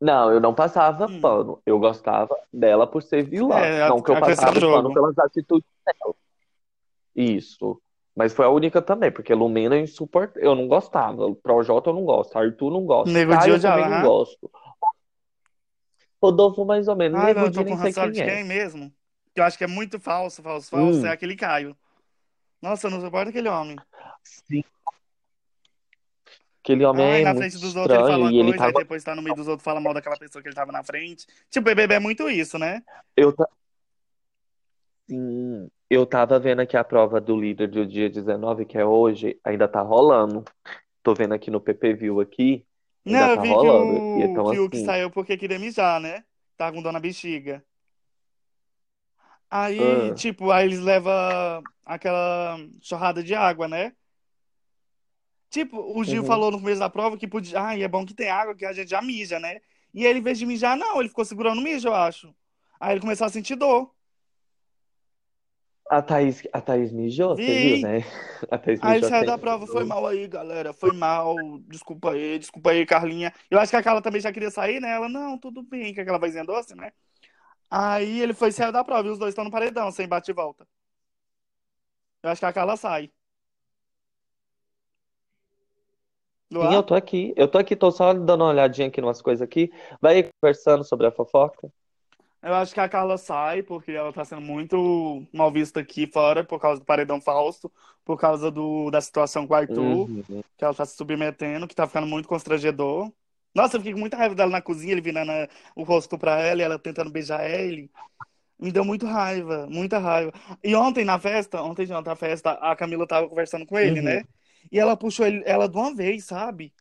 Não, 0.00 0.32
eu 0.32 0.40
não 0.40 0.54
passava 0.54 1.06
Hum. 1.06 1.20
pano. 1.20 1.60
Eu 1.66 1.80
gostava 1.80 2.36
dela 2.52 2.86
por 2.86 3.02
ser 3.02 3.24
vilã. 3.24 3.56
É, 3.58 3.82
a- 3.82 3.88
não 3.88 4.00
que 4.00 4.12
eu 4.12 4.16
a 4.16 4.20
passava 4.20 4.60
pano 4.60 4.94
pelas 4.94 5.18
atitudes 5.18 5.68
dela. 5.84 6.14
Isso. 7.16 7.82
Mas 8.14 8.32
foi 8.32 8.44
a 8.44 8.48
única 8.50 8.80
também, 8.80 9.10
porque 9.10 9.34
Lumena 9.34 9.74
é 9.74 9.80
insuportável. 9.80 10.42
Eu 10.42 10.54
não 10.54 10.68
gostava. 10.68 11.34
Projota 11.34 11.90
eu 11.90 11.94
não 11.94 12.04
gosto. 12.04 12.36
Arthur 12.38 12.70
não 12.70 12.84
gosto. 12.86 13.12
Nego 13.12 13.32
Caio 13.32 13.60
também 13.60 13.84
não 13.84 13.92
aham. 13.96 14.06
gosto. 14.06 14.50
Rodolfo 16.22 16.64
mais 16.64 16.86
ou 16.86 16.94
menos. 16.94 17.18
Ai, 17.18 17.26
Nego 17.34 17.40
não, 17.40 17.46
eu 17.46 17.52
tô 17.52 17.64
com 17.64 17.76
quem 17.82 18.12
de 18.12 18.20
é. 18.22 18.24
quem 18.24 18.44
mesmo? 18.44 18.92
Que 19.34 19.40
eu 19.40 19.44
acho 19.44 19.58
que 19.58 19.64
é 19.64 19.66
muito 19.66 19.98
falso, 19.98 20.42
falso, 20.42 20.70
falso. 20.70 21.00
Hum. 21.00 21.06
É 21.06 21.10
aquele 21.10 21.34
Caio. 21.34 21.76
Nossa, 22.60 22.86
eu 22.86 22.90
não 22.92 23.00
suporto 23.00 23.30
aquele 23.30 23.48
homem. 23.48 23.76
Sim. 24.22 24.62
Aquele 26.62 26.84
homem 26.84 27.06
Ai, 27.06 27.22
é 27.22 27.24
na 27.24 27.34
frente 27.34 27.58
dos 27.58 27.74
outros 27.74 27.94
ele 27.94 28.04
fala 28.04 28.24
estranho 28.24 28.30
uma 28.30 28.44
coisa, 28.46 28.66
aí 28.66 28.72
tava. 28.72 28.78
depois 28.80 29.02
tá 29.04 29.14
no 29.14 29.22
meio 29.22 29.34
dos 29.34 29.48
outros 29.48 29.64
fala 29.64 29.80
mal 29.80 29.94
daquela 29.94 30.16
pessoa 30.16 30.42
que 30.42 30.48
ele 30.48 30.54
tava 30.54 30.70
na 30.72 30.84
frente. 30.84 31.26
Tipo, 31.50 31.64
BBB 31.64 31.94
é 31.94 31.98
muito 31.98 32.28
isso, 32.28 32.58
né? 32.58 32.82
Eu, 33.16 33.32
ta- 33.34 33.48
Sim, 35.08 35.70
eu 35.90 36.06
tava 36.06 36.38
vendo 36.38 36.60
aqui 36.60 36.76
a 36.76 36.84
prova 36.84 37.20
do 37.20 37.36
líder 37.38 37.68
do 37.68 37.86
dia 37.86 38.08
19, 38.08 38.64
que 38.64 38.78
é 38.78 38.84
hoje, 38.84 39.38
ainda 39.44 39.68
tá 39.68 39.82
rolando. 39.82 40.44
Tô 41.02 41.14
vendo 41.14 41.34
aqui 41.34 41.50
no 41.50 41.60
PPView 41.60 42.20
aqui, 42.20 42.66
Não, 43.04 43.20
ainda 43.20 43.28
eu 43.32 43.36
tá 43.36 43.42
vi 43.42 43.56
que 43.56 43.66
rolando. 43.66 44.06
E 44.14 44.24
o, 44.24 44.24
então 44.24 44.48
que 44.48 44.68
que 44.68 44.78
assim, 44.78 44.78
saiu 44.80 45.10
porque 45.10 45.36
queria 45.36 45.58
mijar, 45.58 46.00
né? 46.00 46.24
Tava 46.56 46.72
com 46.76 46.82
dor 46.82 46.92
na 46.92 47.00
bexiga. 47.00 47.64
Aí, 49.50 50.12
ah, 50.12 50.14
tipo, 50.14 50.50
aí 50.50 50.66
eles 50.66 50.80
levam 50.80 51.12
aquela 51.84 52.56
chorrada 52.80 53.22
de 53.22 53.34
água, 53.34 53.68
né? 53.68 53.94
Tipo, 55.52 55.98
o 55.98 56.02
Gil 56.02 56.22
uhum. 56.22 56.26
falou 56.26 56.50
no 56.50 56.58
começo 56.58 56.80
da 56.80 56.88
prova 56.88 57.18
que 57.18 57.28
podia. 57.28 57.60
Ai, 57.60 57.82
é 57.82 57.88
bom 57.88 58.06
que 58.06 58.14
tem 58.14 58.30
água, 58.30 58.54
que 58.54 58.64
a 58.64 58.72
gente 58.72 58.88
já 58.88 59.02
mija, 59.02 59.38
né? 59.38 59.60
E 59.92 60.02
ele, 60.02 60.20
em 60.20 60.22
vez 60.22 60.38
de 60.38 60.46
mijar, 60.46 60.78
não, 60.78 60.98
ele 60.98 61.10
ficou 61.10 61.26
segurando 61.26 61.58
o 61.58 61.62
mijo, 61.62 61.88
eu 61.88 61.94
acho. 61.94 62.34
Aí 62.80 62.94
ele 62.94 63.02
começou 63.02 63.26
a 63.26 63.28
sentir 63.28 63.54
dor. 63.54 63.94
A 65.90 66.00
Thaís, 66.00 66.42
a 66.54 66.60
Thaís 66.62 66.90
mijou, 66.90 67.36
você 67.36 67.42
viu, 67.44 67.76
Vi. 67.76 67.82
né? 67.82 67.98
A 68.50 68.56
Thaís 68.56 68.80
Aí 68.82 68.92
ele 68.92 68.94
mijou 68.94 69.10
saiu 69.10 69.26
da 69.26 69.36
prova, 69.36 69.66
foi 69.66 69.84
mal 69.84 70.06
aí, 70.06 70.26
galera. 70.26 70.72
Foi 70.72 70.90
mal. 70.94 71.36
Desculpa 71.68 72.12
aí, 72.12 72.38
desculpa 72.38 72.70
aí, 72.70 72.86
Carlinha. 72.86 73.30
Eu 73.50 73.60
acho 73.60 73.68
que 73.68 73.76
a 73.76 73.82
Carla 73.82 74.00
também 74.00 74.22
já 74.22 74.32
queria 74.32 74.50
sair, 74.50 74.80
né? 74.80 74.90
Ela, 74.90 75.10
não, 75.10 75.36
tudo 75.36 75.62
bem, 75.62 75.92
que 75.92 76.00
aquela 76.00 76.18
vozinha 76.18 76.46
doce, 76.46 76.74
né? 76.74 76.92
Aí 77.70 78.22
ele 78.22 78.32
foi 78.32 78.48
e 78.48 78.52
saiu 78.52 78.72
da 78.72 78.82
prova 78.82 79.06
e 79.06 79.10
os 79.10 79.18
dois 79.18 79.32
estão 79.32 79.44
no 79.44 79.50
paredão, 79.50 79.90
sem 79.92 80.08
bate 80.08 80.30
e 80.30 80.34
volta. 80.34 80.66
Eu 82.22 82.30
acho 82.30 82.40
que 82.40 82.46
a 82.46 82.52
Carla 82.54 82.74
sai. 82.74 83.12
Sim, 86.60 86.72
eu 86.74 86.82
tô 86.82 86.94
aqui. 86.94 87.32
Eu 87.36 87.48
tô 87.48 87.58
aqui, 87.58 87.74
tô 87.76 87.90
só 87.90 88.12
dando 88.14 88.42
uma 88.44 88.50
olhadinha 88.50 88.88
aqui 88.88 89.00
numas 89.00 89.20
coisas 89.22 89.42
aqui. 89.42 89.70
Vai 90.00 90.30
conversando 90.40 90.84
sobre 90.84 91.06
a 91.06 91.12
fofoca. 91.12 91.70
Eu 92.42 92.54
acho 92.54 92.74
que 92.74 92.80
a 92.80 92.88
Carla 92.88 93.16
sai, 93.18 93.62
porque 93.62 93.92
ela 93.92 94.12
tá 94.12 94.24
sendo 94.24 94.40
muito 94.42 95.24
mal 95.32 95.50
vista 95.52 95.78
aqui 95.80 96.06
fora, 96.08 96.42
por 96.44 96.60
causa 96.60 96.80
do 96.80 96.84
paredão 96.86 97.20
falso, 97.20 97.70
por 98.04 98.18
causa 98.18 98.50
do, 98.50 98.90
da 98.90 99.00
situação 99.00 99.46
com 99.46 99.54
o 99.54 99.56
Arthur, 99.56 100.10
Uhum. 100.10 100.42
que 100.56 100.64
ela 100.64 100.74
tá 100.74 100.84
se 100.84 100.96
submetendo, 100.96 101.68
que 101.68 101.74
tá 101.74 101.86
ficando 101.86 102.06
muito 102.06 102.28
constrangedor. 102.28 103.12
Nossa, 103.54 103.76
eu 103.76 103.80
fiquei 103.80 103.92
com 103.92 104.00
muita 104.00 104.16
raiva 104.16 104.34
dela 104.34 104.50
na 104.50 104.62
cozinha, 104.62 104.92
ele 104.92 105.00
virando 105.00 105.30
o 105.76 105.84
rosto 105.84 106.18
pra 106.18 106.40
ela 106.40 106.60
e 106.62 106.64
ela 106.64 106.78
tentando 106.78 107.10
beijar 107.12 107.48
ele. 107.48 107.90
Me 108.58 108.72
deu 108.72 108.84
muito 108.84 109.06
raiva, 109.06 109.66
muita 109.68 109.98
raiva. 109.98 110.32
E 110.62 110.74
ontem 110.76 111.04
na 111.04 111.18
festa, 111.18 111.62
ontem 111.62 111.86
de 111.86 111.92
ontem 111.92 112.10
na 112.10 112.16
festa, 112.16 112.52
a 112.52 112.76
Camila 112.76 113.06
tava 113.06 113.28
conversando 113.28 113.66
com 113.66 113.78
ele, 113.78 114.00
Uhum. 114.00 114.02
né? 114.02 114.24
E 114.70 114.78
ela 114.78 114.96
puxou 114.96 115.26
ele, 115.26 115.42
ela 115.44 115.68
de 115.68 115.76
uma 115.76 115.94
vez, 115.94 116.24
sabe? 116.24 116.72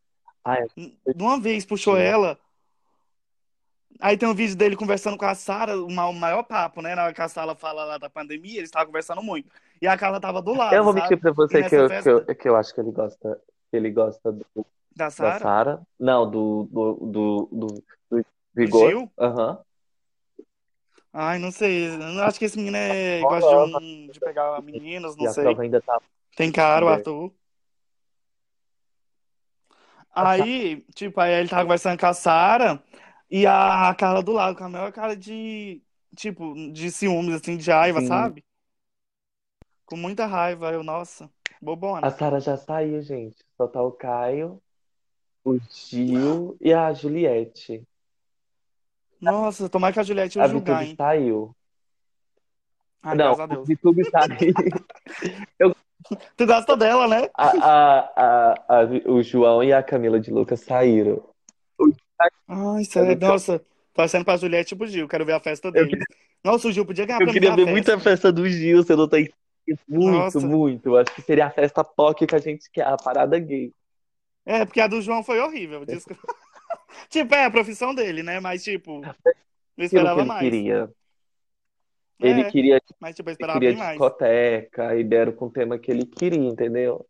Ai, 0.44 0.66
De 0.76 1.22
uma 1.24 1.40
vez 1.40 1.66
puxou 1.66 1.98
ela. 1.98 2.38
Aí 4.00 4.18
tem 4.18 4.28
um 4.28 4.34
vídeo 4.34 4.56
dele 4.56 4.76
conversando 4.76 5.16
com 5.18 5.26
a 5.26 5.36
Sara, 5.36 5.78
o 5.78 5.92
ma- 5.92 6.08
o 6.08 6.14
maior 6.14 6.42
papo, 6.44 6.82
né? 6.82 6.96
Na 6.96 7.04
hora 7.04 7.14
que 7.14 7.22
a 7.22 7.28
Sara 7.28 7.54
fala 7.54 7.84
lá 7.86 7.98
da 8.00 8.10
pandemia, 8.10 8.58
eles 8.58 8.68
estavam 8.70 8.88
conversando 8.88 9.22
muito. 9.22 9.52
E 9.80 9.88
a 9.88 9.96
Carla 9.98 10.20
tava 10.20 10.42
do 10.42 10.52
Eu 10.52 10.58
lado, 10.58 10.84
vou 10.84 10.94
mentir 10.94 11.20
pra 11.20 11.32
você 11.32 11.64
que 11.64 11.76
eu, 11.76 11.88
que 11.88 12.10
eu, 12.10 12.20
festa 12.26 12.36
que 12.36 12.50
eu 12.50 12.56
acho 12.56 12.74
que 12.74 12.82
ele 12.82 12.92
gosta, 12.92 13.42
ele 13.72 13.92
gosta 13.92 14.32
do, 14.32 14.46
da 14.96 15.12
Sara. 15.12 15.82
Não, 16.00 16.30
do, 16.30 16.68
do, 16.72 16.94
do, 16.94 17.50
do, 17.52 17.68
do 18.10 18.26
Vigor. 18.56 18.90
Gil, 18.90 19.12
Aham. 19.20 19.60
Ai, 21.14 21.38
não 21.40 21.52
sei. 21.52 21.88
Eu 21.90 22.24
acho 22.24 22.40
que 22.40 22.46
esse 22.46 22.58
menino 22.58 22.78
é... 22.78 23.20
gosta 23.20 23.50
de, 23.50 23.56
um... 23.86 24.08
de 24.08 24.20
pegar 24.20 24.62
meninos, 24.64 25.16
não 25.16 25.26
E 25.26 25.28
a 25.28 25.34
sei. 25.34 25.44
prova 25.44 25.62
ainda 25.62 25.82
tá. 25.82 26.02
Tem 26.36 26.52
cara, 26.52 26.86
o 26.86 26.90
É. 26.90 26.94
Arthur. 26.94 27.32
Aí, 30.14 30.86
tipo, 30.93 31.20
aí 31.20 31.34
ele 31.34 31.49
tava 31.49 31.64
conversando 31.64 31.99
com 31.99 32.05
a 32.05 32.14
Sara 32.14 32.84
e 33.30 33.45
a 33.47 33.95
Carla 33.97 34.22
do 34.22 34.34
lado, 34.34 34.57
com 34.57 34.66
a 34.66 34.70
maior 34.70 34.91
cara 34.91 35.16
de, 35.16 35.82
tipo, 36.16 36.53
de 36.72 36.91
ciúmes, 36.91 37.36
assim, 37.36 37.55
de 37.55 37.72
raiva, 37.72 38.01
Sim. 38.01 38.07
sabe? 38.07 38.45
Com 39.86 39.95
muita 39.95 40.26
raiva. 40.26 40.72
Eu, 40.72 40.84
nossa, 40.84 41.30
bobona. 41.62 42.05
A 42.05 42.12
Sara 42.12 42.39
já 42.39 42.57
saiu, 42.57 43.01
gente. 43.01 43.38
Só 43.55 43.68
tá 43.68 43.82
o 43.82 43.91
Caio, 43.91 44.62
o 45.45 45.57
Gil 45.70 46.57
e 46.59 46.74
a 46.74 46.91
Juliette. 46.93 47.88
Nossa, 49.22 49.70
tomara 49.70 49.93
que 49.93 49.99
a 49.99 50.03
Juliette 50.03 50.39
A 50.39 50.45
o 50.45 50.49
julgar, 50.49 50.80
Vitube 50.80 50.89
hein? 50.89 50.95
saiu. 50.97 51.55
Ai, 53.03 53.16
Não, 53.16 53.26
graças 53.26 53.39
a 53.39 53.43
a 53.43 53.47
Deus. 53.47 53.68
Vitube 53.68 54.03
saiu. 54.09 55.76
Tu 56.36 56.45
gosta 56.45 56.76
dela, 56.76 57.08
né? 57.08 57.30
A, 57.36 57.49
a, 57.49 58.54
a, 58.68 58.84
o 59.06 59.22
João 59.22 59.64
e 59.64 59.72
a 59.74 59.84
Camila 59.84 60.20
de 60.20 60.32
Lucas 60.32 60.62
saíram. 60.62 61.24
Ai, 62.47 62.84
sério, 62.86 63.18
nossa, 63.20 63.62
torcendo 63.93 64.26
pra 64.26 64.38
Juliette 64.38 64.76
pro 64.76 64.88
Gil, 64.88 65.08
quero 65.08 65.26
ver 65.26 65.34
a 65.34 65.39
festa 65.39 65.70
Eu 65.70 65.72
deles. 65.72 66.04
Nossa, 66.43 66.68
o 66.68 66.72
Gil 66.72 66.86
podia 66.86 67.06
ganhar 67.06 67.20
Eu 67.22 67.26
pra 67.26 67.34
queria 67.34 67.49
ver 67.52 67.58
festa. 67.58 67.72
muita 67.72 67.99
festa 67.99 68.32
do 68.32 68.47
Gil, 68.47 68.84
você 68.84 68.95
não 68.95 69.08
tá. 69.08 69.18
Muito, 69.88 70.18
Nossa. 70.18 70.39
muito. 70.39 70.89
Eu 70.89 70.97
Acho 70.97 71.14
que 71.14 71.22
seria 71.22 71.45
a 71.45 71.52
festa 71.52 71.84
POC 71.84 72.28
que 72.28 72.36
a 72.36 72.39
gente 72.39 72.70
quer, 72.72 72.86
a 72.86 72.97
parada 72.97 73.38
gay. 73.39 73.72
É, 74.45 74.66
porque 74.66 74.82
a 74.82 74.88
do 74.88 75.02
João 75.02 75.24
foi 75.24 75.39
horrível. 75.39 75.86
Desculpa. 75.86 76.22
tipo, 77.10 77.34
é 77.36 77.45
a 77.45 77.52
profissão 77.52 77.93
dele, 77.93 78.24
né? 78.24 78.39
Mas, 78.39 78.64
tipo, 78.64 79.02
eu 79.06 79.14
que 79.78 79.84
esperava 79.84 80.22
ele 80.22 80.28
mais. 80.28 80.41
queria. 80.41 80.91
É, 82.22 82.30
Ele 82.30 82.43
queria, 82.51 82.82
mas, 82.99 83.15
tipo, 83.15 83.30
ele 83.30 83.38
queria 83.38 83.59
bem 83.59 83.78
mais. 83.78 83.91
discoteca 83.99 84.95
e 84.95 85.03
deram 85.03 85.32
com 85.34 85.45
o 85.45 85.51
tema 85.51 85.78
que 85.80 85.91
ele 85.91 86.05
queria, 86.05 86.39
entendeu? 86.39 87.05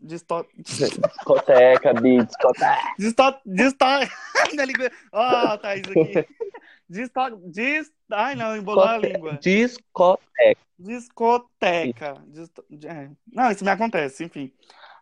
Distorte, 0.00 0.52
Discoteca, 0.56 1.94
bi, 1.94 2.24
discoteca. 2.24 2.94
distorte, 2.98 3.40
distorte, 3.46 4.10
minha 4.52 4.64
língua, 4.64 4.90
ó, 5.12 5.56
Thaís 5.58 5.82
aqui. 5.88 6.26
Distorte, 6.88 7.38
dis, 7.50 7.90
ai 8.10 8.34
não, 8.34 8.56
embolou 8.56 8.84
a 8.84 8.98
língua. 8.98 9.38
Discoteca. 9.40 10.60
Discoteca. 10.78 12.14
Disto- 12.26 12.64
é. 12.84 13.10
Não, 13.32 13.50
isso 13.50 13.64
me 13.64 13.70
acontece, 13.70 14.24
enfim. 14.24 14.52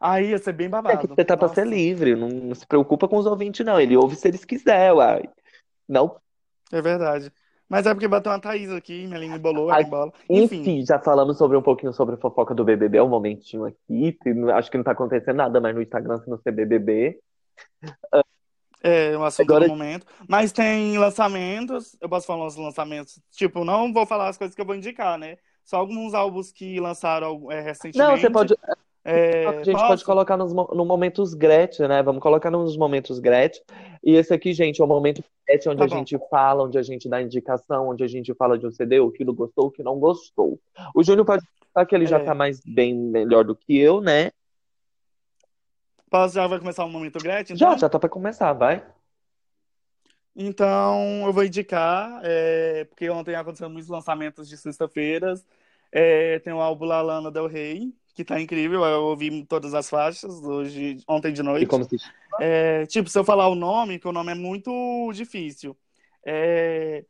Aí 0.00 0.30
ia 0.30 0.38
ser 0.38 0.52
bem 0.52 0.66
É 0.66 0.70
babado. 0.70 1.08
que 1.08 1.14
você 1.14 1.24
tá 1.24 1.36
pra 1.36 1.48
ser 1.48 1.66
livre, 1.66 2.14
não 2.14 2.54
se 2.54 2.66
preocupa 2.66 3.08
com 3.08 3.16
os 3.16 3.26
ouvintes, 3.26 3.64
não. 3.64 3.80
Ele 3.80 3.96
ouve 3.96 4.16
se 4.16 4.28
eles 4.28 4.44
quiser, 4.44 4.92
uai. 4.92 5.22
Não 5.88 6.20
É 6.70 6.80
verdade. 6.80 7.32
Mas 7.72 7.86
é 7.86 7.94
porque 7.94 8.06
bateu 8.06 8.30
uma 8.30 8.38
Thaís 8.38 8.70
aqui, 8.70 9.06
minha 9.06 9.18
língua 9.18 9.38
embolou, 9.38 9.70
Ai, 9.70 9.82
embola. 9.82 10.12
Enfim, 10.28 10.60
Enfim, 10.60 10.84
já 10.84 10.98
falamos 10.98 11.38
sobre 11.38 11.56
um 11.56 11.62
pouquinho 11.62 11.90
sobre 11.90 12.16
a 12.16 12.18
fofoca 12.18 12.54
do 12.54 12.62
BBB, 12.66 13.00
um 13.00 13.08
momentinho 13.08 13.64
aqui. 13.64 14.14
Acho 14.54 14.70
que 14.70 14.76
não 14.76 14.84
tá 14.84 14.90
acontecendo 14.92 15.36
nada 15.36 15.58
mais 15.58 15.74
no 15.74 15.80
Instagram 15.80 16.18
se 16.18 16.28
não 16.28 16.36
ser 16.36 16.52
BBB. 16.52 17.18
é 18.82 19.16
um 19.16 19.24
assunto 19.24 19.48
Agora- 19.50 19.64
do 19.66 19.70
momento. 19.70 20.06
Mas 20.28 20.52
tem 20.52 20.98
lançamentos, 20.98 21.96
eu 21.98 22.10
posso 22.10 22.26
falar 22.26 22.44
os 22.44 22.56
lançamentos. 22.56 23.18
Tipo, 23.30 23.64
não 23.64 23.90
vou 23.90 24.04
falar 24.04 24.28
as 24.28 24.36
coisas 24.36 24.54
que 24.54 24.60
eu 24.60 24.66
vou 24.66 24.74
indicar, 24.74 25.16
né? 25.16 25.38
Só 25.64 25.78
alguns 25.78 26.12
álbuns 26.12 26.52
que 26.52 26.78
lançaram 26.78 27.50
é, 27.50 27.62
recentemente. 27.62 27.98
Não, 27.98 28.18
você 28.18 28.28
pode. 28.28 28.54
É, 29.02 29.46
A 29.46 29.52
gente 29.64 29.72
posso? 29.72 29.86
pode 29.86 30.04
colocar 30.04 30.36
nos 30.36 30.52
no 30.52 30.84
momentos 30.84 31.32
Gretchen, 31.32 31.88
né? 31.88 32.02
Vamos 32.02 32.22
colocar 32.22 32.50
nos 32.50 32.76
momentos 32.76 33.18
Gretchen. 33.18 33.62
E 34.03 34.14
esse 34.14 34.34
aqui, 34.34 34.53
gente, 34.53 34.80
é 34.80 34.84
o 34.84 34.88
momento 34.88 35.22
Gretchen 35.46 35.72
onde 35.72 35.78
Tá 35.78 35.84
a 35.84 35.88
bom. 35.88 35.96
gente 35.96 36.18
fala, 36.28 36.64
onde 36.64 36.76
a 36.78 36.82
gente 36.82 37.09
dá 37.09 37.22
indicação, 37.22 37.88
onde 37.88 38.03
a 38.03 38.09
gente 38.09 38.34
fala 38.34 38.59
de 38.59 38.66
um 38.66 38.70
CD, 38.70 38.98
o 39.00 39.11
que 39.12 39.24
gostou, 39.24 39.66
o 39.66 39.70
que 39.70 39.82
não 39.82 39.98
gostou. 39.98 40.59
O 40.94 41.03
Júnior 41.05 41.24
pode 41.24 41.44
falar 41.72 41.86
que 41.86 41.94
ele 41.94 42.07
já 42.07 42.18
É. 42.18 42.24
tá 42.24 42.34
mais 42.34 42.61
bem 42.64 42.94
melhor 42.94 43.44
do 43.44 43.55
que 43.55 43.78
eu, 43.78 44.00
né? 44.00 44.30
Posso, 46.11 46.34
já 46.34 46.46
vai 46.46 46.59
começar 46.59 46.84
o 46.84 46.90
momento 46.90 47.18
Gretchen? 47.18 47.57
Já, 47.57 47.68
então? 47.68 47.78
já 47.78 47.88
tá 47.88 47.98
pra 47.98 48.09
começar, 48.09 48.53
vai. 48.53 48.84
Então, 50.34 51.24
eu 51.26 51.32
vou 51.32 51.44
indicar, 51.44 52.20
é, 52.24 52.84
porque 52.84 53.09
ontem 53.11 53.34
aconteceram 53.34 53.70
muitos 53.70 53.88
lançamentos 53.90 54.48
de 54.48 54.57
sexta-feiras. 54.57 55.46
É, 55.90 56.38
tem 56.38 56.53
o 56.53 56.61
álbum 56.61 56.86
La 56.86 57.03
Lana 57.03 57.30
Del 57.30 57.46
Rey, 57.46 57.94
que 58.14 58.24
tá 58.24 58.40
incrível. 58.40 58.84
Eu 58.84 59.04
ouvi 59.04 59.44
todas 59.46 59.74
as 59.74 59.88
faixas 59.88 60.42
hoje, 60.42 60.98
ontem 61.08 61.32
de 61.32 61.40
E 61.40 61.44
noite. 61.44 61.66
como 61.66 61.84
se 61.84 61.96
É, 62.40 62.86
tipo, 62.86 63.08
se 63.08 63.18
eu 63.18 63.24
falar 63.24 63.48
o 63.48 63.54
nome, 63.54 63.98
que 63.98 64.08
o 64.08 64.12
nome 64.12 64.32
é 64.32 64.34
muito 64.34 65.12
difícil. 65.12 65.76
É, 66.24 67.04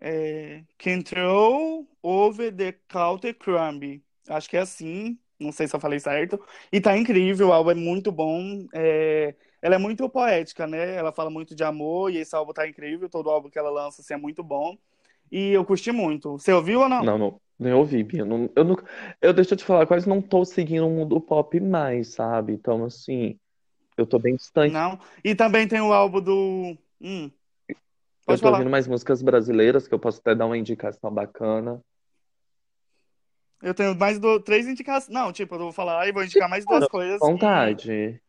é, 0.00 0.64
Control 0.82 1.86
Over 2.02 2.54
the 2.54 2.72
Counter 2.88 3.34
Crumb. 3.36 4.02
Acho 4.28 4.48
que 4.48 4.56
é 4.56 4.60
assim. 4.60 5.18
Não 5.38 5.52
sei 5.52 5.68
se 5.68 5.76
eu 5.76 5.80
falei 5.80 6.00
certo. 6.00 6.40
E 6.72 6.80
tá 6.80 6.96
incrível, 6.96 7.48
o 7.48 7.52
álbum 7.52 7.70
é 7.70 7.74
muito 7.74 8.10
bom. 8.10 8.66
É, 8.74 9.34
ela 9.62 9.76
é 9.76 9.78
muito 9.78 10.08
poética, 10.08 10.66
né? 10.66 10.96
Ela 10.96 11.12
fala 11.12 11.30
muito 11.30 11.54
de 11.54 11.64
amor 11.64 12.12
e 12.12 12.18
esse 12.18 12.34
álbum 12.34 12.52
tá 12.52 12.66
incrível. 12.66 13.08
Todo 13.08 13.30
álbum 13.30 13.48
que 13.48 13.58
ela 13.58 13.70
lança 13.70 14.02
assim, 14.02 14.14
é 14.14 14.16
muito 14.16 14.42
bom. 14.42 14.76
E 15.30 15.50
eu 15.50 15.64
curti 15.64 15.92
muito. 15.92 16.32
Você 16.32 16.52
ouviu 16.52 16.80
ou 16.80 16.88
não? 16.88 17.04
Não, 17.04 17.18
não, 17.18 17.40
nem 17.58 17.72
ouvi, 17.72 18.02
Bia. 18.04 18.24
Não, 18.24 18.48
eu, 18.54 18.64
não, 18.64 18.76
eu, 19.20 19.32
deixa 19.32 19.54
eu 19.54 19.58
te 19.58 19.64
falar, 19.64 19.86
quase 19.86 20.08
não 20.08 20.22
tô 20.22 20.44
seguindo 20.44 20.86
o 20.86 20.90
mundo 20.90 21.20
pop 21.20 21.58
mais, 21.60 22.08
sabe? 22.14 22.52
Então, 22.52 22.84
assim, 22.84 23.38
eu 23.96 24.06
tô 24.06 24.18
bem 24.18 24.36
distante. 24.36 24.72
Não. 24.72 24.98
E 25.24 25.34
também 25.34 25.66
tem 25.66 25.80
o 25.80 25.92
álbum 25.92 26.20
do. 26.20 26.76
Hum, 27.00 27.30
Eu 27.68 27.76
pode 28.24 28.40
tô 28.40 28.46
falar. 28.46 28.58
ouvindo 28.58 28.70
mais 28.70 28.86
músicas 28.86 29.22
brasileiras, 29.22 29.88
que 29.88 29.94
eu 29.94 29.98
posso 29.98 30.20
até 30.20 30.34
dar 30.34 30.46
uma 30.46 30.56
indicação 30.56 31.12
bacana. 31.12 31.80
Eu 33.60 33.74
tenho 33.74 33.94
mais 33.96 34.20
do, 34.20 34.38
três 34.38 34.68
indicações. 34.68 35.12
Não, 35.12 35.32
tipo, 35.32 35.56
eu 35.56 35.58
vou 35.58 35.72
falar 35.72 36.06
e 36.06 36.12
vou 36.12 36.22
indicar 36.22 36.48
mais 36.48 36.64
duas 36.64 36.86
coisas. 36.86 37.18
Vontade. 37.18 38.20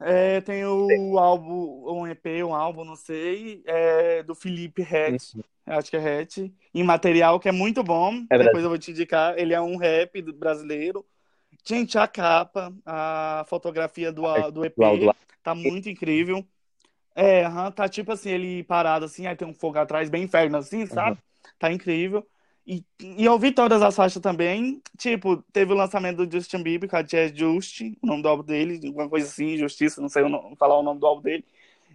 É, 0.00 0.40
tem 0.40 0.64
o 0.66 1.18
álbum, 1.18 1.92
um 1.92 2.06
EP, 2.06 2.44
um 2.44 2.54
álbum, 2.54 2.84
não 2.84 2.96
sei, 2.96 3.62
é, 3.64 4.22
do 4.22 4.34
Felipe 4.34 4.82
Rett, 4.82 5.36
acho 5.64 5.90
que 5.90 5.96
é 5.96 6.00
Rett, 6.00 6.52
em 6.74 6.82
material, 6.82 7.38
que 7.38 7.48
é 7.48 7.52
muito 7.52 7.82
bom. 7.82 8.12
É 8.28 8.38
Depois 8.38 8.62
eu 8.64 8.68
vou 8.68 8.78
te 8.78 8.90
indicar. 8.90 9.38
Ele 9.38 9.54
é 9.54 9.60
um 9.60 9.76
rap 9.76 10.20
brasileiro. 10.32 11.06
Gente, 11.64 11.96
a 11.96 12.06
capa, 12.06 12.74
a 12.84 13.44
fotografia 13.48 14.12
do, 14.12 14.22
do 14.50 14.64
EP 14.64 14.76
tá 15.42 15.54
muito 15.54 15.88
incrível. 15.88 16.44
É, 17.14 17.44
tá 17.70 17.88
tipo 17.88 18.10
assim, 18.12 18.30
ele 18.30 18.64
parado 18.64 19.04
assim, 19.04 19.26
aí 19.26 19.36
tem 19.36 19.46
um 19.46 19.54
fogo 19.54 19.78
atrás, 19.78 20.10
bem 20.10 20.24
inferno 20.24 20.58
assim, 20.58 20.84
sabe? 20.86 21.16
Tá 21.58 21.72
incrível. 21.72 22.26
E, 22.66 22.84
e 23.00 23.24
eu 23.24 23.38
vi 23.38 23.52
todas 23.52 23.82
as 23.82 23.94
faixas 23.94 24.22
também. 24.22 24.82
Tipo, 24.98 25.42
teve 25.52 25.72
o 25.72 25.76
lançamento 25.76 26.24
do 26.26 26.32
Justin 26.38 26.62
Bieber, 26.62 26.88
com 26.88 26.96
a 26.96 27.02
Jazz 27.02 27.36
Just, 27.36 27.80
o 28.02 28.06
nome 28.06 28.22
do 28.22 28.28
álbum 28.28 28.42
dele, 28.44 28.80
alguma 28.86 29.08
coisa 29.08 29.26
assim, 29.28 29.56
Justiça, 29.58 30.00
não 30.00 30.08
sei 30.08 30.22
o 30.22 30.28
no- 30.28 30.56
falar 30.56 30.78
o 30.78 30.82
nome 30.82 31.00
do 31.00 31.06
álbum 31.06 31.22
dele. 31.22 31.44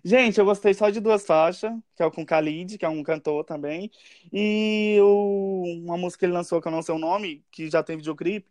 Gente, 0.03 0.39
eu 0.39 0.45
gostei 0.45 0.73
só 0.73 0.89
de 0.89 0.99
duas 1.01 1.25
faixas, 1.25 1.71
que 1.95 2.01
é 2.03 2.05
o 2.05 2.11
com 2.11 2.23
Khalid, 2.23 2.77
que 2.77 2.85
é 2.85 2.89
um 2.89 3.03
cantor 3.03 3.43
também, 3.43 3.91
e 4.31 4.97
o, 5.01 5.63
uma 5.85 5.97
música 5.97 6.19
que 6.21 6.25
ele 6.25 6.33
lançou, 6.33 6.61
que 6.61 6.67
eu 6.67 6.71
não 6.71 6.81
sei 6.81 6.95
o 6.95 6.99
nome, 6.99 7.43
que 7.51 7.69
já 7.69 7.83
tem 7.83 7.97
videoclipe. 7.97 8.49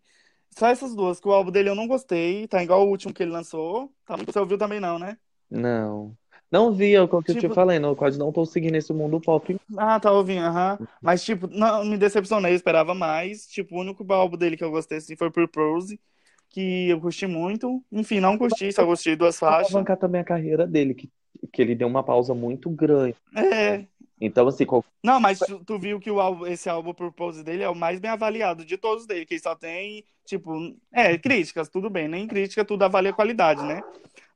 Só 0.59 0.67
essas 0.69 0.95
duas, 0.95 1.21
que 1.21 1.29
o 1.29 1.33
álbum 1.33 1.51
dele 1.53 1.71
eu 1.71 1.75
não 1.75 1.87
gostei, 1.89 2.47
tá 2.49 2.63
igual 2.63 2.87
o 2.87 2.91
último 2.91 3.15
que 3.15 3.23
ele 3.23 3.33
lançou. 3.33 3.93
Tá, 4.05 4.17
você 4.17 4.39
ouviu 4.39 4.59
também 4.59 4.81
não, 4.81 4.99
né? 4.99 5.19
Não. 5.51 6.17
Não 6.51 6.73
vi, 6.73 6.95
é 6.95 7.01
o 7.03 7.07
que 7.09 7.15
eu 7.15 7.23
te 7.23 7.35
Tipo- 7.35 7.55
falei, 7.55 7.79
não, 7.79 7.91
eu 7.91 7.97
quase 7.97 8.19
não 8.19 8.33
tô 8.33 8.45
seguindo 8.47 8.75
esse 8.77 8.93
mundo 8.93 9.21
pop. 9.21 9.57
Ah, 9.77 10.01
tá 10.01 10.11
ouvindo, 10.11 10.41
aham. 10.45 10.79
Mas, 11.03 11.23
tipo, 11.23 11.47
não, 11.47 11.85
me 11.85 11.99
decepcionei, 11.99 12.55
esperava 12.55 12.95
mais. 12.95 13.47
Tipo, 13.47 13.77
o 13.77 13.81
único 13.81 14.11
álbum 14.13 14.37
dele 14.37 14.57
que 14.57 14.65
eu 14.65 14.71
gostei 14.71 14.99
assim 14.99 15.15
foi 15.17 15.31
Purpose, 15.31 16.01
que 16.49 16.89
eu 16.89 17.01
curti 17.01 17.27
muito. 17.27 17.83
Enfim, 17.93 18.21
não 18.21 18.39
curti, 18.39 18.73
só 18.73 18.85
gostei 18.87 19.15
duas 19.15 19.39
faixas. 19.39 19.73
alavancar 19.75 19.99
também 19.99 20.21
a 20.23 20.25
carreira 20.25 20.67
dele, 20.67 20.95
que, 20.95 21.11
que 21.53 21.63
ele 21.63 21.75
deu 21.75 21.87
uma 21.89 22.03
pausa 22.03 22.35
muito 22.35 22.69
grande. 22.71 23.17
É. 23.35 23.85
Então, 24.21 24.49
assim, 24.49 24.67
qual- 24.67 24.85
Não, 25.03 25.21
mas 25.21 25.39
tu, 25.39 25.65
tu 25.65 25.79
viu 25.79 26.01
que 26.01 26.11
o 26.11 26.21
álbum, 26.21 26.47
esse 26.47 26.69
álbum 26.69 26.93
Purpose 26.93 27.45
dele 27.45 27.63
é 27.63 27.69
o 27.69 27.75
mais 27.75 28.01
bem 28.01 28.11
avaliado 28.11 28.65
de 28.65 28.77
todos 28.77 29.07
dele, 29.07 29.25
que 29.25 29.39
só 29.39 29.55
tem, 29.55 30.05
tipo, 30.25 30.75
é, 30.93 31.17
críticas, 31.17 31.69
tudo 31.69 31.89
bem, 31.89 32.09
nem 32.09 32.27
crítica, 32.27 32.65
tudo 32.65 32.83
avalia 32.83 33.11
a 33.11 33.15
qualidade, 33.15 33.63
né? 33.65 33.81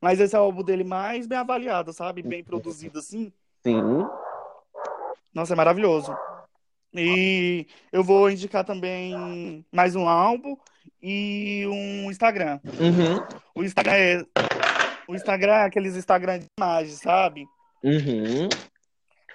Mas 0.01 0.19
esse 0.19 0.35
é 0.35 0.39
o 0.39 0.43
álbum 0.43 0.63
dele 0.63 0.83
mais 0.83 1.27
bem 1.27 1.37
avaliado, 1.37 1.91
sabe? 1.91 2.21
Bem 2.21 2.43
produzido 2.43 2.99
assim. 2.99 3.31
sim, 3.61 3.81
Nossa, 5.33 5.53
é 5.53 5.55
maravilhoso. 5.55 6.13
E 6.93 7.65
eu 7.91 8.03
vou 8.03 8.29
indicar 8.29 8.63
também 8.63 9.65
mais 9.71 9.95
um 9.95 10.07
álbum 10.07 10.55
e 11.01 11.65
um 11.67 12.11
Instagram. 12.11 12.59
uhum, 12.63 13.39
O 13.55 13.63
Instagram 13.63 13.93
é, 13.93 14.25
o 15.07 15.15
Instagram 15.15 15.53
é 15.53 15.65
aqueles 15.65 15.95
Instagram 15.95 16.39
de 16.39 16.45
imagens, 16.57 16.99
sabe? 16.99 17.45
uhum, 17.83 18.47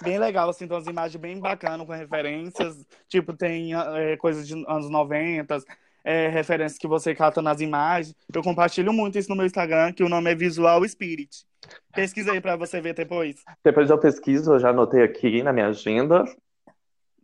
Bem 0.03 0.17
legal, 0.19 0.49
assim, 0.49 0.67
tem 0.67 0.77
umas 0.77 0.87
imagens 0.87 1.21
bem 1.21 1.41
bacanas 1.41 1.87
com 1.87 1.93
referências. 1.93 2.87
Tipo, 3.09 3.33
tem 3.33 3.75
é, 3.75 4.17
coisas 4.17 4.47
de 4.47 4.55
anos 4.69 4.89
90, 4.89 5.59
é, 6.05 6.29
referências 6.29 6.79
que 6.79 6.87
você 6.87 7.15
cata 7.15 7.43
nas 7.43 7.61
imagens. 7.61 8.15
Eu 8.33 8.43
compartilho 8.43 8.93
muito 8.93 9.19
isso 9.19 9.29
no 9.29 9.37
meu 9.37 9.47
Instagram, 9.47 9.93
que 9.93 10.05
o 10.05 10.09
nome 10.09 10.31
é 10.31 10.35
Visual 10.35 10.87
Spirit. 10.89 11.45
Pesquisa 11.93 12.33
aí 12.33 12.41
pra 12.41 12.57
você 12.57 12.81
ver 12.81 12.95
depois. 12.95 13.43
Depois 13.65 13.91
eu 13.91 13.99
pesquiso, 13.99 14.53
eu 14.53 14.59
já 14.61 14.71
anotei 14.71 15.03
aqui 15.03 15.43
na 15.43 15.53
minha 15.53 15.67
agenda. 15.67 16.25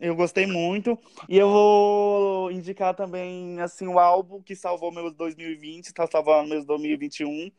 Eu 0.01 0.16
gostei 0.16 0.45
muito. 0.47 0.99
E 1.28 1.38
eu 1.38 1.49
vou 1.49 2.51
indicar 2.51 2.92
também, 2.95 3.61
assim, 3.61 3.86
o 3.86 4.01
álbum 4.01 4.42
que 4.42 4.57
salvou 4.57 4.92
meus 4.92 5.14
2020, 5.14 5.86
está 5.86 6.07
salvando 6.09 6.49
meus 6.49 6.66
2021. 6.66 7.51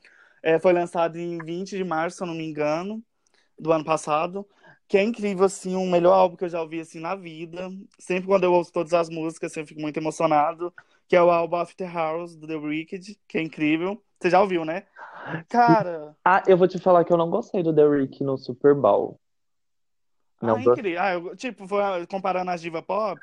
É, 0.45 0.59
foi 0.59 0.73
lançado 0.73 1.17
em 1.17 1.39
20 1.39 1.75
de 1.75 1.83
março, 1.83 2.17
se 2.17 2.23
eu 2.23 2.27
não 2.27 2.35
me 2.35 2.45
engano, 2.45 3.03
do 3.57 3.71
ano 3.71 3.83
passado. 3.83 4.47
Que 4.87 4.95
é 4.95 5.01
incrível, 5.01 5.43
assim, 5.43 5.75
o 5.75 5.87
melhor 5.87 6.13
álbum 6.13 6.35
que 6.35 6.43
eu 6.43 6.49
já 6.49 6.61
ouvi, 6.61 6.79
assim, 6.79 6.99
na 6.99 7.15
vida. 7.15 7.67
Sempre 7.97 8.27
quando 8.27 8.43
eu 8.43 8.53
ouço 8.53 8.71
todas 8.71 8.93
as 8.93 9.09
músicas, 9.09 9.51
sempre 9.51 9.69
fico 9.69 9.81
muito 9.81 9.97
emocionado. 9.97 10.71
Que 11.07 11.15
é 11.15 11.23
o 11.23 11.31
álbum 11.31 11.55
After 11.55 11.97
Hours, 11.97 12.35
do 12.35 12.45
The 12.45 12.57
Wicked, 12.57 13.19
que 13.27 13.39
é 13.39 13.41
incrível. 13.41 13.99
Você 14.19 14.29
já 14.29 14.39
ouviu, 14.39 14.63
né? 14.63 14.83
Cara... 15.49 16.15
Ah, 16.23 16.43
eu 16.47 16.55
vou 16.55 16.67
te 16.67 16.77
falar 16.77 17.03
que 17.03 17.11
eu 17.11 17.17
não 17.17 17.31
gostei 17.31 17.63
do 17.63 17.73
The 17.73 17.87
Rick 17.87 18.23
no 18.23 18.37
Super 18.37 18.75
Bowl. 18.75 19.19
Não 20.43 20.57
Ah, 20.57 20.61
incrível. 20.61 21.01
Ah, 21.01 21.13
eu- 21.13 21.35
tipo, 21.35 21.67
foi, 21.67 21.81
comparando 22.05 22.51
as 22.51 22.61
diva 22.61 22.83
pop, 22.83 23.19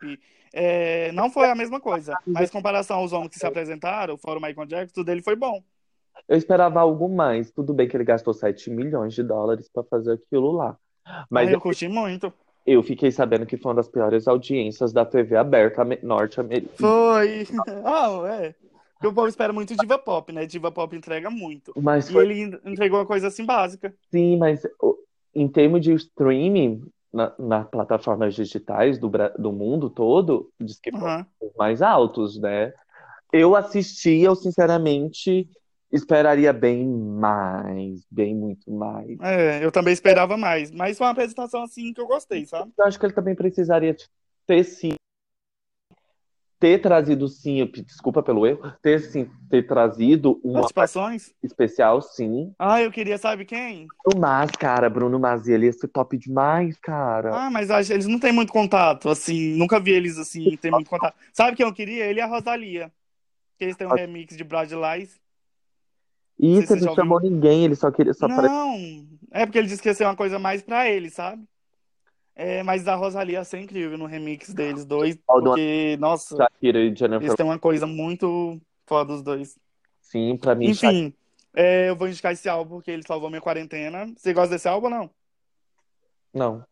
é, 0.53 1.12
não 1.12 1.31
foi 1.31 1.49
a 1.49 1.55
mesma 1.55 1.79
coisa. 1.79 2.18
Mas 2.27 2.51
em 2.51 2.53
comparação 2.53 2.97
aos 2.99 3.12
homens 3.12 3.31
que 3.31 3.39
se 3.39 3.47
apresentaram, 3.47 4.18
fora 4.18 4.41
o 4.41 4.43
Michael 4.43 4.66
Jackson, 4.66 4.95
tudo 4.95 5.07
dele 5.07 5.23
foi 5.23 5.37
bom. 5.37 5.62
Eu 6.29 6.37
esperava 6.37 6.81
algo 6.81 7.09
mais. 7.09 7.51
Tudo 7.51 7.75
bem 7.75 7.89
que 7.89 7.97
ele 7.97 8.05
gastou 8.05 8.35
7 8.35 8.70
milhões 8.70 9.14
de 9.14 9.23
dólares 9.23 9.68
pra 9.73 9.83
fazer 9.85 10.12
aquilo 10.14 10.53
lá. 10.53 10.77
Mas 11.31 11.49
Ah, 11.49 11.53
eu 11.53 11.55
eu, 11.55 11.61
curti 11.61 11.89
muito. 11.89 12.33
eu 12.64 12.83
fiquei 12.83 13.11
sabendo 13.11 13.47
que 13.47 13.57
foi 13.57 13.70
uma 13.70 13.77
das 13.77 13.89
piores 13.89 14.29
audiências 14.29 14.93
da 14.93 15.05
TV 15.05 15.37
aberta 15.37 15.83
ame- 15.83 15.99
norte-americana. 16.03 16.77
Foi. 16.79 17.47
Ah, 17.85 18.09
é. 18.41 18.55
Porque 18.95 19.07
o 19.09 19.14
povo 19.14 19.27
espera 19.29 19.53
muito 19.53 19.75
diva 19.75 19.99
pop, 19.99 20.33
né? 20.33 20.47
Diva 20.47 20.70
pop 20.70 20.95
entrega 20.97 21.29
muito. 21.29 21.75
Mas 21.77 22.09
E 22.09 22.12
foi 22.12 22.25
ele 22.25 22.41
entregou 22.64 22.99
uma 23.01 23.07
coisa 23.07 23.27
assim 23.29 23.45
básica. 23.45 23.93
sim, 24.11 24.37
mas 24.37 24.62
em 25.35 25.49
termos 25.49 25.81
de 25.81 25.93
streaming 25.95 26.83
na, 27.12 27.35
nas 27.39 27.68
plataformas 27.68 28.35
digitais 28.35 28.99
do, 28.99 29.11
do 29.39 29.53
mundo 29.53 29.91
todo, 29.91 30.51
diz 30.61 30.79
que 30.79 30.91
os 31.41 31.53
mais 31.57 31.83
altos, 31.83 32.39
né? 32.41 32.73
Eu 33.33 33.57
assisti, 33.57 34.20
eu 34.20 34.35
sinceramente 34.37 35.49
esperaria 35.93 36.53
bem 36.53 36.86
mais, 36.88 38.05
bem 38.11 38.34
muito 38.34 38.70
mais. 38.72 39.20
É, 39.20 39.62
eu 39.64 39.70
também 39.70 39.93
esperava 39.93 40.36
mais. 40.36 40.70
Mas 40.70 40.97
foi 40.97 41.07
uma 41.07 41.12
apresentação 41.12 41.62
assim 41.62 41.93
que 41.93 42.01
eu 42.01 42.07
gostei, 42.07 42.47
sabe? 42.47 42.72
Eu 42.76 42.84
acho 42.86 42.99
que 42.99 43.07
ele 43.07 43.12
também 43.12 43.34
precisaria 43.34 43.95
ter 44.47 44.64
sim, 44.64 44.95
ter 46.59 46.78
trazido 46.80 47.28
sim, 47.28 47.64
desculpa 47.84 48.22
pelo 48.22 48.47
erro, 48.47 48.72
ter 48.80 49.01
sim, 49.01 49.28
ter 49.51 49.66
trazido 49.66 50.40
uma 50.45 50.61
Participações. 50.61 51.34
especial 51.43 52.01
sim. 52.01 52.55
Ah, 52.59 52.80
eu 52.80 52.90
queria, 52.90 53.18
sabe 53.18 53.45
quem? 53.45 53.88
O 54.07 54.16
Mas, 54.16 54.51
cara, 54.53 54.88
Bruno 54.88 55.18
Mars, 55.18 55.47
ele 55.47 55.66
ia 55.66 55.72
ser 55.72 55.88
top 55.88 56.16
demais, 56.16 56.78
cara. 56.78 57.34
Ah, 57.34 57.51
mas 57.51 57.70
acho- 57.70 57.93
eles 57.93 58.07
não 58.07 58.18
têm 58.18 58.32
muito 58.32 58.53
contato, 58.53 59.09
assim. 59.09 59.55
Nunca 59.57 59.78
vi 59.80 59.93
eles 59.93 60.18
assim, 60.18 60.57
ter 60.57 60.70
muito 60.70 60.88
contato. 60.88 61.16
Sabe 61.32 61.57
quem 61.57 61.66
eu 61.66 61.72
queria? 61.72 62.07
Ele 62.07 62.18
e 62.20 62.22
a 62.22 62.26
Rosalia. 62.26 62.93
Que 63.59 63.64
eles 63.64 63.76
têm 63.76 63.86
um 63.86 63.93
remix 63.95 64.36
de 64.36 64.45
Brad 64.45 64.70
Lies. 64.72 65.22
E 66.39 66.57
você 66.57 66.78
já 66.78 66.87
não 66.87 66.95
chamou 66.95 67.20
ninguém, 67.20 67.64
ele 67.64 67.76
só 67.76 67.91
queria 67.91 68.14
só 68.14 68.26
Não, 68.26 69.07
é 69.30 69.47
porque 69.47 69.59
ele 69.59 69.68
disse 69.68 69.83
que 69.83 69.89
ia 69.89 69.95
ser 69.95 70.05
uma 70.05 70.16
coisa 70.16 70.39
mais 70.39 70.62
pra 70.62 70.89
ele, 70.89 71.11
sabe? 71.11 71.45
É, 72.35 72.62
mas 72.62 72.89
a 72.89 72.95
Rosalia 72.95 73.39
ia 73.39 73.45
ser 73.45 73.61
incrível 73.61 73.99
no 73.99 74.07
remix 74.07 74.55
deles 74.55 74.87
dois, 74.87 75.16
porque, 75.26 75.97
nossa, 76.01 76.37
Shakira 76.37 76.80
e 76.80 76.95
Jennifer. 76.95 77.22
eles 77.22 77.35
têm 77.35 77.45
uma 77.45 77.59
coisa 77.59 77.87
muito 77.87 78.61
foda 78.87 79.12
os 79.12 79.22
dois. 79.22 79.59
Sim, 80.01 80.37
pra 80.37 80.55
mim, 80.55 80.70
Enfim, 80.70 81.14
é, 81.55 81.91
eu 81.91 81.97
vou 81.97 82.09
indicar 82.09 82.33
esse 82.33 82.49
álbum 82.49 82.76
porque 82.76 82.91
ele 82.91 83.07
salvou 83.07 83.28
minha 83.28 83.41
quarentena. 83.41 84.12
Você 84.16 84.33
gosta 84.33 84.55
desse 84.55 84.68
álbum 84.68 84.87
ou 84.87 84.91
não? 84.91 85.11
não. 86.33 86.64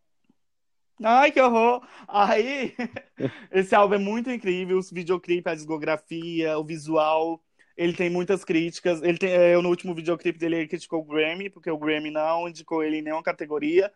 Ai, 1.03 1.31
que 1.31 1.41
horror! 1.41 1.81
Aí, 2.07 2.75
esse 3.51 3.73
álbum 3.73 3.95
é 3.95 3.97
muito 3.97 4.29
incrível, 4.29 4.77
os 4.77 4.91
videoclipes, 4.91 5.51
a 5.51 5.55
discografia, 5.55 6.57
o 6.57 6.63
visual. 6.63 7.41
Ele 7.81 7.93
tem 7.93 8.09
muitas 8.09 8.43
críticas. 8.45 9.01
Ele 9.01 9.17
tem, 9.17 9.31
é, 9.31 9.57
no 9.61 9.69
último 9.69 9.95
videoclipe 9.95 10.37
dele, 10.39 10.57
ele 10.57 10.67
criticou 10.67 10.99
o 11.01 11.03
Grammy, 11.05 11.49
porque 11.49 11.71
o 11.71 11.77
Grammy 11.77 12.11
não 12.11 12.47
indicou 12.47 12.83
ele 12.83 12.97
em 12.97 13.01
nenhuma 13.01 13.23
categoria. 13.23 13.91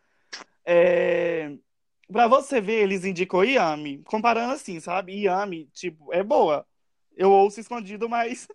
É, 0.65 1.51
pra 2.11 2.27
você 2.27 2.61
ver, 2.61 2.81
eles 2.83 3.05
indicou 3.05 3.43
Yami. 3.43 4.03
Comparando 4.05 4.53
assim, 4.53 4.79
sabe? 4.79 5.23
Yami, 5.23 5.67
tipo, 5.73 6.13
é 6.13 6.23
boa. 6.23 6.65
Eu 7.15 7.31
ouço 7.31 7.59
escondido, 7.59 8.09
mas. 8.09 8.47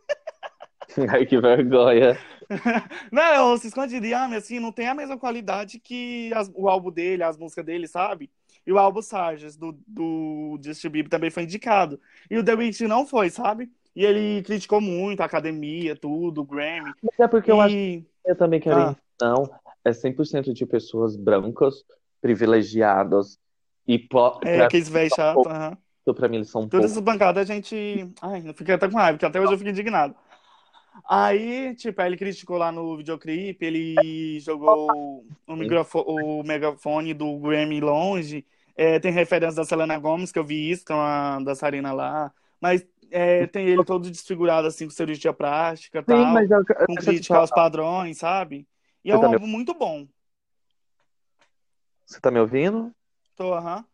Ai, 1.11 1.27
que 1.27 1.41
vergonha. 1.41 2.19
Não, 3.13 3.35
eu 3.35 3.45
ouço 3.45 3.67
escondido. 3.67 4.07
Yami, 4.07 4.37
assim, 4.37 4.59
não 4.59 4.73
tem 4.73 4.89
a 4.89 4.95
mesma 4.95 5.19
qualidade 5.19 5.79
que 5.79 6.33
as- 6.35 6.51
o 6.55 6.69
álbum 6.69 6.91
dele, 6.91 7.23
as 7.23 7.37
músicas 7.37 7.65
dele, 7.65 7.87
sabe? 7.87 8.31
E 8.67 8.73
o 8.73 8.79
álbum 8.79 9.01
Sarges, 9.03 9.57
do, 9.57 9.73
do 9.87 10.59
Justin 10.63 10.89
Bieber, 10.91 11.11
também 11.11 11.31
foi 11.31 11.45
indicado. 11.45 12.01
E 12.31 12.37
o 12.39 12.45
The 12.45 12.55
Weeknd 12.55 12.89
não 12.89 13.07
foi, 13.07 13.31
sabe? 13.31 13.71
E 13.95 14.05
ele 14.05 14.43
criticou 14.43 14.81
muito 14.81 15.21
a 15.21 15.25
academia, 15.25 15.97
tudo, 15.97 16.43
o 16.43 16.45
Grammy. 16.45 16.93
Mas 17.03 17.19
é 17.21 17.27
porque 17.29 17.51
eu 17.51 17.61
acho 17.61 17.75
E. 17.75 18.07
que 18.25 18.31
eu 18.31 18.37
também 18.37 18.61
quero 18.61 18.79
Ah. 18.81 18.97
não, 19.21 19.51
é 19.85 19.91
100% 19.91 20.53
de 20.53 20.65
pessoas 20.67 21.17
brancas, 21.17 21.85
privilegiadas 22.21 23.39
e 23.87 23.99
po... 23.99 24.41
É, 24.45 24.57
pra, 24.59 24.67
aqueles 24.67 24.89
velhos 24.89 25.13
chatos. 25.15 25.47
aham. 25.47 25.77
pra 26.15 26.29
mim 26.29 26.37
eles 26.37 26.51
são 26.51 26.63
Todas 26.63 26.71
poucos. 26.73 26.91
essas 26.93 27.03
bancadas 27.05 27.49
a 27.49 27.55
gente. 27.55 28.09
Ai, 28.21 28.43
eu 28.47 28.53
fiquei 28.55 28.75
até 28.75 28.89
com 28.89 28.97
raiva, 28.97 29.13
porque 29.17 29.27
até 29.27 29.41
hoje 29.41 29.53
eu 29.53 29.59
fico 29.59 29.71
indignado. 29.71 30.15
Aí, 31.09 31.75
tipo, 31.77 32.01
aí 32.01 32.09
ele 32.09 32.17
criticou 32.17 32.57
lá 32.59 32.71
no 32.73 32.97
videoclipe, 32.97 33.65
ele 33.65 34.39
jogou 34.41 35.25
o, 35.47 35.57
microfo- 35.57 36.01
o 36.07 36.43
megafone 36.43 37.15
do 37.15 37.39
Grammy 37.39 37.81
longe. 37.81 38.45
É, 38.77 38.99
tem 38.99 39.13
referência 39.13 39.57
da 39.57 39.65
Selena 39.65 39.99
Gomez, 39.99 40.33
que 40.33 40.39
eu 40.39 40.45
vi 40.45 40.71
isso, 40.71 40.85
com 40.85 40.95
a 40.95 41.39
dançarina 41.41 41.93
lá. 41.93 42.33
Mas 42.61 42.85
é, 43.11 43.47
tem 43.47 43.67
ele 43.67 43.85
todo 43.85 44.11
desfigurado, 44.11 44.67
assim, 44.69 44.87
com 44.87 44.91
cirurgia 44.91 45.33
plástica 45.33 46.03
Sim, 46.03 46.07
tal, 46.07 46.35
mas 46.35 46.51
eu, 46.51 46.65
com 46.87 46.95
eu 46.95 46.97
crítica 46.97 47.39
aos 47.39 47.51
padrões, 47.51 48.19
sabe? 48.19 48.67
E 49.05 49.11
é 49.11 49.15
Você 49.15 49.19
um 49.19 49.23
tá 49.23 49.29
me- 49.29 49.35
álbum 49.35 49.47
muito 49.47 49.75
bom. 49.75 50.07
Você 52.07 52.21
tá 52.21 52.31
me 52.31 52.41
ouvindo? 52.41 52.93
Tô, 53.37 53.55
aham. 53.55 53.85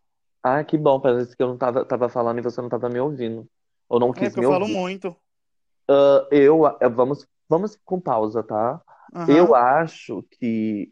Ah, 0.43 0.63
que 0.63 0.77
bom, 0.77 0.99
parece 0.99 1.35
que 1.35 1.43
eu 1.43 1.47
não 1.47 1.57
tava, 1.57 1.83
tava 1.85 2.09
falando 2.09 2.39
e 2.39 2.41
você 2.41 2.61
não 2.61 2.69
tava 2.69 2.89
me 2.89 2.99
ouvindo. 2.99 3.47
Ou 3.89 3.99
não 3.99 4.09
É, 4.09 4.19
quis 4.19 4.29
porque 4.29 4.39
me 4.39 4.45
eu 4.45 4.49
falo 4.51 4.65
ouvir. 4.65 4.75
muito. 4.75 5.15
Ah, 5.89 6.27
eu, 6.31 6.65
ah, 6.65 6.77
vamos, 6.89 7.25
vamos 7.49 7.77
com 7.85 7.99
pausa, 7.99 8.43
tá? 8.43 8.81
Eu 9.27 9.55
acho 9.55 10.23
que 10.31 10.91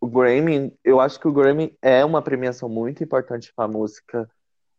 o 0.00 0.06
Grammy, 0.08 0.72
eu 0.84 1.00
acho 1.00 1.18
que 1.18 1.28
o 1.28 1.32
Grammy 1.32 1.76
é 1.82 2.04
uma 2.04 2.22
premiação 2.22 2.68
muito 2.68 3.02
importante 3.02 3.52
para 3.54 3.64
a 3.64 3.68
música, 3.68 4.30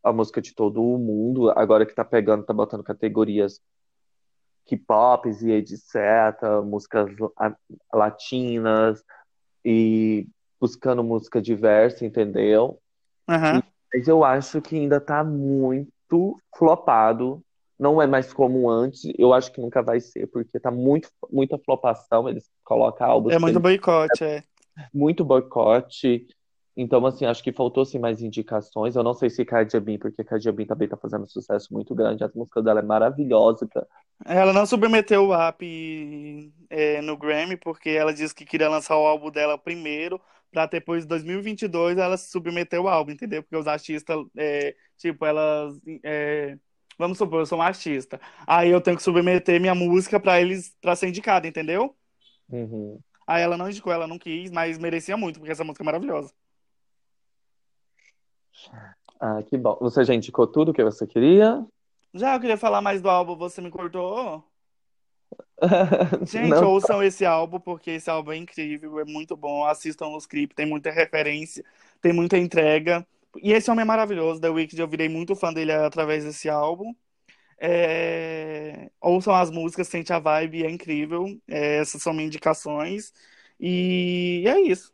a 0.07 0.13
música 0.13 0.41
de 0.41 0.53
todo 0.53 0.81
o 0.83 0.97
mundo, 0.97 1.49
agora 1.51 1.85
que 1.85 1.93
tá 1.95 2.03
pegando, 2.05 2.43
tá 2.45 2.53
botando 2.53 2.83
categorias 2.83 3.61
K-pop 4.65 5.29
e 5.29 5.51
etc, 5.51 5.85
músicas 6.65 7.09
la- 7.17 7.55
latinas 7.93 9.03
e 9.63 10.27
buscando 10.59 11.03
música 11.03 11.41
diversa, 11.41 12.05
entendeu? 12.05 12.79
Aham. 13.29 13.63
Mas 13.93 14.07
eu 14.07 14.23
acho 14.23 14.61
que 14.61 14.75
ainda 14.75 14.99
tá 14.99 15.23
muito 15.23 16.37
flopado. 16.55 17.41
Não 17.79 18.01
é 18.01 18.07
mais 18.07 18.33
como 18.33 18.69
antes. 18.69 19.03
Eu 19.17 19.33
acho 19.33 19.51
que 19.51 19.61
nunca 19.61 19.81
vai 19.81 19.99
ser, 19.99 20.27
porque 20.27 20.59
tá 20.59 20.71
muito, 20.71 21.09
muita 21.31 21.57
flopação. 21.59 22.27
Eles 22.27 22.49
colocam 22.63 23.07
álbuns 23.07 23.35
É 23.35 23.39
muito 23.39 23.59
boicote, 23.59 24.23
é. 24.23 24.43
muito 24.93 25.23
boicote. 25.23 26.27
Então, 26.79 27.03
assim, 27.07 27.25
acho 27.25 27.43
que 27.43 27.51
faltou 27.51 27.81
assim, 27.81 27.97
mais 27.97 28.21
indicações. 28.21 28.95
Eu 28.95 29.01
não 29.01 29.15
sei 29.15 29.31
se 29.31 29.43
Cardi 29.43 29.79
B, 29.79 29.97
porque 29.97 30.23
Cardi 30.23 30.51
B 30.51 30.63
também 30.63 30.87
tá 30.87 30.95
fazendo 30.95 31.27
sucesso 31.27 31.73
muito 31.73 31.95
grande. 31.95 32.23
A 32.23 32.29
música 32.35 32.61
dela 32.61 32.81
é 32.81 32.83
maravilhosa. 32.83 33.67
Ela 34.23 34.53
não 34.53 34.63
submeteu 34.63 35.23
o 35.23 35.35
rap 35.35 36.53
é, 36.69 37.01
no 37.01 37.17
Grammy 37.17 37.57
porque 37.57 37.89
ela 37.89 38.13
disse 38.13 38.35
que 38.35 38.45
queria 38.45 38.69
lançar 38.69 38.95
o 38.95 39.07
álbum 39.07 39.31
dela 39.31 39.57
primeiro 39.57 40.21
pra 40.51 40.67
depois 40.67 41.03
de 41.03 41.09
2022 41.09 41.97
ela 41.97 42.15
submeter 42.15 42.79
o 42.79 42.87
álbum, 42.87 43.11
entendeu? 43.11 43.41
Porque 43.41 43.57
os 43.57 43.67
artistas, 43.67 44.15
é, 44.37 44.75
tipo, 44.97 45.25
elas, 45.25 45.79
é, 46.03 46.57
vamos 46.97 47.17
supor, 47.17 47.39
eu 47.39 47.45
sou 47.45 47.57
um 47.57 47.61
artista, 47.61 48.19
aí 48.45 48.69
eu 48.69 48.81
tenho 48.81 48.97
que 48.97 49.03
submeter 49.03 49.59
minha 49.59 49.75
música 49.75 50.19
pra 50.19 50.39
eles, 50.39 50.75
pra 50.81 50.95
ser 50.95 51.09
indicada, 51.09 51.47
entendeu? 51.47 51.95
Uhum. 52.49 52.99
Aí 53.25 53.41
ela 53.41 53.57
não 53.57 53.69
indicou, 53.69 53.91
ela 53.91 54.07
não 54.07 54.17
quis, 54.17 54.49
mas 54.51 54.77
merecia 54.77 55.17
muito 55.17 55.39
porque 55.39 55.51
essa 55.51 55.63
música 55.63 55.83
é 55.83 55.85
maravilhosa. 55.85 56.33
Ah, 59.19 59.41
que 59.43 59.57
bom. 59.57 59.77
Você 59.81 60.03
já 60.03 60.13
indicou 60.13 60.47
tudo 60.47 60.73
que 60.73 60.83
você 60.83 61.07
queria? 61.07 61.65
Já 62.13 62.35
eu 62.35 62.39
queria 62.39 62.57
falar 62.57 62.81
mais 62.81 63.01
do 63.01 63.09
álbum, 63.09 63.35
você 63.35 63.61
me 63.61 63.69
cortou? 63.69 64.43
Gente, 66.25 66.49
Não. 66.49 66.69
ouçam 66.69 67.01
esse 67.01 67.25
álbum, 67.25 67.59
porque 67.59 67.91
esse 67.91 68.09
álbum 68.09 68.31
é 68.31 68.37
incrível, 68.37 68.99
é 68.99 69.05
muito 69.05 69.35
bom. 69.35 69.65
Assistam 69.65 70.07
os 70.15 70.25
clipes, 70.25 70.55
tem 70.55 70.65
muita 70.65 70.91
referência, 70.91 71.63
tem 72.01 72.13
muita 72.13 72.37
entrega. 72.37 73.05
E 73.41 73.51
esse 73.53 73.69
homem 73.69 73.83
é 73.83 73.85
maravilhoso, 73.85 74.41
The 74.41 74.49
Weeknd, 74.49 74.81
eu 74.81 74.87
virei 74.87 75.09
muito 75.09 75.35
fã 75.35 75.53
dele 75.53 75.71
através 75.71 76.23
desse 76.25 76.49
álbum. 76.49 76.93
É, 77.59 78.91
Ouçam 79.01 79.35
as 79.35 79.51
músicas, 79.51 79.87
sente 79.87 80.13
a 80.13 80.19
vibe, 80.19 80.65
é 80.65 80.69
incrível. 80.71 81.25
É, 81.47 81.77
Essas 81.79 82.01
são 82.01 82.13
minhas 82.13 82.27
indicações. 82.29 83.13
E 83.59 84.43
é 84.47 84.59
isso. 84.61 84.93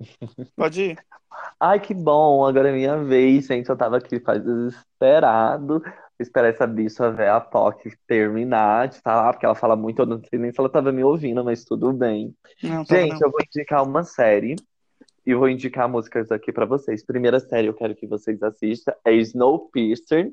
Pode 0.56 0.82
ir. 0.82 1.13
Ai, 1.58 1.80
que 1.80 1.94
bom, 1.94 2.46
agora 2.46 2.70
é 2.70 2.72
minha 2.72 2.96
vez, 3.02 3.46
gente. 3.46 3.68
Eu 3.68 3.76
tava 3.76 3.96
aqui 3.98 4.20
faz 4.20 4.42
desesperado. 4.42 5.82
Esperar 6.18 6.48
essa 6.48 6.66
bicha 6.66 7.10
ver 7.10 7.28
a 7.28 7.40
POC 7.40 7.96
terminar 8.06 8.88
de 8.88 9.00
falar, 9.00 9.32
porque 9.32 9.44
ela 9.44 9.54
fala 9.54 9.74
muito, 9.74 10.00
eu 10.00 10.06
não 10.06 10.20
sei 10.22 10.38
nem 10.38 10.52
se 10.52 10.60
ela 10.60 10.68
tava 10.68 10.92
me 10.92 11.02
ouvindo, 11.02 11.42
mas 11.44 11.64
tudo 11.64 11.92
bem. 11.92 12.32
Não, 12.62 12.84
tava 12.84 13.00
Gente, 13.00 13.20
eu 13.20 13.30
vou 13.30 13.40
indicar 13.40 13.82
uma 13.82 14.04
série 14.04 14.54
e 15.26 15.34
vou 15.34 15.48
indicar 15.48 15.88
músicas 15.88 16.30
aqui 16.30 16.52
pra 16.52 16.66
vocês. 16.66 17.04
Primeira 17.04 17.40
série 17.40 17.66
eu 17.66 17.74
quero 17.74 17.96
que 17.96 18.06
vocês 18.06 18.40
assistam 18.42 18.94
é 19.04 19.12
Snowpiercer 19.14 20.32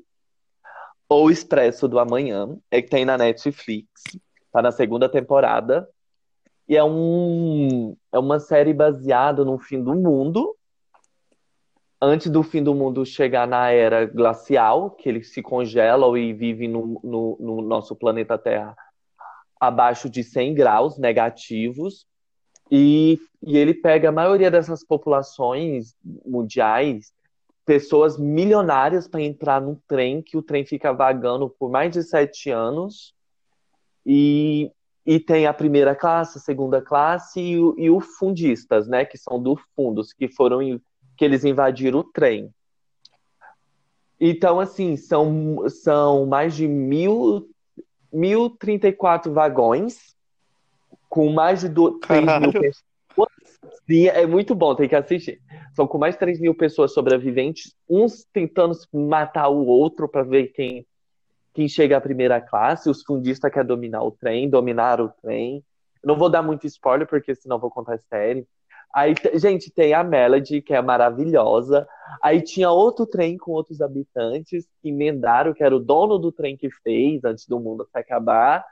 ou 1.09 1.31
Expresso 1.31 1.87
do 1.87 1.99
Amanhã, 1.99 2.57
é 2.69 2.81
que 2.81 2.89
tem 2.89 3.03
na 3.03 3.17
Netflix. 3.17 3.89
Tá 4.51 4.61
na 4.61 4.71
segunda 4.71 5.09
temporada. 5.09 5.87
E 6.67 6.77
é 6.77 6.83
um 6.83 7.97
é 8.11 8.19
uma 8.19 8.39
série 8.39 8.73
baseada 8.73 9.43
no 9.43 9.57
fim 9.57 9.83
do 9.83 9.93
mundo. 9.93 10.55
Antes 12.03 12.31
do 12.31 12.41
fim 12.41 12.63
do 12.63 12.73
mundo 12.73 13.05
chegar 13.05 13.47
na 13.47 13.69
era 13.69 14.05
glacial, 14.05 14.89
que 14.89 15.07
eles 15.07 15.31
se 15.31 15.41
congelam 15.41 16.17
e 16.17 16.33
vivem 16.33 16.67
no, 16.67 16.99
no, 17.03 17.37
no 17.39 17.61
nosso 17.61 17.95
planeta 17.95 18.39
Terra 18.39 18.75
abaixo 19.59 20.09
de 20.09 20.23
100 20.23 20.55
graus 20.55 20.97
negativos. 20.97 22.07
E, 22.71 23.19
e 23.43 23.55
ele 23.55 23.75
pega 23.75 24.09
a 24.09 24.11
maioria 24.11 24.49
dessas 24.49 24.83
populações 24.83 25.95
mundiais, 26.25 27.13
pessoas 27.63 28.17
milionárias, 28.17 29.07
para 29.07 29.21
entrar 29.21 29.61
num 29.61 29.77
trem, 29.87 30.23
que 30.23 30.35
o 30.35 30.41
trem 30.41 30.65
fica 30.65 30.91
vagando 30.91 31.47
por 31.47 31.69
mais 31.69 31.91
de 31.91 32.01
sete 32.01 32.49
anos. 32.49 33.13
E, 34.03 34.71
e 35.05 35.19
tem 35.19 35.45
a 35.45 35.53
primeira 35.53 35.95
classe, 35.95 36.39
a 36.39 36.41
segunda 36.41 36.81
classe 36.81 37.39
e, 37.39 37.53
e 37.53 37.91
os 37.91 38.05
fundistas, 38.17 38.87
né? 38.87 39.05
Que 39.05 39.19
são 39.19 39.39
dos 39.39 39.61
fundos, 39.75 40.11
que 40.11 40.27
foram 40.27 40.63
que 41.21 41.25
eles 41.25 41.45
invadiram 41.45 41.99
o 41.99 42.03
trem. 42.03 42.51
Então, 44.19 44.59
assim, 44.59 44.97
são, 44.97 45.69
são 45.69 46.25
mais 46.25 46.55
de 46.55 46.67
mil, 46.67 47.47
1034 48.11 49.31
vagões, 49.31 50.15
com 51.07 51.31
mais 51.31 51.61
de 51.61 51.69
do, 51.69 51.99
3 51.99 52.39
mil 52.39 52.51
pessoas. 52.51 52.81
Sim, 53.85 54.07
é 54.07 54.25
muito 54.25 54.55
bom, 54.55 54.73
tem 54.73 54.89
que 54.89 54.95
assistir. 54.95 55.39
São 55.75 55.85
com 55.85 55.99
mais 55.99 56.15
de 56.15 56.19
3 56.21 56.39
mil 56.39 56.55
pessoas 56.55 56.91
sobreviventes, 56.91 57.75
uns 57.87 58.25
tentando 58.33 58.75
matar 58.91 59.49
o 59.49 59.67
outro 59.67 60.09
para 60.09 60.23
ver 60.23 60.47
quem, 60.47 60.87
quem 61.53 61.67
chega 61.67 61.97
à 61.97 62.01
primeira 62.01 62.41
classe. 62.41 62.89
Os 62.89 63.03
fundistas 63.03 63.53
querem 63.53 63.67
dominar 63.67 64.01
o 64.01 64.09
trem, 64.09 64.49
dominar 64.49 64.99
o 64.99 65.09
trem. 65.21 65.63
Não 66.03 66.17
vou 66.17 66.31
dar 66.31 66.41
muito 66.41 66.65
spoiler, 66.65 67.07
porque 67.07 67.35
senão 67.35 67.59
vou 67.59 67.69
contar 67.69 67.93
a 67.93 67.99
série. 67.99 68.47
Aí, 68.93 69.13
gente, 69.35 69.71
tem 69.71 69.93
a 69.93 70.03
Melody, 70.03 70.61
que 70.61 70.73
é 70.73 70.81
maravilhosa. 70.81 71.87
Aí 72.21 72.41
tinha 72.41 72.69
outro 72.69 73.05
trem 73.05 73.37
com 73.37 73.51
outros 73.51 73.81
habitantes 73.81 74.67
que 74.81 74.89
emendaram, 74.89 75.53
que 75.53 75.63
era 75.63 75.75
o 75.75 75.79
dono 75.79 76.17
do 76.17 76.31
trem 76.31 76.57
que 76.57 76.69
fez 76.83 77.23
antes 77.23 77.47
do 77.47 77.59
mundo 77.59 77.87
se 77.89 77.97
acabar. 77.97 78.65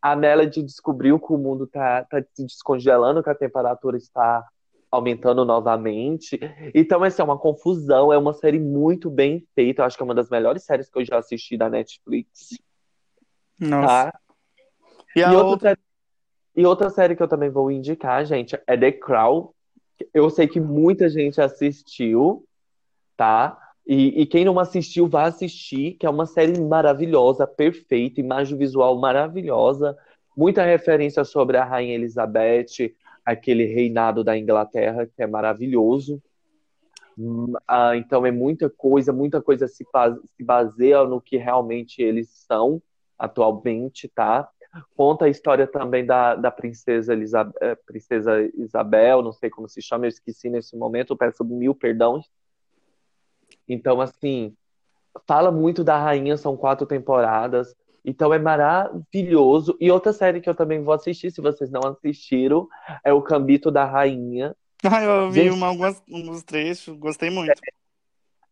A 0.00 0.14
Melody 0.14 0.62
descobriu 0.62 1.18
que 1.18 1.32
o 1.32 1.38
mundo 1.38 1.66
tá, 1.66 2.04
tá 2.04 2.22
se 2.32 2.44
descongelando, 2.44 3.22
que 3.22 3.30
a 3.30 3.34
temperatura 3.34 3.96
está 3.96 4.46
aumentando 4.90 5.44
novamente. 5.44 6.38
Então, 6.74 7.04
essa 7.04 7.22
é 7.22 7.24
uma 7.24 7.38
confusão, 7.38 8.12
é 8.12 8.18
uma 8.18 8.32
série 8.32 8.58
muito 8.58 9.10
bem 9.10 9.46
feita. 9.54 9.82
Eu 9.82 9.86
acho 9.86 9.96
que 9.96 10.02
é 10.02 10.04
uma 10.04 10.14
das 10.14 10.30
melhores 10.30 10.64
séries 10.64 10.88
que 10.88 10.98
eu 10.98 11.04
já 11.04 11.18
assisti 11.18 11.56
da 11.56 11.68
Netflix, 11.68 12.58
Nossa. 13.58 14.10
tá? 14.10 14.20
E 15.14 15.20
E 15.20 15.24
outra? 15.24 15.44
outra, 15.44 15.78
e 16.56 16.66
outra 16.66 16.90
série 16.90 17.14
que 17.14 17.22
eu 17.22 17.28
também 17.28 17.50
vou 17.50 17.70
indicar, 17.70 18.24
gente, 18.24 18.58
é 18.66 18.76
The 18.76 18.92
Crown. 18.92 19.50
Eu 20.12 20.30
sei 20.30 20.48
que 20.48 20.60
muita 20.60 21.08
gente 21.08 21.40
assistiu, 21.40 22.44
tá? 23.16 23.56
E, 23.86 24.22
e 24.22 24.26
quem 24.26 24.44
não 24.44 24.58
assistiu, 24.58 25.08
vai 25.08 25.24
assistir, 25.28 25.92
que 25.94 26.06
é 26.06 26.10
uma 26.10 26.26
série 26.26 26.60
maravilhosa, 26.60 27.46
perfeita, 27.46 28.20
imagem 28.20 28.56
visual 28.56 28.98
maravilhosa, 28.98 29.96
muita 30.36 30.64
referência 30.64 31.24
sobre 31.24 31.56
a 31.56 31.64
Rainha 31.64 31.94
Elizabeth, 31.94 32.94
aquele 33.24 33.64
reinado 33.64 34.24
da 34.24 34.36
Inglaterra, 34.36 35.06
que 35.06 35.22
é 35.22 35.26
maravilhoso. 35.26 36.22
Hum, 37.18 37.52
ah, 37.66 37.96
então 37.96 38.24
é 38.24 38.30
muita 38.30 38.70
coisa, 38.70 39.12
muita 39.12 39.42
coisa 39.42 39.66
se, 39.68 39.84
se 39.84 40.44
baseia 40.44 41.04
no 41.04 41.20
que 41.20 41.36
realmente 41.36 42.00
eles 42.00 42.28
são 42.30 42.80
atualmente, 43.18 44.08
tá? 44.08 44.48
Conta 44.96 45.24
a 45.24 45.28
história 45.28 45.66
também 45.66 46.06
da, 46.06 46.34
da 46.36 46.50
princesa, 46.50 47.12
Elisa- 47.12 47.52
eh, 47.60 47.74
princesa 47.86 48.40
Isabel, 48.54 49.20
não 49.22 49.32
sei 49.32 49.50
como 49.50 49.68
se 49.68 49.82
chama, 49.82 50.04
eu 50.04 50.08
esqueci 50.10 50.48
nesse 50.48 50.76
momento, 50.76 51.12
eu 51.12 51.16
peço 51.16 51.44
mil 51.44 51.74
perdões. 51.74 52.26
Então, 53.68 54.00
assim, 54.00 54.54
fala 55.26 55.50
muito 55.50 55.82
da 55.82 55.98
rainha, 55.98 56.36
são 56.36 56.56
quatro 56.56 56.86
temporadas, 56.86 57.74
então 58.04 58.32
é 58.32 58.38
maravilhoso. 58.38 59.76
E 59.80 59.90
outra 59.90 60.12
série 60.12 60.40
que 60.40 60.48
eu 60.48 60.54
também 60.54 60.82
vou 60.82 60.94
assistir, 60.94 61.30
se 61.30 61.40
vocês 61.40 61.70
não 61.70 61.80
assistiram, 61.84 62.68
é 63.04 63.12
o 63.12 63.20
Gambito 63.22 63.70
da 63.70 63.84
Rainha. 63.84 64.54
Ah, 64.82 65.02
eu 65.02 65.30
vi 65.30 65.42
Gente, 65.42 65.52
uma, 65.52 65.66
algumas, 65.66 66.02
alguns 66.10 66.42
trechos, 66.42 66.96
gostei 66.96 67.28
muito. 67.28 67.52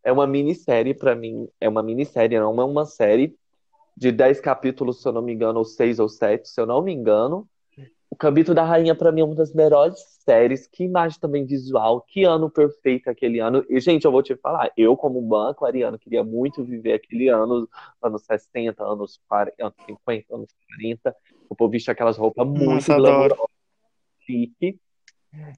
é 0.04 0.12
uma 0.12 0.26
minissérie 0.26 0.92
pra 0.92 1.14
mim, 1.14 1.48
é 1.58 1.66
uma 1.66 1.82
minissérie, 1.82 2.38
não 2.38 2.60
é 2.60 2.64
uma 2.64 2.84
série 2.84 3.34
de 3.98 4.12
10 4.12 4.40
capítulos, 4.40 5.02
se 5.02 5.08
eu 5.08 5.12
não 5.12 5.20
me 5.20 5.32
engano, 5.32 5.58
ou 5.58 5.64
6 5.64 5.98
ou 5.98 6.08
7, 6.08 6.48
se 6.48 6.60
eu 6.60 6.64
não 6.64 6.80
me 6.80 6.92
engano. 6.92 7.48
O 8.08 8.16
Gambito 8.16 8.54
da 8.54 8.62
Rainha, 8.62 8.94
pra 8.94 9.10
mim, 9.10 9.22
é 9.22 9.24
uma 9.24 9.34
das 9.34 9.52
melhores 9.52 9.98
séries. 10.24 10.68
Que 10.68 10.84
imagem 10.84 11.18
também 11.20 11.44
visual, 11.44 12.00
que 12.00 12.24
ano 12.24 12.48
perfeito 12.48 13.10
aquele 13.10 13.40
ano. 13.40 13.64
E, 13.68 13.80
gente, 13.80 14.04
eu 14.04 14.12
vou 14.12 14.22
te 14.22 14.36
falar, 14.36 14.70
eu, 14.76 14.96
como 14.96 15.20
banco 15.20 15.66
ariano, 15.66 15.98
queria 15.98 16.22
muito 16.22 16.64
viver 16.64 16.92
aquele 16.92 17.28
ano, 17.28 17.68
anos 18.00 18.22
60, 18.22 18.82
anos 18.84 19.20
40, 19.28 19.54
anos 19.60 19.74
50, 19.84 20.34
anos 20.34 20.48
40. 20.76 21.16
O 21.50 21.56
povo 21.56 21.72
vestia 21.72 21.92
aquelas 21.92 22.16
roupas 22.16 22.46
muito 22.46 22.86
glamourosas, 22.86 23.46
chique. 24.20 24.78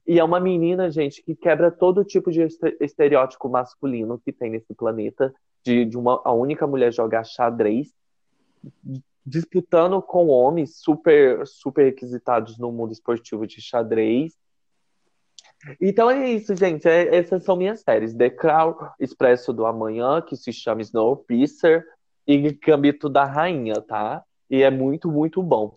E 0.05 0.19
é 0.19 0.23
uma 0.23 0.39
menina, 0.39 0.89
gente, 0.89 1.23
que 1.23 1.35
quebra 1.35 1.71
todo 1.71 2.03
tipo 2.03 2.31
de 2.31 2.41
este- 2.41 2.75
estereótipo 2.81 3.47
masculino 3.49 4.19
que 4.19 4.33
tem 4.33 4.49
nesse 4.49 4.73
planeta, 4.73 5.33
de, 5.63 5.85
de 5.85 5.95
uma, 5.95 6.19
a 6.25 6.33
única 6.33 6.65
mulher 6.65 6.91
jogar 6.91 7.23
xadrez 7.23 7.93
disputando 9.25 10.01
com 10.01 10.27
homens 10.27 10.77
super, 10.77 11.45
super 11.45 11.85
requisitados 11.85 12.57
no 12.57 12.71
mundo 12.71 12.91
esportivo 12.91 13.45
de 13.45 13.61
xadrez. 13.61 14.33
Então 15.79 16.09
é 16.09 16.29
isso, 16.29 16.55
gente. 16.55 16.87
É- 16.87 17.15
essas 17.15 17.43
são 17.43 17.55
minhas 17.55 17.81
séries. 17.81 18.15
The 18.15 18.29
Crown, 18.29 18.75
Expresso 18.99 19.53
do 19.53 19.65
Amanhã, 19.65 20.21
que 20.21 20.35
se 20.35 20.51
chama 20.51 20.81
Snowpiercer, 20.81 21.85
e 22.27 22.51
Gambito 22.53 23.09
da 23.09 23.25
Rainha, 23.25 23.81
tá? 23.81 24.23
E 24.49 24.63
é 24.63 24.69
muito, 24.69 25.11
muito 25.11 25.41
bom. 25.41 25.75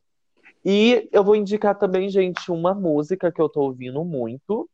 E 0.64 1.08
eu 1.12 1.22
vou 1.22 1.36
indicar 1.36 1.76
também, 1.76 2.08
gente, 2.08 2.50
uma 2.50 2.74
música 2.74 3.30
que 3.30 3.40
eu 3.40 3.48
tô 3.48 3.62
ouvindo 3.62 4.02
muito, 4.04 4.68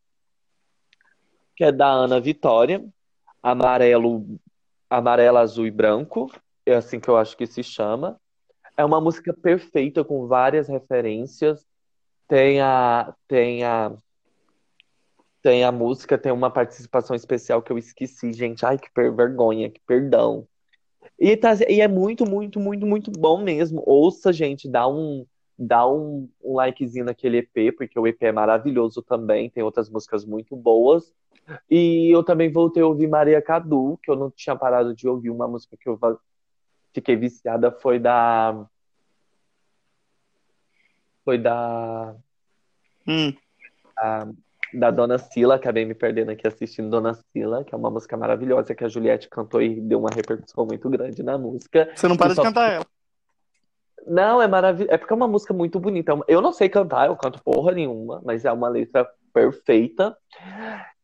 que 1.56 1.64
é 1.64 1.72
da 1.72 1.88
Ana 1.88 2.20
Vitória, 2.20 2.84
Amarelo, 3.42 4.24
Amarelo, 4.88 5.38
Azul 5.38 5.66
e 5.66 5.70
Branco. 5.70 6.30
É 6.70 6.76
assim 6.76 7.00
que 7.00 7.08
eu 7.08 7.16
acho 7.16 7.36
que 7.36 7.46
se 7.46 7.62
chama. 7.62 8.18
É 8.76 8.84
uma 8.84 9.00
música 9.00 9.34
perfeita, 9.34 10.04
com 10.04 10.26
várias 10.26 10.68
referências. 10.68 11.66
Tem 12.28 12.60
a, 12.60 13.12
tem 13.26 13.64
a, 13.64 13.92
tem 15.42 15.64
a 15.64 15.72
música, 15.72 16.16
tem 16.16 16.30
uma 16.30 16.50
participação 16.50 17.16
especial 17.16 17.60
que 17.60 17.72
eu 17.72 17.78
esqueci, 17.78 18.32
gente. 18.32 18.64
Ai, 18.64 18.78
que 18.78 18.88
vergonha, 18.94 19.70
que 19.70 19.80
perdão. 19.86 20.46
E, 21.18 21.36
tá- 21.36 21.56
e 21.68 21.80
é 21.80 21.88
muito, 21.88 22.24
muito, 22.24 22.60
muito, 22.60 22.86
muito 22.86 23.10
bom 23.10 23.42
mesmo. 23.42 23.82
Ouça, 23.86 24.32
gente, 24.32 24.68
dá 24.68 24.86
um, 24.86 25.26
dá 25.58 25.88
um, 25.88 26.28
um 26.42 26.54
likezinho 26.54 27.04
naquele 27.04 27.38
EP, 27.38 27.72
porque 27.72 27.98
o 27.98 28.06
EP 28.06 28.22
é 28.22 28.32
maravilhoso 28.32 29.02
também. 29.02 29.50
Tem 29.50 29.62
outras 29.62 29.90
músicas 29.90 30.24
muito 30.24 30.54
boas. 30.54 31.12
E 31.68 32.14
eu 32.14 32.22
também 32.22 32.52
voltei 32.52 32.82
a 32.82 32.86
ouvir 32.86 33.08
Maria 33.08 33.42
Cadu, 33.42 33.98
que 34.02 34.10
eu 34.10 34.16
não 34.16 34.30
tinha 34.30 34.54
parado 34.54 34.94
de 34.94 35.08
ouvir. 35.08 35.30
Uma 35.30 35.48
música 35.48 35.76
que 35.76 35.88
eu 35.88 35.98
fiquei 36.92 37.16
viciada 37.16 37.70
foi 37.70 37.98
da. 37.98 38.64
Foi 41.24 41.38
da. 41.38 42.14
Hum. 43.06 43.32
a- 43.96 44.28
da 44.72 44.88
Dona 44.90 45.18
Sila, 45.18 45.56
acabei 45.56 45.84
me 45.84 45.94
perdendo 45.94 46.30
aqui 46.30 46.46
assistindo 46.46 46.88
Dona 46.88 47.14
Sila, 47.32 47.64
que 47.64 47.74
é 47.74 47.76
uma 47.78 47.90
música 47.90 48.16
maravilhosa 48.16 48.72
que 48.72 48.84
a 48.84 48.88
Juliette 48.88 49.28
cantou 49.28 49.60
e 49.60 49.80
deu 49.80 49.98
uma 49.98 50.10
repercussão 50.14 50.64
muito 50.64 50.88
grande 50.88 51.24
na 51.24 51.36
música. 51.36 51.90
Você 51.92 52.06
não 52.06 52.16
para 52.16 52.28
de 52.28 52.34
só 52.36 52.42
cantar 52.44 52.72
ela. 52.72 52.86
Não, 54.06 54.40
é 54.40 54.46
maravilhoso. 54.46 54.94
É 54.94 54.96
porque 54.96 55.12
é 55.12 55.16
uma 55.16 55.26
música 55.26 55.52
muito 55.52 55.80
bonita. 55.80 56.16
Eu 56.28 56.40
não 56.40 56.52
sei 56.52 56.68
cantar, 56.68 57.08
eu 57.08 57.16
canto 57.16 57.42
porra 57.42 57.72
nenhuma, 57.72 58.22
mas 58.24 58.44
é 58.44 58.52
uma 58.52 58.68
letra 58.68 59.10
perfeita. 59.32 60.16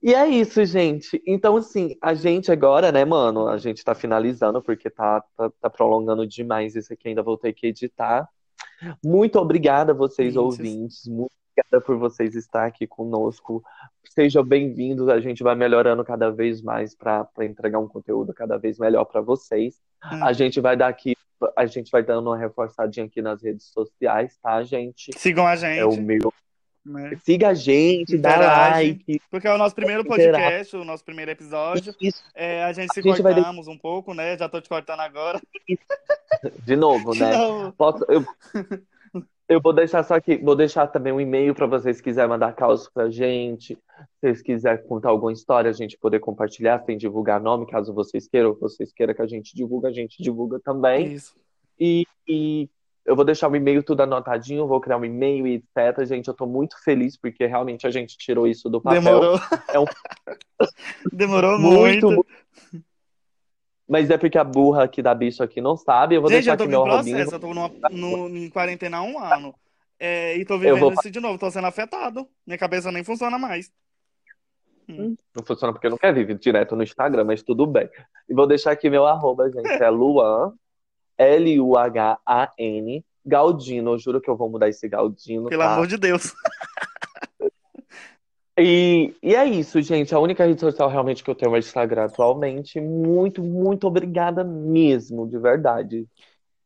E 0.02 0.14
é 0.14 0.26
isso, 0.28 0.64
gente. 0.64 1.20
Então, 1.26 1.56
assim, 1.56 1.96
a 2.00 2.14
gente 2.14 2.52
agora, 2.52 2.92
né, 2.92 3.04
mano? 3.04 3.48
A 3.48 3.58
gente 3.58 3.84
tá 3.84 3.94
finalizando 3.94 4.62
porque 4.62 4.88
tá, 4.88 5.22
tá, 5.36 5.50
tá 5.60 5.70
prolongando 5.70 6.26
demais 6.26 6.76
isso 6.76 6.92
aqui. 6.92 7.08
Ainda 7.08 7.22
vou 7.22 7.36
ter 7.36 7.52
que 7.52 7.66
editar. 7.66 8.28
Muito 9.04 9.38
obrigada 9.38 9.92
a 9.92 9.94
vocês, 9.94 10.36
Ouvintes. 10.36 10.58
ouvintes. 10.58 11.06
Muito 11.08 11.32
obrigada 11.50 11.84
por 11.84 11.96
vocês 11.98 12.34
estar 12.34 12.66
aqui 12.66 12.86
conosco. 12.86 13.64
Sejam 14.14 14.44
bem-vindos. 14.44 15.08
A 15.08 15.18
gente 15.20 15.42
vai 15.42 15.54
melhorando 15.54 16.04
cada 16.04 16.30
vez 16.30 16.62
mais 16.62 16.94
para 16.94 17.28
entregar 17.40 17.78
um 17.78 17.88
conteúdo 17.88 18.32
cada 18.34 18.56
vez 18.58 18.78
melhor 18.78 19.04
para 19.04 19.20
vocês. 19.20 19.80
Hum. 20.04 20.24
A 20.24 20.32
gente 20.32 20.60
vai 20.60 20.76
dar 20.76 20.88
aqui, 20.88 21.16
a 21.56 21.66
gente 21.66 21.90
vai 21.90 22.02
dando 22.02 22.28
uma 22.28 22.36
reforçadinha 22.36 23.06
aqui 23.06 23.20
nas 23.20 23.42
redes 23.42 23.66
sociais, 23.66 24.38
tá, 24.42 24.62
gente? 24.62 25.10
Sigam 25.18 25.46
a 25.46 25.56
gente. 25.56 25.80
É 25.80 25.84
o 25.84 25.96
meu. 26.00 26.32
Né? 26.86 27.16
Siga 27.24 27.48
a 27.48 27.54
gente, 27.54 28.16
dá 28.16 28.30
Interage. 28.30 28.88
like. 28.88 29.20
Porque 29.30 29.46
é 29.48 29.54
o 29.54 29.58
nosso 29.58 29.74
primeiro 29.74 30.02
Interage. 30.02 30.32
podcast, 30.32 30.76
o 30.76 30.84
nosso 30.84 31.04
primeiro 31.04 31.30
episódio. 31.30 31.94
Isso, 32.00 32.22
É, 32.34 32.64
a 32.64 32.72
gente 32.72 32.92
se 32.92 33.00
A 33.00 33.02
gente 33.02 33.22
vai 33.22 33.34
cortamos 33.34 33.68
um 33.68 33.76
pouco, 33.78 34.14
né? 34.14 34.36
Já 34.38 34.48
tô 34.48 34.60
te 34.60 34.68
cortando 34.68 35.00
agora. 35.00 35.40
de 36.64 36.76
novo, 36.76 37.14
né? 37.14 37.30
Não. 37.32 37.72
Posso, 37.72 38.04
eu, 38.08 38.24
eu 39.48 39.60
vou 39.60 39.72
deixar 39.72 40.02
só 40.02 40.14
aqui, 40.14 40.36
vou 40.36 40.56
deixar 40.56 40.86
também 40.88 41.12
um 41.12 41.20
e-mail 41.20 41.54
para 41.54 41.66
vocês 41.66 42.00
quiserem 42.00 42.30
mandar 42.30 42.54
causas 42.54 42.88
pra 42.88 43.08
gente. 43.10 43.74
Se 43.74 44.20
vocês 44.20 44.42
quiserem 44.42 44.84
contar 44.86 45.10
alguma 45.10 45.32
história, 45.32 45.70
a 45.70 45.74
gente 45.74 45.96
poder 45.98 46.20
compartilhar, 46.20 46.82
sem 46.84 46.96
divulgar 46.96 47.40
nome, 47.40 47.66
caso 47.66 47.94
vocês 47.94 48.26
queiram, 48.28 48.50
ou 48.50 48.58
vocês 48.58 48.92
queiram 48.92 49.14
que 49.14 49.22
a 49.22 49.26
gente 49.26 49.54
divulgue, 49.54 49.86
a 49.86 49.92
gente 49.92 50.22
divulga 50.22 50.58
também. 50.60 51.12
Isso. 51.12 51.34
E, 51.78 52.06
e 52.26 52.68
eu 53.06 53.16
vou 53.16 53.24
deixar 53.24 53.48
o 53.50 53.56
e-mail 53.56 53.82
tudo 53.82 54.02
anotadinho, 54.02 54.66
vou 54.66 54.80
criar 54.80 54.96
um 54.98 55.04
e-mail 55.04 55.46
e 55.46 55.54
etc. 55.54 56.04
Gente, 56.04 56.28
eu 56.28 56.34
tô 56.34 56.44
muito 56.46 56.76
feliz 56.82 57.16
porque 57.16 57.46
realmente 57.46 57.86
a 57.86 57.90
gente 57.90 58.18
tirou 58.18 58.46
isso 58.46 58.68
do 58.68 58.80
papel. 58.80 59.00
Demorou. 59.02 59.40
É 59.68 59.78
um- 59.78 59.84
Demorou 61.12 61.58
Muito, 61.58 62.06
muito. 62.10 62.26
Mas 63.88 64.10
é 64.10 64.18
porque 64.18 64.36
a 64.36 64.42
burra 64.42 64.82
aqui 64.82 65.00
da 65.00 65.14
bicho 65.14 65.42
aqui 65.42 65.60
não 65.60 65.76
sabe. 65.76 66.16
Eu 66.16 66.20
vou 66.20 66.28
Gente, 66.28 66.38
deixar 66.38 66.54
eu 66.54 66.56
tô 66.58 66.64
aqui 66.64 66.68
em 66.68 66.74
meu 66.76 66.82
processo, 66.82 67.08
arrobinho. 67.14 67.34
eu 67.34 67.40
tô 67.40 67.54
numa- 67.54 68.26
no- 68.28 68.36
em 68.36 68.50
quarentena 68.50 68.96
há 68.98 69.02
um 69.02 69.18
ano. 69.18 69.54
É, 69.98 70.36
e 70.36 70.44
tô 70.44 70.58
vivendo 70.58 70.80
vou- 70.80 70.92
isso 70.92 71.10
de 71.10 71.20
novo, 71.20 71.38
tô 71.38 71.48
sendo 71.50 71.68
afetado. 71.68 72.28
Minha 72.44 72.58
cabeça 72.58 72.90
nem 72.90 73.04
funciona 73.04 73.38
mais. 73.38 73.70
Não 74.88 75.16
funciona 75.44 75.72
porque 75.72 75.88
não 75.88 75.96
quer 75.98 76.12
vir 76.14 76.36
direto 76.38 76.76
no 76.76 76.82
Instagram, 76.82 77.24
mas 77.24 77.42
tudo 77.42 77.66
bem. 77.66 77.88
E 78.28 78.34
vou 78.34 78.46
deixar 78.46 78.72
aqui 78.72 78.88
meu 78.90 79.06
arroba, 79.06 79.50
gente. 79.50 79.66
É 79.68 79.88
Luan, 79.90 80.52
L-U-H-A-N, 81.18 83.04
Galdino. 83.24 83.92
Eu 83.92 83.98
juro 83.98 84.20
que 84.20 84.30
eu 84.30 84.36
vou 84.36 84.48
mudar 84.50 84.68
esse 84.68 84.88
Galdino, 84.88 85.48
Pelo 85.48 85.62
tá? 85.62 85.74
amor 85.74 85.86
de 85.86 85.96
Deus. 85.96 86.32
E, 88.58 89.14
e 89.22 89.34
é 89.34 89.44
isso, 89.44 89.80
gente. 89.82 90.14
A 90.14 90.18
única 90.18 90.44
rede 90.46 90.58
social 90.60 90.88
realmente 90.88 91.22
que 91.22 91.30
eu 91.30 91.34
tenho 91.34 91.50
é 91.50 91.56
o 91.56 91.58
Instagram 91.58 92.06
atualmente. 92.06 92.80
Muito, 92.80 93.42
muito 93.42 93.86
obrigada 93.86 94.42
mesmo, 94.42 95.28
de 95.28 95.38
verdade. 95.38 96.06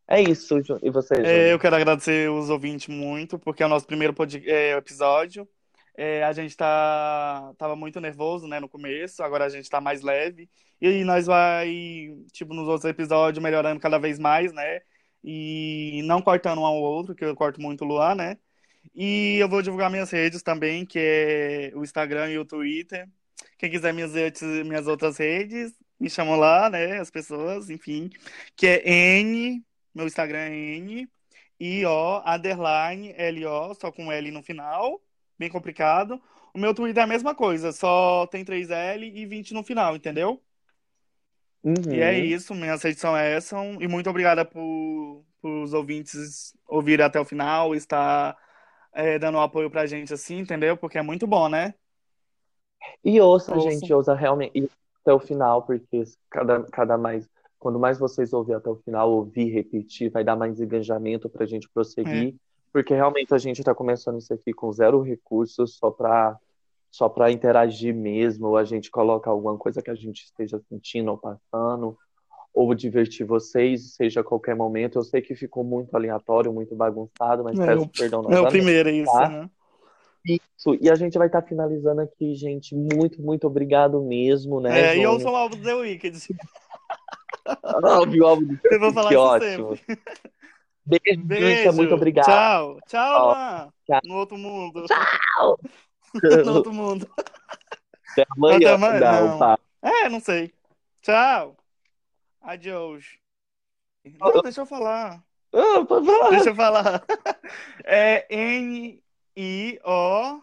É 0.07 0.21
isso, 0.21 0.59
e 0.83 0.91
você, 0.91 1.15
É, 1.15 1.53
eu 1.53 1.59
quero 1.59 1.75
agradecer 1.77 2.31
os 2.31 2.49
ouvintes 2.49 2.89
muito, 2.89 3.39
porque 3.39 3.63
é 3.63 3.67
o 3.67 3.69
nosso 3.69 3.87
primeiro 3.87 4.13
pod- 4.15 4.43
é, 4.49 4.77
episódio. 4.77 5.49
É, 6.03 6.25
a 6.25 6.33
gente 6.33 6.57
tá, 6.57 7.53
tava 7.59 7.77
muito 7.77 8.01
nervoso, 8.01 8.49
né, 8.49 8.59
no 8.59 8.71
começo, 8.71 9.23
agora 9.23 9.45
a 9.45 9.51
gente 9.51 9.69
tá 9.69 9.83
mais 9.83 10.01
leve. 10.01 10.49
E 10.81 10.87
aí 10.87 11.05
nós 11.05 11.27
vai, 11.27 11.69
tipo, 12.33 12.55
nos 12.55 12.67
outros 12.67 12.91
episódios, 12.91 13.43
melhorando 13.43 13.79
cada 13.79 13.99
vez 13.99 14.19
mais, 14.19 14.51
né? 14.51 14.81
E 15.23 16.01
não 16.05 16.23
cortando 16.23 16.63
um 16.63 16.65
ao 16.65 16.77
outro, 16.81 17.15
que 17.15 17.23
eu 17.23 17.37
corto 17.37 17.61
muito 17.61 17.85
o 17.85 17.87
Luan, 17.87 18.15
né? 18.15 18.39
E 18.95 19.37
eu 19.39 19.47
vou 19.47 19.61
divulgar 19.61 19.91
minhas 19.91 20.11
redes 20.11 20.43
também, 20.43 20.87
que 20.87 20.99
é 20.99 21.73
o 21.75 21.85
Instagram 21.85 22.31
e 22.31 22.39
o 22.39 22.47
Twitter. 22.47 23.07
Quem 23.59 23.71
quiser 23.71 23.93
minhas, 23.93 24.13
minhas 24.65 24.87
outras 24.87 25.19
redes, 25.19 25.75
me 26.01 26.09
chamam 26.09 26.37
lá, 26.37 26.71
né? 26.71 26.99
As 26.99 27.11
pessoas, 27.11 27.69
enfim. 27.69 28.09
Que 28.57 28.67
é 28.67 28.91
N, 29.21 29.63
meu 29.95 30.07
Instagram 30.07 30.39
é 30.39 30.57
N, 30.79 31.09
I-O, 31.61 32.23
underline, 32.27 33.13
L-O, 33.19 33.75
só 33.75 33.93
com 33.93 34.11
L 34.11 34.31
no 34.31 34.43
final, 34.43 34.99
bem 35.41 35.49
complicado. 35.49 36.21
O 36.55 36.59
meu 36.59 36.75
Twitter 36.75 37.01
é 37.01 37.05
a 37.05 37.07
mesma 37.07 37.35
coisa, 37.35 37.73
só 37.73 38.27
tem 38.27 38.45
3L 38.45 39.11
e 39.15 39.25
20 39.25 39.55
no 39.55 39.65
final, 39.65 39.97
entendeu? 39.97 40.39
Uhum. 41.65 41.93
E 41.93 42.01
é 42.01 42.19
isso, 42.19 42.55
minhas 42.55 42.83
redes 42.83 43.01
são 43.01 43.17
essas. 43.17 43.59
E 43.81 43.89
muito 43.89 44.11
obrigada 44.11 44.45
por, 44.45 45.25
por 45.41 45.51
os 45.63 45.73
ouvintes 45.73 46.55
ouvirem 46.69 47.07
até 47.07 47.19
o 47.19 47.25
final, 47.25 47.75
estar 47.75 48.37
é, 48.93 49.19
dando 49.19 49.39
um 49.39 49.41
apoio 49.41 49.71
pra 49.71 49.87
gente 49.87 50.13
assim, 50.13 50.39
entendeu? 50.41 50.77
Porque 50.77 50.99
é 50.99 51.03
muito 51.03 51.27
bom, 51.27 51.49
né? 51.49 51.73
E 53.03 53.19
ouça, 53.19 53.55
Ouça. 53.55 53.71
gente, 53.71 53.93
ouça 53.95 54.15
realmente 54.15 54.53
e 54.55 54.69
até 55.03 55.13
o 55.15 55.19
final, 55.19 55.63
porque 55.63 56.03
cada, 56.29 56.63
cada 56.65 56.99
mais, 56.99 57.27
quando 57.59 57.79
mais 57.79 57.99
vocês 57.99 58.35
ouvirem 58.35 58.59
até 58.59 58.69
o 58.69 58.77
final, 58.77 59.11
ouvir, 59.11 59.51
repetir, 59.51 60.11
vai 60.11 60.23
dar 60.23 60.37
mais 60.37 60.61
engajamento 60.61 61.31
pra 61.31 61.47
gente 61.47 61.69
prosseguir, 61.71 62.35
porque 62.73 62.95
realmente 62.95 63.35
a 63.35 63.39
gente 63.39 63.63
tá 63.63 63.75
começando 63.75 64.19
isso 64.19 64.33
aqui 64.33 64.53
com 64.53 64.71
zero 64.73 65.01
recursos, 65.03 65.77
só 65.77 65.91
pra, 65.91 66.37
só 66.91 67.09
pra 67.09 67.31
interagir 67.31 67.95
mesmo, 67.95 68.49
ou 68.49 68.57
a 68.57 68.65
gente 68.65 68.91
coloca 68.91 69.29
alguma 69.31 69.57
coisa 69.59 69.83
que 69.83 69.91
a 69.91 69.95
gente 69.95 70.25
esteja 70.25 70.61
sentindo 70.69 71.11
ou 71.11 71.19
passando, 71.19 71.97
ou 72.55 72.75
divertir 72.75 73.25
vocês, 73.27 73.95
seja 73.95 74.21
a 74.21 74.25
qualquer 74.25 74.57
momento. 74.57 74.99
Eu 74.99 75.05
sei 75.05 75.21
que 75.23 75.35
ficou 75.35 75.63
muito 75.65 75.95
aleatório, 75.97 76.53
muito 76.53 76.75
bagunçado, 76.75 77.45
mas 77.45 77.59
É, 77.59 77.65
peço 77.67 77.85
o- 77.85 77.89
perdão 77.89 78.25
É 78.31 78.41
o 78.41 78.49
primeiro, 78.49 78.89
é 78.89 78.93
isso, 78.93 79.13
tá? 79.13 79.29
né? 79.29 79.51
Isso, 80.27 80.77
e 80.81 80.91
a 80.91 80.95
gente 80.95 81.17
vai 81.17 81.29
estar 81.29 81.41
finalizando 81.43 82.03
aqui, 82.03 82.35
gente. 82.35 82.75
Muito, 82.75 83.23
muito 83.23 83.47
obrigado 83.47 84.03
mesmo, 84.03 84.61
né, 84.61 84.91
É, 84.91 84.97
e 84.97 85.03
eu 85.03 85.13
Jônio? 85.13 85.21
sou 85.23 85.33
o 85.33 85.37
álbum 85.37 85.57
do 85.57 85.63
The 85.63 85.75
Wicked. 85.75 86.19
Ah, 87.47 88.05
viu, 88.07 88.27
álbum 88.27 88.45
do- 88.45 88.59
Eu 88.71 88.81
vou 88.81 88.93
falar 88.93 89.09
Que 89.11 89.17
ótimo. 89.17 89.77
sempre. 89.77 89.97
Beijo, 90.91 91.23
Beijo. 91.25 91.73
muito 91.73 91.95
obrigado. 91.95 92.27
Tchau. 92.27 92.79
Tchau, 92.87 93.27
Luan. 93.27 93.73
tchau. 93.87 94.01
No 94.05 94.15
outro 94.17 94.37
mundo. 94.39 94.85
Tchau. 94.87 95.59
No 96.45 96.55
outro 96.55 96.73
mundo. 96.73 97.09
Até 98.13 98.27
amanhã. 98.37 98.57
Até 98.57 98.71
amanhã, 98.73 99.01
Não, 99.01 99.29
não. 99.29 99.39
pá. 99.39 99.59
É, 99.81 100.09
não 100.09 100.19
sei. 100.19 100.53
Tchau. 101.03 101.57
Adiós. 102.43 103.05
Não, 104.19 104.43
deixa 104.43 104.63
eu 104.63 104.67
falar. 104.67 105.23
Ah, 105.53 105.85
pode 105.87 106.07
falar. 106.07 106.31
Deixa 106.31 106.51
eu 106.51 106.55
falar. 106.57 107.05
É 107.85 108.27
N-I-O. 109.37 110.43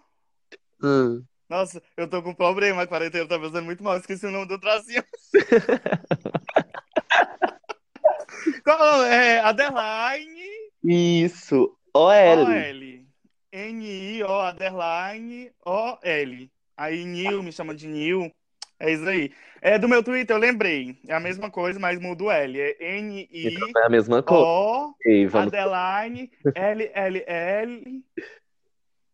Hum. 0.82 1.24
Nossa, 1.50 1.82
eu 1.96 2.10
tô 2.10 2.22
com 2.22 2.34
problema, 2.34 2.82
a 2.84 2.88
quarentena 2.88 3.28
tá 3.28 3.40
fazendo 3.40 3.64
muito 3.64 3.84
mal. 3.84 3.98
Esqueci 3.98 4.26
o 4.26 4.32
nome 4.32 4.48
do 4.48 4.60
tracinho. 4.60 5.04
Qual 8.64 9.04
é? 9.06 9.42
Underline 9.50 10.72
Isso. 10.84 11.76
OL. 11.94 12.46
O-L. 12.46 13.06
N-I-O, 13.52 14.50
underline 14.50 15.52
O-L. 15.66 16.52
Aí 16.76 17.06
Nil, 17.06 17.42
me 17.42 17.52
chama 17.52 17.74
de 17.74 17.88
Nil. 17.88 18.32
É 18.80 18.92
isso 18.92 19.08
aí. 19.08 19.32
É 19.62 19.80
do 19.80 19.88
meu 19.88 20.04
Twitter, 20.04 20.36
eu 20.36 20.40
lembrei. 20.40 21.00
É 21.08 21.16
a 21.16 21.20
mesma 21.20 21.50
coisa, 21.50 21.80
mas 21.80 22.00
muda 22.00 22.26
o 22.26 22.32
L. 22.32 22.60
É 22.60 23.00
N-I-O, 23.00 23.50
Então 23.50 23.82
é 23.82 23.86
a 23.86 23.90
mesma 23.90 24.22
coisa. 24.22 24.94
E 25.06 25.26
vamos. 25.26 25.48
underline 25.48 26.32
L-L-L 26.54 28.04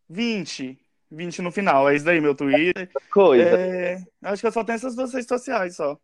20. 0.10 0.80
20 1.10 1.42
no 1.42 1.52
final. 1.52 1.90
É 1.90 1.96
isso 1.96 2.06
daí, 2.06 2.20
meu 2.20 2.36
Twitter. 2.36 2.90
Coisa. 3.12 3.58
É, 3.58 4.04
acho 4.24 4.42
que 4.42 4.48
eu 4.48 4.52
só 4.52 4.64
tenho 4.64 4.76
essas 4.76 4.96
duas 4.96 5.14
redes 5.14 5.28
sociais 5.28 5.76
só. 5.76 5.98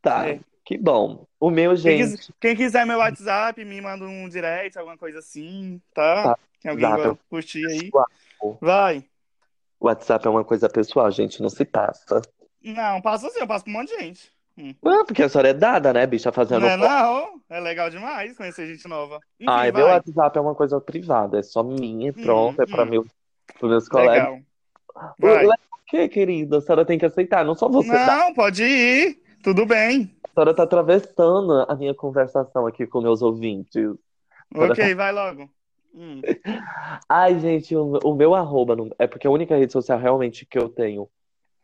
Tá. 0.00 0.28
é. 0.28 0.40
Que 0.68 0.76
bom. 0.76 1.26
O 1.40 1.50
meu, 1.50 1.74
gente. 1.74 2.30
quem 2.38 2.54
quiser 2.54 2.84
meu 2.84 2.98
WhatsApp, 2.98 3.64
me 3.64 3.80
manda 3.80 4.04
um 4.04 4.28
direct, 4.28 4.76
alguma 4.78 4.98
coisa 4.98 5.20
assim, 5.20 5.80
tá? 5.94 6.24
Tá. 6.24 6.38
Quem 6.60 6.70
alguém 6.70 6.86
vai 6.90 7.18
curtir 7.30 7.64
aí. 7.66 7.90
Vai. 8.60 9.02
WhatsApp 9.80 10.26
é 10.26 10.30
uma 10.30 10.44
coisa 10.44 10.68
pessoal, 10.68 11.10
gente. 11.10 11.40
Não 11.40 11.48
se 11.48 11.64
passa. 11.64 12.20
Não, 12.62 13.00
passo 13.00 13.28
assim, 13.28 13.40
eu 13.40 13.46
passo 13.46 13.64
pra 13.64 13.70
um 13.72 13.76
monte 13.78 13.96
de 13.96 14.04
gente. 14.04 14.30
Ah, 14.84 15.04
porque 15.06 15.22
a 15.22 15.28
senhora 15.30 15.48
é 15.48 15.54
dada, 15.54 15.90
né, 15.90 16.06
bicha? 16.06 16.30
Fazendo. 16.30 16.60
Não 16.60 16.68
é 16.68 16.76
não? 16.76 17.40
É 17.48 17.60
legal 17.60 17.88
demais 17.88 18.36
conhecer 18.36 18.66
gente 18.66 18.86
nova. 18.86 19.20
Enfim, 19.40 19.50
Ah, 19.50 19.72
meu. 19.72 19.86
WhatsApp 19.86 20.36
é 20.36 20.40
uma 20.42 20.54
coisa 20.54 20.78
privada. 20.78 21.38
É 21.38 21.42
só 21.42 21.62
minha, 21.62 22.12
pronto. 22.12 22.60
Hum, 22.60 22.62
é 22.62 22.66
para 22.66 22.82
hum. 22.82 22.90
meu, 22.90 23.06
pros 23.58 23.70
meus 23.70 23.88
colegas. 23.88 24.18
Legal. 24.18 24.40
Vai. 25.18 25.46
O 25.46 25.50
que, 25.86 26.08
querida? 26.10 26.58
A 26.58 26.60
senhora 26.60 26.84
tem 26.84 26.98
que 26.98 27.06
aceitar, 27.06 27.42
não 27.42 27.54
só 27.54 27.70
você. 27.70 27.90
tá? 27.90 28.18
Não, 28.18 28.34
pode 28.34 28.62
ir. 28.62 29.27
Tudo 29.48 29.64
bem. 29.64 30.14
A 30.24 30.28
senhora 30.28 30.52
tá 30.52 30.64
atravessando 30.64 31.64
a 31.66 31.74
minha 31.74 31.94
conversação 31.94 32.66
aqui 32.66 32.86
com 32.86 33.00
meus 33.00 33.22
ouvintes. 33.22 33.94
Ok, 34.54 34.94
vai 34.94 35.10
logo. 35.10 35.48
Hum. 35.94 36.20
Ai, 37.08 37.40
gente, 37.40 37.74
o, 37.74 37.98
o 38.04 38.14
meu 38.14 38.34
arroba 38.34 38.76
não- 38.76 38.90
é 38.98 39.06
porque 39.06 39.26
a 39.26 39.30
única 39.30 39.56
rede 39.56 39.72
social 39.72 39.98
realmente 39.98 40.44
que 40.44 40.58
eu 40.58 40.68
tenho 40.68 41.08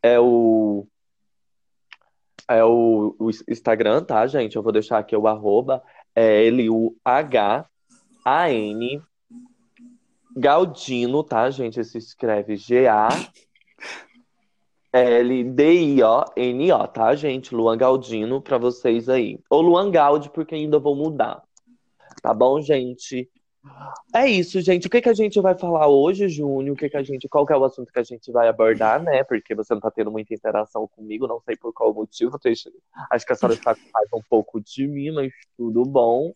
é 0.03 0.19
o 0.19 0.87
é 2.49 2.65
o, 2.65 3.15
o 3.19 3.29
Instagram, 3.51 4.03
tá, 4.03 4.27
gente? 4.27 4.57
Eu 4.57 4.63
vou 4.63 4.73
deixar 4.73 4.97
aqui 4.97 5.15
o 5.15 5.29
arroba 5.29 5.83
é 6.15 6.47
L-U-H-A-N 6.47 7.69
Galdino, 10.35 11.23
tá, 11.23 11.51
gente? 11.51 11.85
Se 11.85 11.99
escreve 11.99 12.57
G-A-L-D-I-O-N-O, 14.95 16.89
tá, 16.89 17.15
gente? 17.17 17.53
Luan 17.53 17.77
Galdino 17.77 18.41
pra 18.41 18.59
vocês 18.59 19.09
aí. 19.09 19.41
Ou 19.51 19.61
Luan 19.61 19.91
Gaudi, 19.91 20.31
porque 20.31 20.55
ainda 20.55 20.79
vou 20.79 20.95
mudar. 20.95 21.43
Tá 22.23 22.33
bom, 22.33 22.61
gente? 22.61 23.29
É 24.15 24.29
isso, 24.29 24.61
gente. 24.61 24.87
O 24.87 24.91
que, 24.91 25.01
que 25.01 25.09
a 25.09 25.15
gente 25.15 25.41
vai 25.41 25.59
falar 25.59 25.89
hoje, 25.89 26.29
Júnior? 26.29 26.75
O 26.75 26.79
que, 26.79 26.89
que 26.89 26.97
a 26.97 27.03
gente, 27.03 27.29
qual 27.29 27.45
que 27.45 27.53
é 27.53 27.57
o 27.57 27.65
assunto 27.65 27.93
que 27.93 27.99
a 27.99 28.05
gente 28.05 28.31
vai 28.31 28.47
abordar, 28.47 29.03
né? 29.03 29.25
Porque 29.25 29.55
você 29.55 29.75
não 29.75 29.81
tá 29.81 29.91
tendo 29.91 30.13
muita 30.13 30.33
interação 30.33 30.87
comigo, 30.87 31.27
não 31.27 31.41
sei 31.41 31.57
por 31.57 31.73
qual 31.73 31.93
motivo. 31.93 32.39
Acho 33.11 33.27
que 33.27 33.33
a 33.33 33.35
senhora 33.35 33.55
está 33.55 33.75
com 33.75 33.81
raiva 33.93 34.17
um 34.17 34.23
pouco 34.29 34.61
de 34.61 34.87
mim, 34.87 35.11
mas 35.11 35.33
tudo 35.57 35.83
bom. 35.83 36.33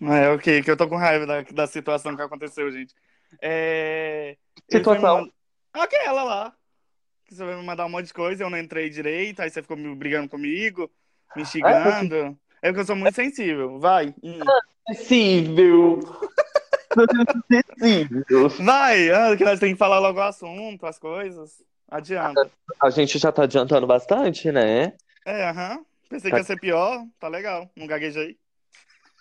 É, 0.00 0.30
ok, 0.30 0.62
que 0.62 0.70
eu 0.70 0.76
tô 0.76 0.88
com 0.88 0.96
raiva 0.96 1.26
da, 1.26 1.42
da 1.42 1.66
situação 1.66 2.16
que 2.16 2.22
aconteceu, 2.22 2.70
gente. 2.70 2.94
É... 3.42 4.36
Situação? 4.70 5.28
Aquela 5.72 6.22
lá. 6.22 6.54
Que 7.34 7.38
você 7.38 7.44
vai 7.44 7.56
me 7.56 7.64
mandar 7.64 7.84
um 7.86 7.88
monte 7.88 8.06
de 8.06 8.14
coisa, 8.14 8.44
eu 8.44 8.50
não 8.50 8.56
entrei 8.56 8.88
direito, 8.88 9.42
aí 9.42 9.50
você 9.50 9.60
ficou 9.60 9.76
me 9.76 9.92
brigando 9.96 10.28
comigo, 10.28 10.88
me 11.34 11.44
xingando. 11.44 12.14
É, 12.14 12.22
porque... 12.22 12.36
é 12.62 12.68
porque 12.68 12.80
eu 12.80 12.86
sou 12.86 12.94
muito 12.94 13.14
sensível. 13.16 13.80
Vai. 13.80 14.14
Hum. 14.22 14.38
Sensível. 14.94 15.98
Vai, 18.60 19.10
ah, 19.10 19.36
que 19.36 19.44
nós 19.44 19.58
temos 19.58 19.72
que 19.74 19.78
falar 19.78 19.98
logo 19.98 20.20
o 20.20 20.22
assunto, 20.22 20.86
as 20.86 20.96
coisas. 20.96 21.60
Adianta. 21.90 22.48
A 22.80 22.88
gente 22.90 23.18
já 23.18 23.32
tá 23.32 23.42
adiantando 23.42 23.84
bastante, 23.84 24.52
né? 24.52 24.92
É, 25.26 25.48
aham. 25.48 25.78
Uhum. 25.78 25.84
Pensei 26.08 26.30
tá... 26.30 26.36
que 26.36 26.40
ia 26.42 26.46
ser 26.46 26.60
pior. 26.60 27.04
Tá 27.18 27.26
legal. 27.26 27.68
Não 27.74 27.88
gaguejei. 27.88 28.38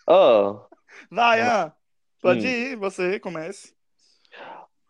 Oh. 0.06 0.60
Vai, 1.10 1.42
ah. 1.42 1.74
Pode 2.22 2.46
hum. 2.46 2.50
ir, 2.50 2.76
você 2.76 3.20
comece. 3.20 3.73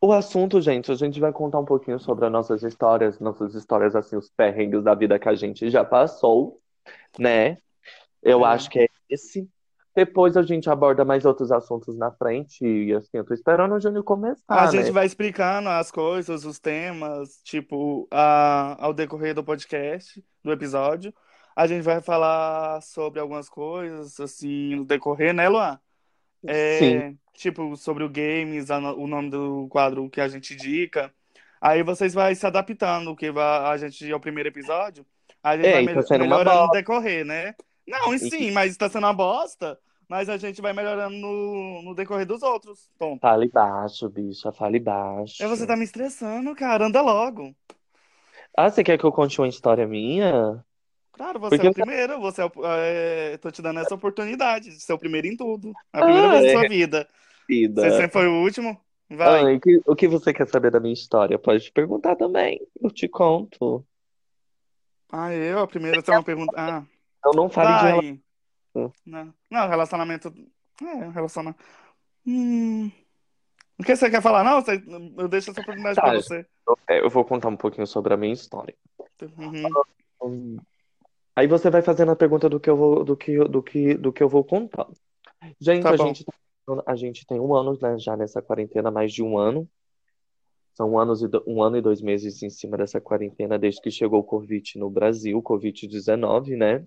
O 0.06 0.12
assunto, 0.12 0.60
gente, 0.60 0.92
a 0.92 0.96
gente 0.96 1.18
vai 1.18 1.32
contar 1.32 1.60
um 1.60 1.64
pouquinho 1.64 1.98
sobre 1.98 2.26
as 2.26 2.32
nossas 2.32 2.62
histórias, 2.62 3.22
nossas 3.22 3.56
histórias, 3.56 3.96
assim, 3.96 4.18
os 4.18 4.30
perrengues 4.30 4.84
da 4.84 4.94
vida 4.94 5.18
que 5.18 5.30
a 5.30 5.34
gente 5.34 5.70
já 5.70 5.86
passou, 5.86 6.60
né? 7.18 7.58
Eu 8.22 8.46
é. 8.46 8.50
acho 8.50 8.70
que 8.70 8.80
é 8.80 8.88
esse. 9.10 9.50
Depois 9.96 10.36
a 10.36 10.42
gente 10.42 10.70
aborda 10.70 11.06
mais 11.06 11.24
outros 11.24 11.54
assuntos 11.54 11.98
na 11.98 12.12
frente. 12.12 12.66
E 12.66 12.94
assim, 12.94 13.12
eu 13.14 13.24
tô 13.24 13.34
esperando 13.34 13.76
o 13.76 13.80
Júnior 13.80 14.04
começar. 14.04 14.44
A 14.50 14.66
né? 14.66 14.72
gente 14.72 14.92
vai 14.92 15.06
explicando 15.06 15.70
as 15.70 15.90
coisas, 15.90 16.44
os 16.44 16.60
temas, 16.60 17.40
tipo, 17.42 18.06
a, 18.12 18.76
ao 18.84 18.94
decorrer 18.94 19.34
do 19.34 19.42
podcast, 19.42 20.22
do 20.44 20.52
episódio. 20.52 21.14
A 21.56 21.66
gente 21.66 21.82
vai 21.82 22.02
falar 22.02 22.82
sobre 22.82 23.22
algumas 23.22 23.48
coisas, 23.48 24.20
assim, 24.20 24.76
no 24.76 24.84
decorrer, 24.84 25.34
né, 25.34 25.48
Luan? 25.48 25.80
É. 26.48 27.14
Tipo, 27.34 27.76
sobre 27.76 28.04
o 28.04 28.10
games, 28.10 28.70
o 28.70 29.08
nome 29.08 29.30
do 29.30 29.68
quadro 29.70 30.10
que 30.10 30.22
a 30.22 30.28
gente 30.28 30.54
indica. 30.54 31.14
Aí 31.60 31.82
vocês 31.82 32.14
vão 32.14 32.34
se 32.36 32.46
adaptando, 32.46 33.16
que 33.16 33.32
vai, 33.32 33.74
a 33.74 33.78
gente 33.78 34.10
é 34.10 34.16
o 34.16 34.20
primeiro 34.20 34.50
episódio. 34.50 35.06
A 35.42 35.56
gente 35.56 35.66
Ei, 35.66 35.86
vai 35.86 36.04
tá 36.04 36.18
me, 36.18 36.24
melhorando 36.24 36.68
no 36.68 36.72
decorrer, 36.72 37.26
né? 37.26 37.56
Não, 37.88 38.18
sim, 38.18 38.52
mas 38.52 38.72
está 38.72 38.90
sendo 38.90 39.06
uma 39.06 39.14
bosta. 39.14 39.78
Mas 40.08 40.30
a 40.30 40.38
gente 40.38 40.62
vai 40.62 40.74
melhorando 40.74 41.16
no, 41.16 41.82
no 41.82 41.96
decorrer 41.96 42.26
dos 42.26 42.44
outros. 42.44 42.90
Ponto. 43.00 43.20
Fale 43.20 43.50
baixo, 43.50 44.10
bicha, 44.10 44.52
fale 44.52 44.80
baixo. 44.80 45.42
É, 45.42 45.48
você 45.48 45.66
tá 45.66 45.76
me 45.76 45.86
estressando, 45.86 46.54
cara. 46.56 46.86
Anda 46.86 47.02
logo. 47.02 47.56
Ah, 48.56 48.70
você 48.70 48.84
quer 48.84 48.98
que 48.98 49.06
eu 49.06 49.12
conte 49.12 49.40
uma 49.40 49.48
história 49.48 49.88
minha? 49.88 50.64
Claro, 51.14 51.40
você 51.40 51.56
Porque 51.56 51.68
é 51.68 51.70
o 51.70 51.74
primeiro. 51.74 52.20
Você 52.20 52.42
é, 52.42 52.50
é, 53.34 53.38
tô 53.38 53.52
te 53.52 53.62
dando 53.62 53.80
essa 53.80 53.94
oportunidade 53.94 54.72
de 54.72 54.80
ser 54.82 54.94
o 54.94 55.00
primeiro 55.00 55.28
em 55.28 55.38
tudo. 55.38 55.72
A 55.94 56.02
primeira 56.02 56.28
ah, 56.28 56.32
vez 56.32 56.44
é. 56.44 56.48
da 56.48 56.60
sua 56.60 56.70
vida. 56.70 57.08
vida. 57.48 57.82
Você 57.82 57.92
sempre 57.92 58.12
foi 58.12 58.28
o 58.28 58.42
último? 58.42 58.82
Vai. 59.10 59.56
Ah, 59.56 59.60
que, 59.60 59.82
o 59.86 59.96
que 59.96 60.08
você 60.08 60.34
quer 60.34 60.48
saber 60.48 60.72
da 60.72 60.80
minha 60.80 60.94
história? 60.94 61.38
Pode 61.38 61.72
perguntar 61.72 62.16
também. 62.16 62.60
Eu 62.82 62.90
te 62.90 63.08
conto. 63.08 63.86
Ah, 65.12 65.32
eu? 65.32 65.60
A 65.60 65.68
primeira 65.68 66.02
tem 66.02 66.16
uma 66.16 66.24
pergunta. 66.24 66.54
Ah. 66.58 66.84
Eu 67.24 67.34
não 67.34 67.48
fale 67.48 67.70
Vai. 67.70 68.02
de 68.02 68.22
relacionamento. 68.74 69.04
Não, 69.06 69.34
não 69.52 69.70
relacionamento. 69.70 70.34
É, 70.82 71.10
relacionamento. 71.10 71.64
Hum... 72.26 72.92
O 73.78 73.84
que 73.84 73.96
você 73.96 74.10
quer 74.10 74.22
falar? 74.22 74.44
Não, 74.44 74.62
você... 74.62 74.84
eu 75.18 75.28
deixo 75.28 75.52
essa 75.52 75.62
oportunidade 75.62 75.96
tá, 75.96 76.02
pra 76.02 76.14
você. 76.14 76.46
Eu 76.90 77.10
vou 77.10 77.26
contar 77.26 77.50
um 77.50 77.58
pouquinho 77.58 77.86
sobre 77.86 78.14
a 78.14 78.18
minha 78.18 78.34
história. 78.34 78.76
Uhum. 79.38 80.58
Aí 81.36 81.48
você 81.48 81.70
vai 81.70 81.82
fazendo 81.82 82.12
a 82.12 82.16
pergunta 82.16 82.48
do 82.48 82.60
que 82.60 82.70
eu 82.70 82.78
vou, 82.78 83.04
do 83.04 83.18
que, 83.18 83.38
do 83.46 83.64
que, 83.64 83.96
do 83.96 84.14
que 84.14 84.22
eu 84.22 84.30
vou 84.30 84.44
contar. 84.44 84.88
Gente, 85.60 85.84
tá 85.84 85.92
a 85.92 85.98
gente, 85.98 86.26
a 86.86 86.96
gente 86.96 87.26
tem 87.26 87.40
um 87.40 87.56
ano 87.56 87.78
né, 87.82 87.98
já 87.98 88.16
nessa 88.16 88.42
quarentena, 88.42 88.92
mais 88.92 89.12
de 89.12 89.24
um 89.24 89.38
ano. 89.38 89.68
São 90.74 90.98
anos 90.98 91.22
e 91.22 91.30
um 91.46 91.62
ano 91.62 91.78
e 91.78 91.82
dois 91.82 92.02
meses 92.02 92.42
em 92.42 92.50
cima 92.50 92.78
dessa 92.78 93.00
quarentena, 93.00 93.60
desde 93.60 93.82
que 93.82 93.92
chegou 93.92 94.20
o 94.20 94.24
Covid 94.24 94.80
no 94.80 94.90
Brasil, 94.90 95.42
Covid-19, 95.42 96.58
né? 96.58 96.84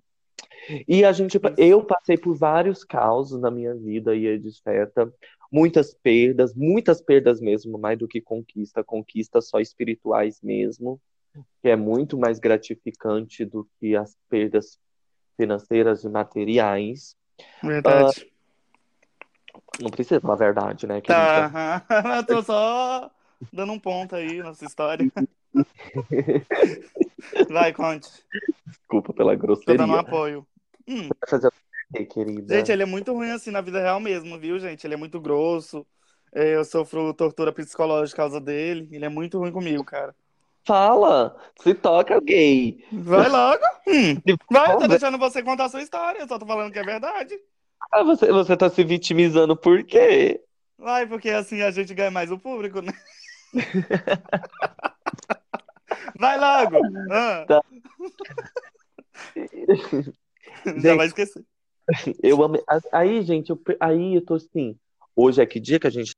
E 0.88 1.05
a 1.05 1.12
gente, 1.12 1.38
eu 1.57 1.84
passei 1.84 2.16
por 2.16 2.34
vários 2.34 2.82
causos 2.82 3.40
na 3.40 3.51
minha 3.51 3.74
vida 3.74 4.14
e 4.14 4.26
etc. 4.26 4.62
Muitas 5.51 5.94
perdas, 5.94 6.55
muitas 6.55 7.01
perdas 7.01 7.40
mesmo, 7.40 7.78
mais 7.78 7.97
do 7.97 8.09
que 8.09 8.20
conquista, 8.20 8.82
conquistas 8.82 9.49
só 9.49 9.61
espirituais 9.61 10.40
mesmo, 10.42 11.01
que 11.62 11.68
é 11.68 11.76
muito 11.76 12.18
mais 12.18 12.39
gratificante 12.39 13.45
do 13.45 13.68
que 13.78 13.97
as 13.97 14.16
perdas 14.28 14.78
financeiras 15.37 16.05
e 16.05 16.09
materiais. 16.09 17.16
Verdade. 17.62 18.30
Uh, 19.55 19.82
não 19.82 19.91
precisa 19.91 20.20
falar 20.20 20.37
verdade, 20.37 20.87
né? 20.87 21.01
Tá, 21.03 21.84
eu 22.16 22.26
tô 22.26 22.43
só 22.43 23.11
dando 23.53 23.72
um 23.72 23.78
ponto 23.78 24.16
aí 24.16 24.43
nessa 24.43 24.64
história. 24.64 25.11
Vai, 27.51 27.72
conte. 27.72 28.09
Desculpa 28.66 29.12
pela 29.12 29.34
grosseria. 29.34 29.76
Tô 29.76 29.82
dando 29.82 29.95
um 29.95 29.99
apoio. 29.99 30.47
Hum. 30.89 31.09
Fazer 31.28 31.51
querida? 32.11 32.57
Gente, 32.57 32.72
ele 32.72 32.82
é 32.82 32.87
muito 32.87 33.12
ruim 33.12 33.30
assim 33.30 33.51
na 33.51 33.61
vida 33.61 33.80
real 33.80 34.01
mesmo, 34.01 34.39
viu, 34.39 34.59
gente? 34.59 34.87
Ele 34.87 34.95
é 34.95 34.99
muito 34.99 35.20
grosso. 35.20 35.87
É, 36.32 36.57
eu 36.57 36.64
sofro 36.64 37.14
tortura 37.14 37.53
psicológica 37.53 38.16
por 38.16 38.28
causa 38.28 38.41
dele. 38.41 38.89
Ele 38.93 39.05
é 39.05 39.09
muito 39.09 39.39
ruim 39.39 39.53
comigo, 39.53 39.84
cara. 39.84 40.14
Fala! 40.66 41.36
Se 41.60 41.74
toca, 41.74 42.20
gay. 42.20 42.84
Vai 42.92 43.28
logo. 43.28 43.62
Hum. 43.86 44.20
Vai, 44.50 44.74
eu 44.74 44.78
tô 44.78 44.88
deixando 44.88 45.16
você 45.16 45.40
contar 45.40 45.66
a 45.66 45.68
sua 45.68 45.80
história. 45.80 46.18
Eu 46.18 46.26
só 46.26 46.36
tô 46.38 46.44
falando 46.44 46.72
que 46.72 46.80
é 46.80 46.84
verdade. 46.84 47.38
Ah, 47.92 48.02
você, 48.02 48.32
você 48.32 48.56
tá 48.56 48.68
se 48.68 48.82
vitimizando 48.82 49.56
por 49.56 49.84
quê? 49.84 50.42
Vai, 50.76 51.06
porque 51.06 51.30
assim 51.30 51.62
a 51.62 51.70
gente 51.70 51.94
ganha 51.94 52.10
mais 52.10 52.32
o 52.32 52.38
público, 52.38 52.82
né? 52.82 52.92
Vai 56.18 56.38
logo! 56.38 56.78
Ah. 57.12 57.44
Tá. 57.46 57.62
Já 60.82 60.96
vai 60.96 61.06
esquecer. 61.06 61.44
Eu 62.22 62.42
ame... 62.42 62.58
Aí, 62.92 63.22
gente, 63.22 63.50
eu... 63.50 63.60
aí 63.78 64.16
eu 64.16 64.24
tô 64.24 64.34
assim. 64.34 64.76
Hoje 65.14 65.40
é 65.40 65.46
que 65.46 65.60
dia 65.60 65.78
que 65.78 65.86
a 65.86 65.90
gente 65.90 66.10